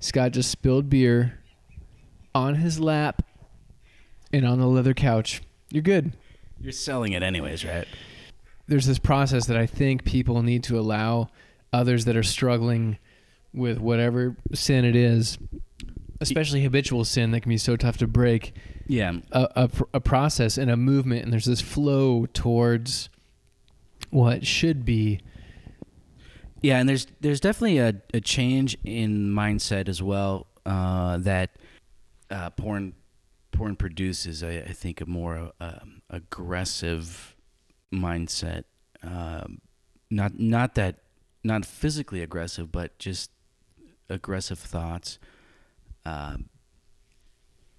Scott 0.00 0.32
just 0.32 0.50
spilled 0.50 0.90
beer 0.90 1.38
on 2.34 2.56
his 2.56 2.80
lap 2.80 3.22
and 4.32 4.44
on 4.44 4.58
the 4.58 4.66
leather 4.66 4.94
couch. 4.94 5.42
You're 5.70 5.82
good. 5.82 6.12
You're 6.60 6.72
selling 6.72 7.12
it 7.12 7.22
anyways, 7.22 7.64
right? 7.64 7.86
There's 8.68 8.86
this 8.86 8.98
process 8.98 9.46
that 9.46 9.56
I 9.56 9.66
think 9.66 10.04
people 10.04 10.42
need 10.42 10.62
to 10.64 10.78
allow 10.78 11.28
others 11.72 12.04
that 12.04 12.16
are 12.16 12.22
struggling 12.22 12.98
with 13.52 13.78
whatever 13.78 14.36
sin 14.54 14.84
it 14.84 14.96
is 14.96 15.38
especially 16.22 16.62
habitual 16.62 17.04
sin 17.04 17.32
that 17.32 17.40
can 17.40 17.50
be 17.50 17.58
so 17.58 17.76
tough 17.76 17.98
to 17.98 18.06
break. 18.06 18.54
Yeah. 18.86 19.18
a, 19.32 19.48
a, 19.56 19.70
a 19.94 20.00
process 20.00 20.56
and 20.56 20.70
a 20.70 20.76
movement, 20.76 21.24
and 21.24 21.32
there's 21.32 21.44
this 21.44 21.60
flow 21.60 22.26
towards 22.26 23.10
what 24.10 24.46
should 24.46 24.84
be. 24.84 25.20
Yeah, 26.62 26.78
and 26.78 26.88
there's 26.88 27.08
there's 27.20 27.40
definitely 27.40 27.78
a, 27.78 27.94
a 28.14 28.20
change 28.20 28.78
in 28.84 29.32
mindset 29.32 29.88
as 29.88 30.00
well 30.00 30.46
uh, 30.64 31.18
that 31.18 31.50
uh, 32.30 32.50
porn 32.50 32.94
porn 33.50 33.74
produces. 33.74 34.44
I, 34.44 34.58
I 34.58 34.72
think 34.72 35.00
a 35.00 35.06
more 35.06 35.50
um, 35.60 36.02
aggressive 36.08 37.31
mindset. 37.92 38.64
Um, 39.02 39.60
not 40.10 40.38
not 40.38 40.74
that 40.76 40.96
not 41.44 41.64
physically 41.64 42.22
aggressive, 42.22 42.70
but 42.70 42.98
just 42.98 43.30
aggressive 44.08 44.58
thoughts. 44.58 45.18
Um, 46.04 46.48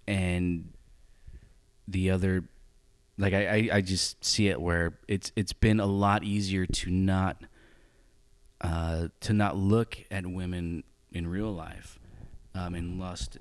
and 0.07 0.73
the 1.87 2.11
other, 2.11 2.43
like 3.17 3.33
I, 3.33 3.47
I, 3.47 3.69
I 3.73 3.81
just 3.81 4.23
see 4.23 4.47
it 4.47 4.61
where 4.61 4.97
it's 5.07 5.31
it's 5.35 5.53
been 5.53 5.79
a 5.79 5.85
lot 5.85 6.23
easier 6.23 6.65
to 6.65 6.89
not 6.89 7.43
uh, 8.61 9.07
to 9.21 9.33
not 9.33 9.57
look 9.57 9.97
at 10.09 10.25
women 10.25 10.83
in 11.11 11.27
real 11.27 11.53
life 11.53 11.99
um, 12.55 12.75
in 12.75 12.97
lust 12.97 13.37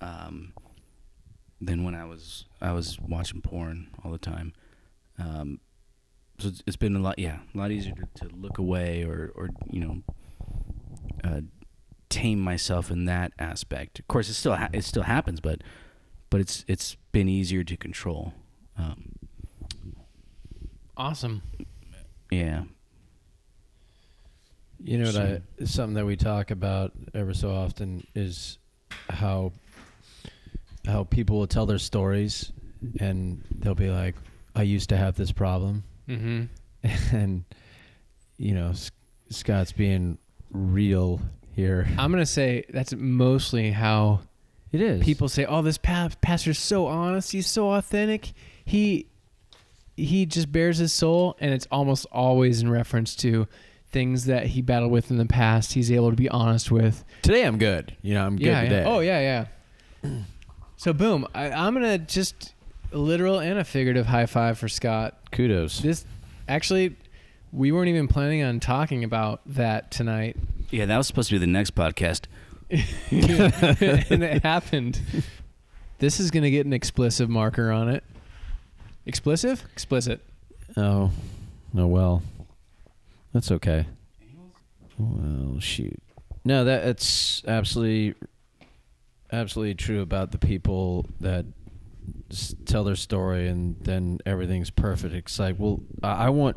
um, 0.00 0.52
than 1.60 1.84
when 1.84 1.94
I 1.94 2.04
was 2.04 2.46
I 2.60 2.72
was 2.72 2.98
watching 3.00 3.40
porn 3.40 3.88
all 4.04 4.10
the 4.10 4.18
time. 4.18 4.52
Um, 5.18 5.60
so 6.38 6.48
it's, 6.48 6.62
it's 6.66 6.76
been 6.76 6.94
a 6.96 7.00
lot, 7.00 7.18
yeah, 7.18 7.38
a 7.54 7.58
lot 7.58 7.70
easier 7.70 7.94
to, 7.94 8.28
to 8.28 8.34
look 8.34 8.58
away 8.58 9.02
or 9.04 9.32
or 9.34 9.50
you 9.70 9.80
know 9.80 10.02
uh, 11.24 11.40
tame 12.08 12.40
myself 12.40 12.90
in 12.90 13.04
that 13.06 13.32
aspect. 13.38 13.98
Of 13.98 14.08
course, 14.08 14.28
it 14.28 14.34
still 14.34 14.54
ha- 14.56 14.70
it 14.72 14.84
still 14.84 15.02
happens, 15.04 15.40
but 15.40 15.62
but 16.30 16.40
it's 16.40 16.64
it's 16.68 16.96
been 17.12 17.28
easier 17.28 17.64
to 17.64 17.76
control. 17.76 18.34
Um, 18.76 19.12
Awesome. 20.96 21.42
yeah, 22.30 22.64
You 24.82 24.98
know 24.98 25.04
what? 25.06 25.14
So- 25.14 25.40
I 25.60 25.64
something 25.64 25.94
that 25.94 26.06
we 26.06 26.16
talk 26.16 26.50
about 26.50 26.92
ever 27.14 27.34
so 27.34 27.50
often 27.52 28.04
is 28.14 28.58
how 29.10 29.52
how 30.86 31.04
people 31.04 31.38
will 31.38 31.46
tell 31.46 31.66
their 31.66 31.78
stories, 31.78 32.52
and 33.00 33.42
they'll 33.58 33.74
be 33.74 33.90
like, 33.90 34.14
"I 34.56 34.62
used 34.62 34.88
to 34.90 34.96
have 34.96 35.16
this 35.16 35.30
problem," 35.32 35.84
Mm-hmm. 36.08 36.44
and 37.16 37.44
you 38.36 38.54
know, 38.54 38.70
S- 38.70 38.90
Scott's 39.30 39.72
being 39.72 40.18
real 40.50 41.20
here. 41.54 41.86
I'm 41.98 42.10
gonna 42.10 42.24
say 42.26 42.64
that's 42.70 42.94
mostly 42.94 43.70
how 43.72 44.20
It 44.72 44.80
is 44.80 45.02
people 45.02 45.28
say, 45.28 45.44
"Oh, 45.44 45.62
this 45.62 45.78
pa- 45.78 46.10
pastor's 46.20 46.58
so 46.58 46.86
honest. 46.86 47.32
He's 47.32 47.46
so 47.46 47.72
authentic. 47.72 48.32
He 48.64 49.06
he 49.96 50.24
just 50.26 50.52
bears 50.52 50.78
his 50.78 50.92
soul," 50.92 51.36
and 51.40 51.52
it's 51.52 51.66
almost 51.70 52.06
always 52.12 52.62
in 52.62 52.70
reference 52.70 53.14
to 53.16 53.46
things 53.90 54.26
that 54.26 54.46
he 54.48 54.62
battled 54.62 54.92
with 54.92 55.10
in 55.10 55.16
the 55.16 55.26
past. 55.26 55.72
He's 55.72 55.90
able 55.90 56.10
to 56.10 56.16
be 56.16 56.28
honest 56.28 56.70
with. 56.70 57.04
Today 57.22 57.42
I'm 57.44 57.58
good. 57.58 57.96
You 58.02 58.14
know, 58.14 58.24
I'm 58.24 58.36
good 58.36 58.46
yeah, 58.46 58.62
today. 58.62 58.82
yeah. 58.82 58.88
Oh 58.88 59.00
yeah, 59.00 59.46
yeah. 60.04 60.22
so 60.76 60.92
boom, 60.92 61.26
I, 61.34 61.50
I'm 61.50 61.74
gonna 61.74 61.98
just 61.98 62.54
a 62.92 62.98
literal 62.98 63.38
and 63.38 63.58
a 63.58 63.64
figurative 63.64 64.06
high 64.06 64.26
five 64.26 64.58
for 64.58 64.68
Scott. 64.68 65.16
kudos. 65.32 65.80
This 65.80 66.04
actually, 66.48 66.96
we 67.52 67.72
weren't 67.72 67.88
even 67.88 68.08
planning 68.08 68.42
on 68.42 68.60
talking 68.60 69.04
about 69.04 69.40
that 69.46 69.90
tonight, 69.90 70.36
yeah. 70.70 70.84
That 70.86 70.96
was 70.98 71.06
supposed 71.06 71.28
to 71.30 71.34
be 71.36 71.38
the 71.38 71.46
next 71.46 71.74
podcast. 71.74 72.22
and 72.70 74.22
it 74.22 74.42
happened. 74.44 75.00
This 75.98 76.20
is 76.20 76.30
gonna 76.30 76.50
get 76.50 76.66
an 76.66 76.72
explicit 76.72 77.28
marker 77.28 77.70
on 77.70 77.88
it. 77.88 78.04
Explicit? 79.06 79.62
Explicit. 79.72 80.20
Oh, 80.76 81.10
oh 81.76 81.86
well, 81.86 82.22
that's 83.32 83.50
okay. 83.50 83.86
Well, 84.98 85.58
shoot. 85.60 86.02
No, 86.44 86.64
that 86.64 86.84
it's 86.84 87.42
absolutely, 87.46 88.14
absolutely 89.32 89.74
true 89.74 90.02
about 90.02 90.32
the 90.32 90.38
people 90.38 91.06
that 91.20 91.46
s- 91.46 91.57
tell 92.66 92.84
their 92.84 92.96
story 92.96 93.48
and 93.48 93.76
then 93.80 94.18
everything's 94.26 94.70
perfect. 94.70 95.14
It's 95.14 95.38
like, 95.38 95.56
well, 95.58 95.80
I 96.02 96.30
want. 96.30 96.56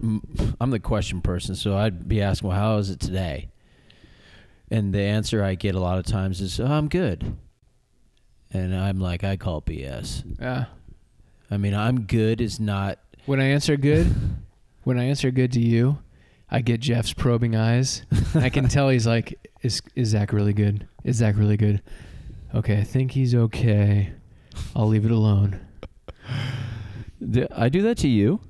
I'm 0.59 0.69
the 0.71 0.79
question 0.79 1.21
person, 1.21 1.55
so 1.55 1.77
I'd 1.77 2.07
be 2.07 2.21
asking, 2.21 2.49
well, 2.49 2.57
how 2.57 2.77
is 2.77 2.89
it 2.89 2.99
today? 2.99 3.49
And 4.69 4.93
the 4.93 5.01
answer 5.01 5.43
I 5.43 5.55
get 5.55 5.75
a 5.75 5.79
lot 5.79 5.97
of 5.97 6.05
times 6.05 6.39
is, 6.39 6.59
oh, 6.59 6.65
I'm 6.65 6.87
good. 6.87 7.35
And 8.51 8.75
I'm 8.75 8.99
like, 8.99 9.23
I 9.23 9.37
call 9.37 9.61
BS. 9.61 10.37
Yeah. 10.39 10.65
I 11.49 11.57
mean, 11.57 11.73
I'm 11.73 12.01
good 12.03 12.39
is 12.39 12.59
not 12.59 12.99
When 13.25 13.39
I 13.41 13.45
answer 13.45 13.75
good, 13.75 14.13
when 14.83 14.97
I 14.97 15.05
answer 15.05 15.31
good 15.31 15.51
to 15.53 15.59
you, 15.59 15.99
I 16.49 16.61
get 16.61 16.81
Jeff's 16.81 17.13
probing 17.13 17.55
eyes. 17.55 18.05
I 18.35 18.49
can 18.49 18.67
tell 18.67 18.89
he's 18.89 19.07
like, 19.07 19.49
"Is 19.61 19.81
is 19.95 20.09
Zach 20.09 20.33
really 20.33 20.53
good? 20.53 20.87
Is 21.03 21.17
Zach 21.17 21.37
really 21.37 21.55
good?" 21.57 21.81
Okay, 22.53 22.77
I 22.79 22.83
think 22.83 23.11
he's 23.11 23.33
okay. 23.33 24.11
I'll 24.75 24.87
leave 24.87 25.05
it 25.05 25.11
alone. 25.11 25.59
I 27.55 27.69
do 27.69 27.81
that 27.83 27.97
to 27.99 28.07
you. 28.07 28.41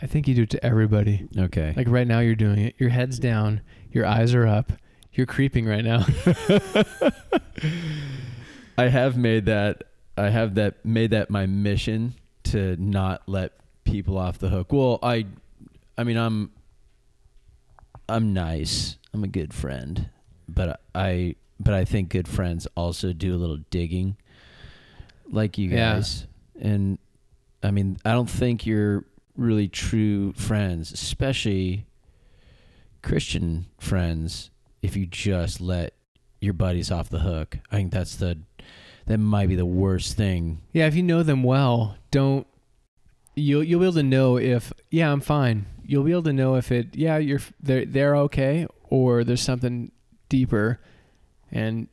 I 0.00 0.06
think 0.06 0.28
you 0.28 0.34
do 0.34 0.42
it 0.42 0.50
to 0.50 0.64
everybody. 0.64 1.26
Okay. 1.36 1.72
Like 1.76 1.88
right 1.88 2.06
now, 2.06 2.20
you're 2.20 2.34
doing 2.34 2.58
it. 2.58 2.74
Your 2.78 2.90
head's 2.90 3.18
down. 3.18 3.62
Your 3.90 4.04
eyes 4.04 4.34
are 4.34 4.46
up. 4.46 4.72
You're 5.12 5.26
creeping 5.26 5.66
right 5.66 5.84
now. 5.84 6.04
I 8.78 8.88
have 8.88 9.16
made 9.16 9.46
that. 9.46 9.84
I 10.18 10.28
have 10.28 10.56
that 10.56 10.84
made 10.84 11.12
that 11.12 11.30
my 11.30 11.46
mission 11.46 12.14
to 12.44 12.76
not 12.76 13.22
let 13.26 13.52
people 13.84 14.18
off 14.18 14.38
the 14.38 14.48
hook. 14.48 14.72
Well, 14.72 14.98
I, 15.02 15.26
I 15.96 16.04
mean, 16.04 16.16
I'm, 16.16 16.52
I'm 18.08 18.32
nice. 18.34 18.98
I'm 19.14 19.24
a 19.24 19.28
good 19.28 19.54
friend, 19.54 20.10
but 20.48 20.80
I, 20.94 21.36
but 21.58 21.74
I 21.74 21.84
think 21.84 22.10
good 22.10 22.28
friends 22.28 22.66
also 22.76 23.12
do 23.12 23.34
a 23.34 23.38
little 23.38 23.58
digging, 23.70 24.16
like 25.30 25.58
you 25.58 25.68
Yeah. 25.70 25.94
guys. 25.94 26.26
And 26.60 26.98
I 27.62 27.70
mean, 27.70 27.98
I 28.04 28.12
don't 28.12 28.30
think 28.30 28.66
you're 28.66 29.04
really 29.36 29.68
true 29.68 30.32
friends, 30.32 30.92
especially 30.92 31.86
Christian 33.02 33.66
friends, 33.78 34.50
if 34.82 34.96
you 34.96 35.06
just 35.06 35.60
let 35.60 35.94
your 36.40 36.52
buddies 36.52 36.90
off 36.90 37.08
the 37.08 37.20
hook. 37.20 37.58
I 37.70 37.76
think 37.76 37.92
that's 37.92 38.16
the 38.16 38.38
that 39.06 39.18
might 39.18 39.48
be 39.48 39.54
the 39.54 39.66
worst 39.66 40.16
thing. 40.16 40.62
yeah, 40.72 40.86
if 40.86 40.94
you 40.96 41.02
know 41.02 41.22
them 41.22 41.42
well, 41.44 41.96
don't. 42.10 42.46
You'll 43.36 43.62
you'll 43.62 43.80
be 43.80 43.86
able 43.86 43.94
to 43.94 44.02
know 44.02 44.38
if 44.38 44.72
yeah 44.90 45.12
I'm 45.12 45.20
fine. 45.20 45.66
You'll 45.84 46.02
be 46.04 46.10
able 46.12 46.22
to 46.24 46.32
know 46.32 46.54
if 46.56 46.72
it 46.72 46.96
yeah 46.96 47.18
you're 47.18 47.40
they're 47.62 47.84
they're 47.84 48.16
okay 48.16 48.66
or 48.88 49.22
there's 49.24 49.42
something 49.42 49.92
deeper, 50.28 50.80
and 51.52 51.86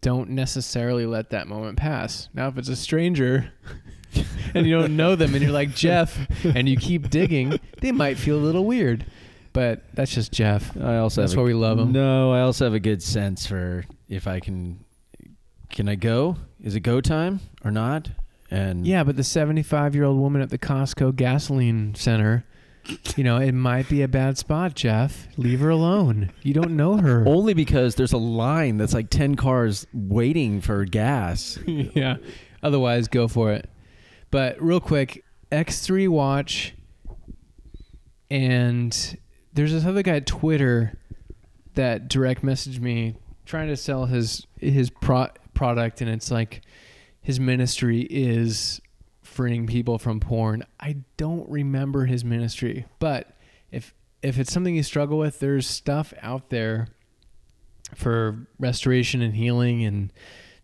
don't 0.00 0.30
necessarily 0.30 1.06
let 1.06 1.30
that 1.30 1.46
moment 1.48 1.76
pass. 1.78 2.28
Now 2.34 2.48
if 2.48 2.58
it's 2.58 2.68
a 2.68 2.76
stranger. 2.76 3.52
and 4.54 4.66
you 4.66 4.78
don't 4.78 4.96
know 4.96 5.14
them 5.16 5.34
and 5.34 5.42
you're 5.42 5.52
like 5.52 5.74
Jeff 5.74 6.16
and 6.44 6.68
you 6.68 6.76
keep 6.76 7.10
digging, 7.10 7.60
they 7.80 7.92
might 7.92 8.16
feel 8.16 8.36
a 8.36 8.40
little 8.40 8.64
weird. 8.64 9.04
But 9.52 9.82
that's 9.94 10.12
just 10.14 10.32
Jeff. 10.32 10.76
I 10.76 10.98
also 10.98 11.20
That's 11.20 11.34
a- 11.34 11.36
why 11.36 11.42
we 11.42 11.54
love 11.54 11.78
'em. 11.78 11.92
No, 11.92 12.32
I 12.32 12.40
also 12.40 12.64
have 12.64 12.74
a 12.74 12.80
good 12.80 13.02
sense 13.02 13.46
for 13.46 13.84
if 14.08 14.26
I 14.26 14.40
can 14.40 14.84
can 15.70 15.88
I 15.88 15.96
go? 15.96 16.36
Is 16.62 16.74
it 16.74 16.80
go 16.80 17.00
time 17.00 17.40
or 17.64 17.70
not? 17.70 18.08
And 18.50 18.86
Yeah, 18.86 19.04
but 19.04 19.16
the 19.16 19.24
75 19.24 19.94
year 19.94 20.04
old 20.04 20.18
woman 20.18 20.40
at 20.40 20.48
the 20.50 20.56
Costco 20.58 21.14
gasoline 21.16 21.94
center, 21.94 22.44
you 23.16 23.24
know, 23.24 23.38
it 23.38 23.52
might 23.52 23.88
be 23.88 24.02
a 24.02 24.08
bad 24.08 24.38
spot, 24.38 24.74
Jeff. 24.74 25.28
Leave 25.36 25.60
her 25.60 25.70
alone. 25.70 26.32
You 26.42 26.54
don't 26.54 26.76
know 26.76 26.96
her. 26.96 27.24
only 27.26 27.54
because 27.54 27.94
there's 27.94 28.12
a 28.12 28.18
line 28.18 28.78
that's 28.78 28.94
like 28.94 29.10
10 29.10 29.36
cars 29.36 29.86
waiting 29.92 30.60
for 30.60 30.84
gas. 30.84 31.58
yeah. 31.66 32.16
Otherwise, 32.62 33.08
go 33.08 33.28
for 33.28 33.52
it. 33.52 33.68
But 34.30 34.60
real 34.62 34.80
quick, 34.80 35.24
X3 35.50 36.08
watch, 36.08 36.74
and 38.30 39.18
there's 39.52 39.72
this 39.72 39.84
other 39.84 40.02
guy 40.02 40.16
at 40.16 40.26
Twitter 40.26 40.98
that 41.74 42.08
direct 42.08 42.42
messaged 42.42 42.80
me 42.80 43.16
trying 43.46 43.68
to 43.68 43.76
sell 43.76 44.06
his 44.06 44.46
his 44.58 44.90
pro- 44.90 45.30
product, 45.54 46.00
and 46.00 46.10
it's 46.10 46.30
like 46.30 46.62
his 47.22 47.40
ministry 47.40 48.02
is 48.10 48.80
freeing 49.38 49.68
people 49.68 50.00
from 50.00 50.18
porn. 50.18 50.64
I 50.80 50.96
don't 51.16 51.48
remember 51.48 52.06
his 52.06 52.24
ministry, 52.24 52.86
but 52.98 53.36
if 53.70 53.94
if 54.20 54.36
it's 54.36 54.52
something 54.52 54.74
you 54.74 54.82
struggle 54.82 55.16
with, 55.16 55.38
there's 55.38 55.64
stuff 55.64 56.12
out 56.22 56.50
there 56.50 56.88
for 57.94 58.48
restoration 58.58 59.22
and 59.22 59.36
healing 59.36 59.84
and 59.84 60.12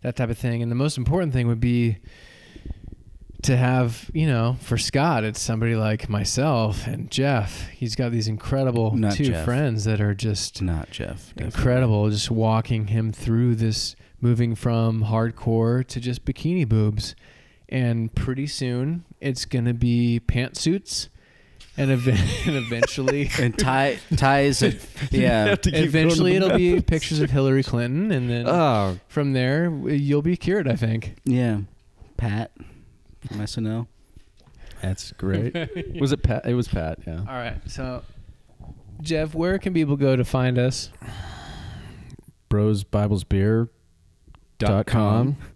that 0.02 0.16
type 0.16 0.28
of 0.28 0.36
thing. 0.36 0.60
And 0.60 0.72
the 0.72 0.74
most 0.76 0.98
important 0.98 1.32
thing 1.32 1.46
would 1.46 1.60
be 1.60 1.98
to 3.42 3.56
have, 3.56 4.10
you 4.12 4.26
know, 4.26 4.56
for 4.60 4.76
Scott, 4.76 5.22
it's 5.22 5.40
somebody 5.40 5.76
like 5.76 6.08
myself 6.08 6.88
and 6.88 7.08
Jeff. 7.12 7.68
He's 7.68 7.94
got 7.94 8.10
these 8.10 8.26
incredible 8.26 8.96
Not 8.96 9.12
two 9.12 9.26
Jeff. 9.26 9.44
friends 9.44 9.84
that 9.84 10.00
are 10.00 10.16
just 10.16 10.60
Not 10.60 10.90
Jeff. 10.90 11.28
definitely. 11.36 11.44
incredible. 11.44 12.10
Just 12.10 12.28
walking 12.28 12.88
him 12.88 13.12
through 13.12 13.54
this, 13.54 13.94
moving 14.20 14.56
from 14.56 15.04
hardcore 15.04 15.86
to 15.86 16.00
just 16.00 16.24
bikini 16.24 16.68
boobs, 16.68 17.14
and 17.74 18.14
pretty 18.14 18.46
soon 18.46 19.04
it's 19.20 19.44
gonna 19.46 19.74
be 19.74 20.20
pantsuits, 20.24 21.08
and, 21.76 21.90
ev- 21.90 22.06
and 22.46 22.56
eventually. 22.56 23.28
And 23.40 23.58
Ty 23.58 23.98
Ty's 24.16 24.62
a, 24.62 24.74
yeah. 25.10 25.46
have 25.46 25.60
to 25.62 25.72
keep 25.72 25.80
Eventually, 25.84 26.36
it'll 26.36 26.56
be 26.56 26.74
Memphis. 26.74 26.88
pictures 26.88 27.20
of 27.20 27.30
Hillary 27.30 27.64
Clinton, 27.64 28.12
and 28.12 28.30
then 28.30 28.46
Oh, 28.48 28.98
from 29.08 29.32
there, 29.32 29.68
you'll 29.88 30.22
be 30.22 30.36
cured. 30.36 30.68
I 30.68 30.76
think. 30.76 31.16
Yeah. 31.24 31.62
Pat 32.16 32.52
from 33.28 33.38
SNL. 33.40 33.88
that's 34.80 35.10
great. 35.12 35.52
was 36.00 36.12
it 36.12 36.22
Pat? 36.22 36.46
It 36.46 36.54
was 36.54 36.68
Pat. 36.68 37.00
Yeah. 37.06 37.18
All 37.18 37.24
right. 37.34 37.56
So, 37.66 38.04
Jeff, 39.02 39.34
where 39.34 39.58
can 39.58 39.74
people 39.74 39.96
go 39.96 40.14
to 40.14 40.24
find 40.24 40.58
us? 40.58 40.90
Bros 42.48 42.84
Bibles 42.84 43.24
Beer 43.24 43.68
dot 44.58 44.86
com 44.86 45.36
or 45.40 45.53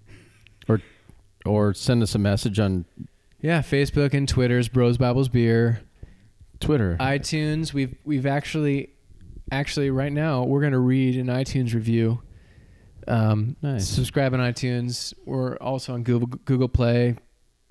or 1.48 1.74
send 1.74 2.02
us 2.02 2.14
a 2.14 2.18
message 2.18 2.58
on 2.60 2.84
Yeah, 3.40 3.60
Facebook 3.62 4.14
and 4.14 4.28
Twitter's 4.28 4.68
Bros 4.68 4.98
Bibles 4.98 5.28
Beer. 5.28 5.80
Twitter. 6.60 6.96
iTunes. 7.00 7.72
We've 7.72 7.94
we've 8.04 8.26
actually 8.26 8.90
actually 9.50 9.90
right 9.90 10.12
now 10.12 10.44
we're 10.44 10.60
gonna 10.60 10.78
read 10.80 11.16
an 11.16 11.26
iTunes 11.28 11.72
review. 11.74 12.20
Um, 13.06 13.56
Nice. 13.62 13.88
Subscribe 13.88 14.34
on 14.34 14.40
iTunes. 14.40 15.14
We're 15.24 15.56
also 15.56 15.94
on 15.94 16.02
Google 16.02 16.26
Google 16.44 16.68
Play, 16.68 17.16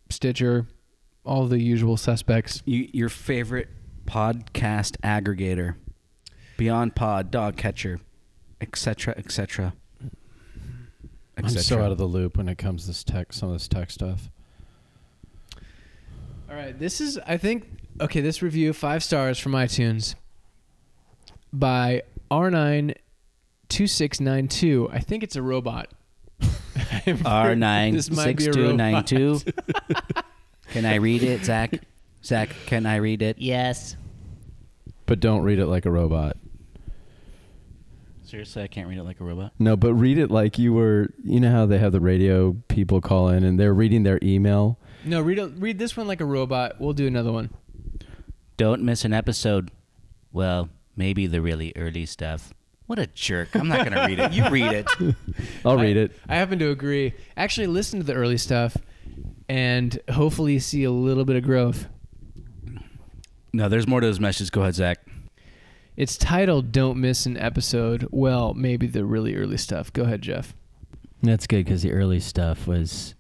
Stitcher, 0.09 0.65
all 1.23 1.45
the 1.47 1.59
usual 1.61 1.95
suspects. 1.97 2.63
You, 2.65 2.89
your 2.93 3.09
favorite 3.09 3.67
podcast 4.05 4.97
aggregator. 5.03 5.75
Beyond 6.57 6.95
Pod, 6.95 7.30
Dog 7.30 7.55
Catcher, 7.55 7.99
etc., 8.61 9.13
etc. 9.17 9.73
I'm 11.38 11.49
so 11.49 11.81
out 11.81 11.91
of 11.91 11.97
the 11.97 12.05
loop 12.05 12.38
when 12.38 12.49
it 12.49 12.57
comes 12.57 12.81
to 12.83 12.88
this 12.88 13.03
tech, 13.03 13.31
some 13.33 13.49
of 13.49 13.55
this 13.55 13.67
tech 13.67 13.91
stuff. 13.91 14.29
All 16.49 16.55
right, 16.55 16.77
this 16.77 16.99
is 17.01 17.19
I 17.27 17.38
think 17.38 17.69
okay. 18.01 18.21
This 18.21 18.41
review 18.41 18.73
five 18.73 19.03
stars 19.03 19.38
from 19.38 19.51
iTunes 19.51 20.15
by 21.53 22.03
R9 22.31 22.95
two 23.69 23.88
six 23.88 24.19
nine 24.19 24.47
two. 24.47 24.89
I 24.91 24.99
think 24.99 25.23
it's 25.23 25.35
a 25.35 25.41
robot. 25.41 25.89
R 27.25 27.55
nine 27.55 27.93
This 27.93 28.09
might 28.09 28.23
six 28.39 28.45
be 28.45 28.49
a 28.49 28.53
two 28.53 28.61
robot. 28.63 28.77
nine 28.77 29.03
two. 29.05 29.39
Can 30.71 30.85
I 30.85 30.95
read 30.95 31.23
it, 31.23 31.45
Zach? 31.45 31.81
Zach, 32.23 32.49
can 32.65 32.85
I 32.85 32.97
read 32.97 33.21
it? 33.21 33.38
Yes. 33.39 33.95
But 35.05 35.19
don't 35.19 35.43
read 35.43 35.59
it 35.59 35.67
like 35.67 35.85
a 35.85 35.91
robot. 35.91 36.35
Seriously, 38.28 38.61
I 38.61 38.67
can't 38.67 38.89
read 38.89 38.97
it 38.97 39.03
like 39.03 39.21
a 39.21 39.23
robot. 39.23 39.53
No, 39.57 39.78
but 39.78 39.93
read 39.93 40.17
it 40.17 40.30
like 40.30 40.59
you 40.59 40.73
were. 40.73 41.07
You 41.23 41.39
know 41.39 41.49
how 41.49 41.65
they 41.65 41.78
have 41.78 41.93
the 41.93 42.01
radio 42.01 42.57
people 42.67 42.99
call 42.99 43.30
in 43.30 43.45
and 43.45 43.57
they're 43.57 43.73
reading 43.73 44.03
their 44.03 44.19
email. 44.21 44.78
No, 45.05 45.21
read 45.21 45.39
a, 45.39 45.47
read 45.47 45.80
this 45.80 45.95
one 45.95 46.07
like 46.07 46.19
a 46.19 46.25
robot. 46.25 46.73
We'll 46.82 46.91
do 46.91 47.07
another 47.07 47.32
one. 47.32 47.51
Don't 48.57 48.82
miss 48.82 49.05
an 49.05 49.13
episode. 49.13 49.71
Well, 50.34 50.67
maybe 50.97 51.25
the 51.25 51.41
really 51.41 51.71
early 51.78 52.05
stuff. 52.05 52.53
What 52.88 52.99
a 52.99 53.07
jerk. 53.07 53.55
I'm 53.55 53.69
not 53.69 53.86
going 53.86 53.93
to 53.93 54.05
read 54.05 54.19
it. 54.19 54.34
You 54.34 54.49
read 54.49 54.73
it. 54.73 54.88
I'll 55.65 55.80
I- 55.80 55.84
read 55.84 55.95
it. 55.95 56.11
I 56.28 56.36
happen 56.36 56.59
to 56.59 56.69
agree. 56.69 57.13
Actually, 57.38 57.67
listen 57.67 57.99
to 57.99 58.05
the 58.05 58.13
early 58.13 58.38
stuff, 58.38 58.75
and 59.47 59.97
hopefully 60.11 60.59
see 60.59 60.84
a 60.84 60.91
little 60.91 61.23
bit 61.23 61.38
of 61.38 61.43
growth. 61.43 61.88
No, 63.53 63.69
there's 63.69 63.88
more 63.88 64.01
to 64.01 64.07
those 64.07 64.19
messages. 64.19 64.49
Go 64.49 64.61
ahead, 64.63 64.75
Zach. 64.75 64.99
It's 65.97 66.15
titled 66.15 66.71
"Don't 66.71 67.01
Miss 67.01 67.25
an 67.25 67.37
Episode." 67.37 68.07
Well, 68.11 68.53
maybe 68.53 68.85
the 68.85 69.03
really 69.03 69.35
early 69.35 69.57
stuff. 69.57 69.91
Go 69.91 70.03
ahead, 70.03 70.21
Jeff. 70.21 70.53
That's 71.23 71.47
good 71.47 71.65
because 71.65 71.81
the 71.81 71.91
early 71.91 72.19
stuff 72.19 72.67
was. 72.67 73.15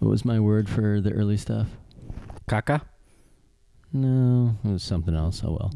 What 0.00 0.08
was 0.08 0.24
my 0.24 0.40
word 0.40 0.68
for 0.68 1.00
the 1.00 1.12
early 1.12 1.36
stuff? 1.36 1.68
Caca? 2.48 2.82
No, 3.92 4.56
it 4.64 4.68
was 4.72 4.82
something 4.82 5.14
else. 5.14 5.42
Oh 5.44 5.52
well. 5.52 5.72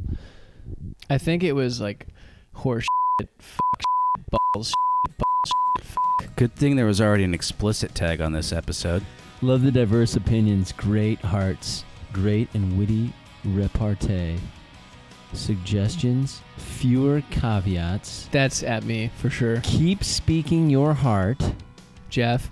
I 1.09 1.18
think 1.18 1.45
it 1.45 1.53
was 1.53 1.80
like 1.80 2.09
horse 2.53 2.87
shit, 3.20 3.30
fuck 3.39 3.80
shit, 3.80 4.30
balls 4.30 4.68
shit, 5.07 5.18
balls 5.18 6.32
Good 6.34 6.57
thing 6.57 6.74
there 6.74 6.87
was 6.87 7.01
already 7.01 7.22
an 7.22 7.32
explicit 7.32 7.95
tag 7.95 8.20
on 8.20 8.32
this 8.32 8.53
episode. 8.53 9.05
Love 9.41 9.62
the 9.62 9.70
diverse 9.70 10.16
opinions, 10.16 10.72
great 10.72 11.20
hearts, 11.20 11.84
great 12.12 12.49
and 12.55 12.76
witty 12.76 13.12
repartee. 13.45 14.37
Suggestions, 15.33 16.41
fewer 16.57 17.22
caveats. 17.31 18.29
That's 18.33 18.62
at 18.62 18.85
me 18.85 19.11
for 19.16 19.29
sure. 19.31 19.61
Keep 19.62 20.03
speaking 20.05 20.70
your 20.70 20.95
heart 20.95 21.43
Jeff. 22.09 22.49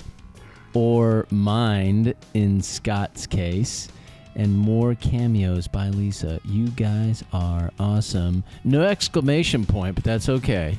or 0.74 1.26
mind 1.30 2.14
in 2.34 2.60
Scott's 2.60 3.26
case. 3.26 3.88
And 4.36 4.58
more 4.58 4.96
cameos 4.96 5.68
by 5.68 5.90
Lisa. 5.90 6.40
You 6.44 6.66
guys 6.68 7.22
are 7.32 7.70
awesome. 7.78 8.42
No 8.64 8.82
exclamation 8.82 9.64
point, 9.64 9.94
but 9.94 10.02
that's 10.02 10.28
okay. 10.28 10.76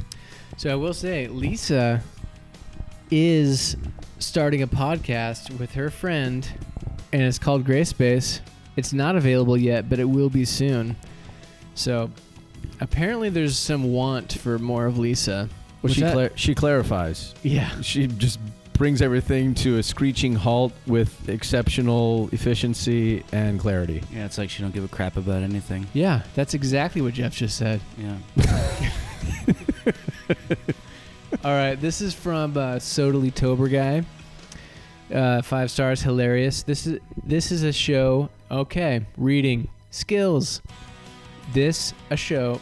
So 0.58 0.70
I 0.70 0.76
will 0.76 0.94
say, 0.94 1.28
Lisa 1.28 2.02
is 3.10 3.78
starting 4.20 4.62
a 4.62 4.68
podcast 4.68 5.58
with 5.58 5.74
her 5.76 5.90
friend, 5.90 6.46
and 7.14 7.22
it's 7.22 7.40
called 7.40 7.64
Gray 7.64 7.86
Space. 7.86 8.42
It's 8.76 8.92
not 8.92 9.16
available 9.16 9.56
yet, 9.58 9.90
but 9.90 10.00
it 10.00 10.06
will 10.10 10.30
be 10.30 10.44
soon. 10.44 10.98
So 11.76 12.10
apparently, 12.82 13.30
there's 13.30 13.58
some 13.58 13.92
want 13.94 14.34
for 14.34 14.58
more 14.58 14.86
of 14.88 14.98
Lisa. 14.98 15.32
Well, 15.32 15.50
What's 15.82 15.96
she 15.96 16.02
that? 16.02 16.14
clar- 16.14 16.32
she 16.36 16.56
clarifies. 16.56 17.36
yeah. 17.44 17.80
She 17.82 18.08
just 18.08 18.40
brings 18.74 19.02
everything 19.02 19.54
to 19.56 19.78
a 19.78 19.84
screeching 19.84 20.36
halt 20.36 20.74
with 20.88 21.30
exceptional 21.30 22.28
efficiency 22.34 23.24
and 23.32 23.58
clarity. 23.60 24.02
Yeah, 24.12 24.26
it's 24.26 24.38
like 24.38 24.50
she 24.50 24.62
don't 24.64 24.74
give 24.74 24.84
a 24.84 24.88
crap 24.90 25.16
about 25.16 25.44
anything. 25.44 25.86
Yeah, 25.94 26.24
that's 26.34 26.54
exactly 26.56 27.02
what 27.02 27.14
Jeff 27.14 27.34
just 27.36 27.58
said. 27.58 27.80
Yeah. 27.98 28.18
All 31.44 31.52
right, 31.52 31.76
this 31.80 32.02
is 32.02 32.14
from 32.14 32.58
uh, 32.58 32.76
Sodally 32.78 33.34
Tober 33.34 33.68
guy. 33.68 34.04
Uh, 35.14 35.42
five 35.44 35.70
stars, 35.70 36.02
hilarious. 36.02 36.64
This 36.64 36.88
is 36.88 37.00
this 37.24 37.52
is 37.52 37.64
a 37.64 37.72
show. 37.72 38.30
Okay, 38.50 39.06
reading 39.18 39.68
skills. 39.92 40.62
This 41.54 41.94
a 42.10 42.18
show. 42.18 42.60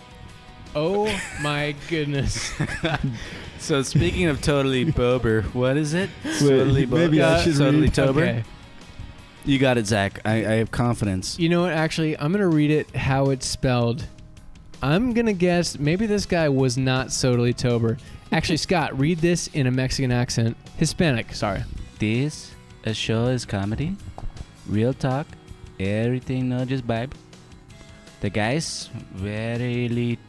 Oh 0.75 1.05
my 1.41 1.75
goodness! 1.89 2.51
So 3.59 3.81
speaking 3.83 4.25
of 4.27 4.41
totally 4.41 4.83
bober, 4.91 5.43
what 5.53 5.77
is 5.77 5.93
it? 5.93 6.09
totally 6.39 6.85
maybe 6.85 7.21
I 7.21 7.35
uh, 7.35 7.41
should 7.41 7.55
totally 7.57 7.81
read- 7.83 7.93
tober. 7.93 8.21
Okay, 8.21 8.43
You 9.45 9.59
got 9.59 9.77
it, 9.77 9.85
Zach. 9.87 10.19
I, 10.25 10.33
I 10.37 10.53
have 10.55 10.71
confidence. 10.71 11.37
you 11.39 11.49
know 11.49 11.61
what? 11.61 11.73
Actually, 11.73 12.17
I'm 12.17 12.31
gonna 12.31 12.47
read 12.47 12.71
it 12.71 12.95
how 12.95 13.29
it's 13.29 13.45
spelled. 13.47 14.05
I'm 14.81 15.13
gonna 15.13 15.33
guess 15.33 15.77
maybe 15.79 16.05
this 16.07 16.25
guy 16.25 16.49
was 16.49 16.77
not 16.77 17.07
Sodally 17.07 17.55
Tober. 17.55 17.97
Actually, 18.31 18.57
Scott, 18.67 18.97
read 18.99 19.19
this 19.19 19.47
in 19.53 19.67
a 19.67 19.71
Mexican 19.71 20.11
accent. 20.11 20.57
Hispanic, 20.77 21.33
sorry. 21.33 21.63
This 21.99 22.51
a 22.83 22.93
show 22.93 23.27
is 23.27 23.45
comedy, 23.45 23.95
real 24.67 24.93
talk, 24.93 25.27
everything 25.79 26.49
not 26.49 26.67
just 26.67 26.85
vibe. 26.85 27.11
The 28.23 28.29
guys 28.29 28.89
very 29.11 29.89
li- 29.89 30.19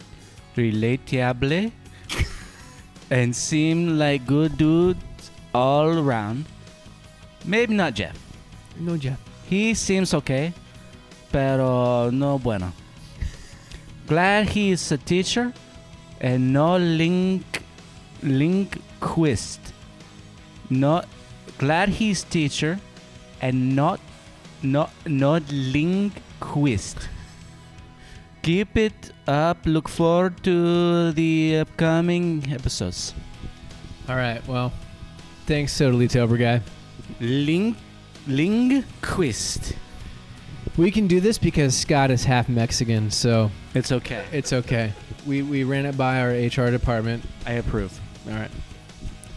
relatable 0.57 1.70
and 3.11 3.30
seem 3.30 3.97
like 4.01 4.26
good 4.26 4.59
dudes 4.59 5.30
all 5.55 5.97
around. 6.03 6.47
Maybe 7.45 7.72
not 7.72 7.95
Jeff. 7.95 8.18
No, 8.80 8.97
Jeff. 8.97 9.20
He 9.49 9.74
seems 9.74 10.12
okay, 10.12 10.53
pero 11.30 12.11
no 12.11 12.40
bueno. 12.40 12.72
Glad 14.09 14.49
he 14.49 14.72
is 14.72 14.90
a 14.90 14.99
teacher 14.99 15.53
and 16.20 16.53
no 16.53 16.76
link 16.76 17.62
linguist. 18.24 19.61
Not 20.68 21.07
glad 21.59 21.90
he's 21.90 22.24
teacher 22.24 22.80
and 23.40 23.76
not 23.76 24.01
not 24.64 24.90
not 25.07 25.45
linguist 25.53 27.09
keep 28.45 28.76
it 28.76 29.11
up. 29.26 29.57
Look 29.64 29.88
forward 29.88 30.45
to 30.45 31.12
the 31.12 31.59
upcoming 31.61 32.45
episodes. 32.53 33.14
All 34.09 34.16
right. 34.16 34.47
Well, 34.47 34.70
thanks 35.47 35.76
totally, 35.76 36.09
Tober 36.09 36.36
guy. 36.36 36.61
Ling, 37.20 37.74
Lingquist. 38.28 39.74
We 40.76 40.90
can 40.90 41.07
do 41.07 41.20
this 41.20 41.38
because 41.38 41.74
Scott 41.74 42.11
is 42.11 42.24
half 42.24 42.49
Mexican, 42.49 43.11
so 43.11 43.51
it's 43.74 43.90
okay. 43.92 44.24
It's 44.30 44.53
okay. 44.53 44.92
We 45.26 45.40
we 45.40 45.64
ran 45.64 45.86
it 45.86 45.97
by 45.97 46.20
our 46.20 46.28
HR 46.30 46.70
department. 46.70 47.24
I 47.47 47.53
approve. 47.53 47.99
All 48.26 48.34
right. 48.34 48.51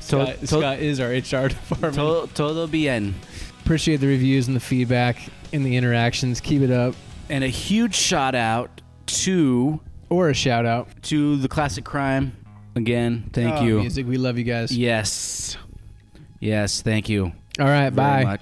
Scott, 0.02 0.40
to- 0.40 0.48
Scott 0.48 0.80
is 0.80 1.00
our 1.00 1.10
HR 1.10 1.48
department. 1.50 1.96
To- 1.96 2.30
todo 2.34 2.68
bien. 2.68 3.16
Appreciate 3.62 3.98
the 3.98 4.08
reviews 4.08 4.48
and 4.48 4.56
the 4.56 4.62
feedback 4.62 5.18
and 5.54 5.66
the 5.66 5.78
interactions. 5.78 6.42
Keep 6.42 6.64
it 6.64 6.72
up. 6.72 6.94
And 7.30 7.44
a 7.44 7.50
huge 7.50 7.96
shout 7.96 8.34
out 8.36 8.82
to 9.08 9.80
or 10.10 10.30
a 10.30 10.34
shout 10.34 10.66
out 10.66 10.88
to 11.04 11.38
the 11.38 11.48
classic 11.48 11.84
crime 11.84 12.36
again. 12.76 13.30
Thank 13.34 13.56
oh, 13.56 13.64
you. 13.64 13.80
Music, 13.80 14.08
we 14.08 14.18
love 14.18 14.38
you 14.38 14.44
guys. 14.44 14.76
Yes, 14.76 15.58
yes, 16.40 16.82
thank 16.82 17.10
you. 17.10 17.32
All 17.60 17.66
right, 17.66 17.90
bye. 17.90 18.40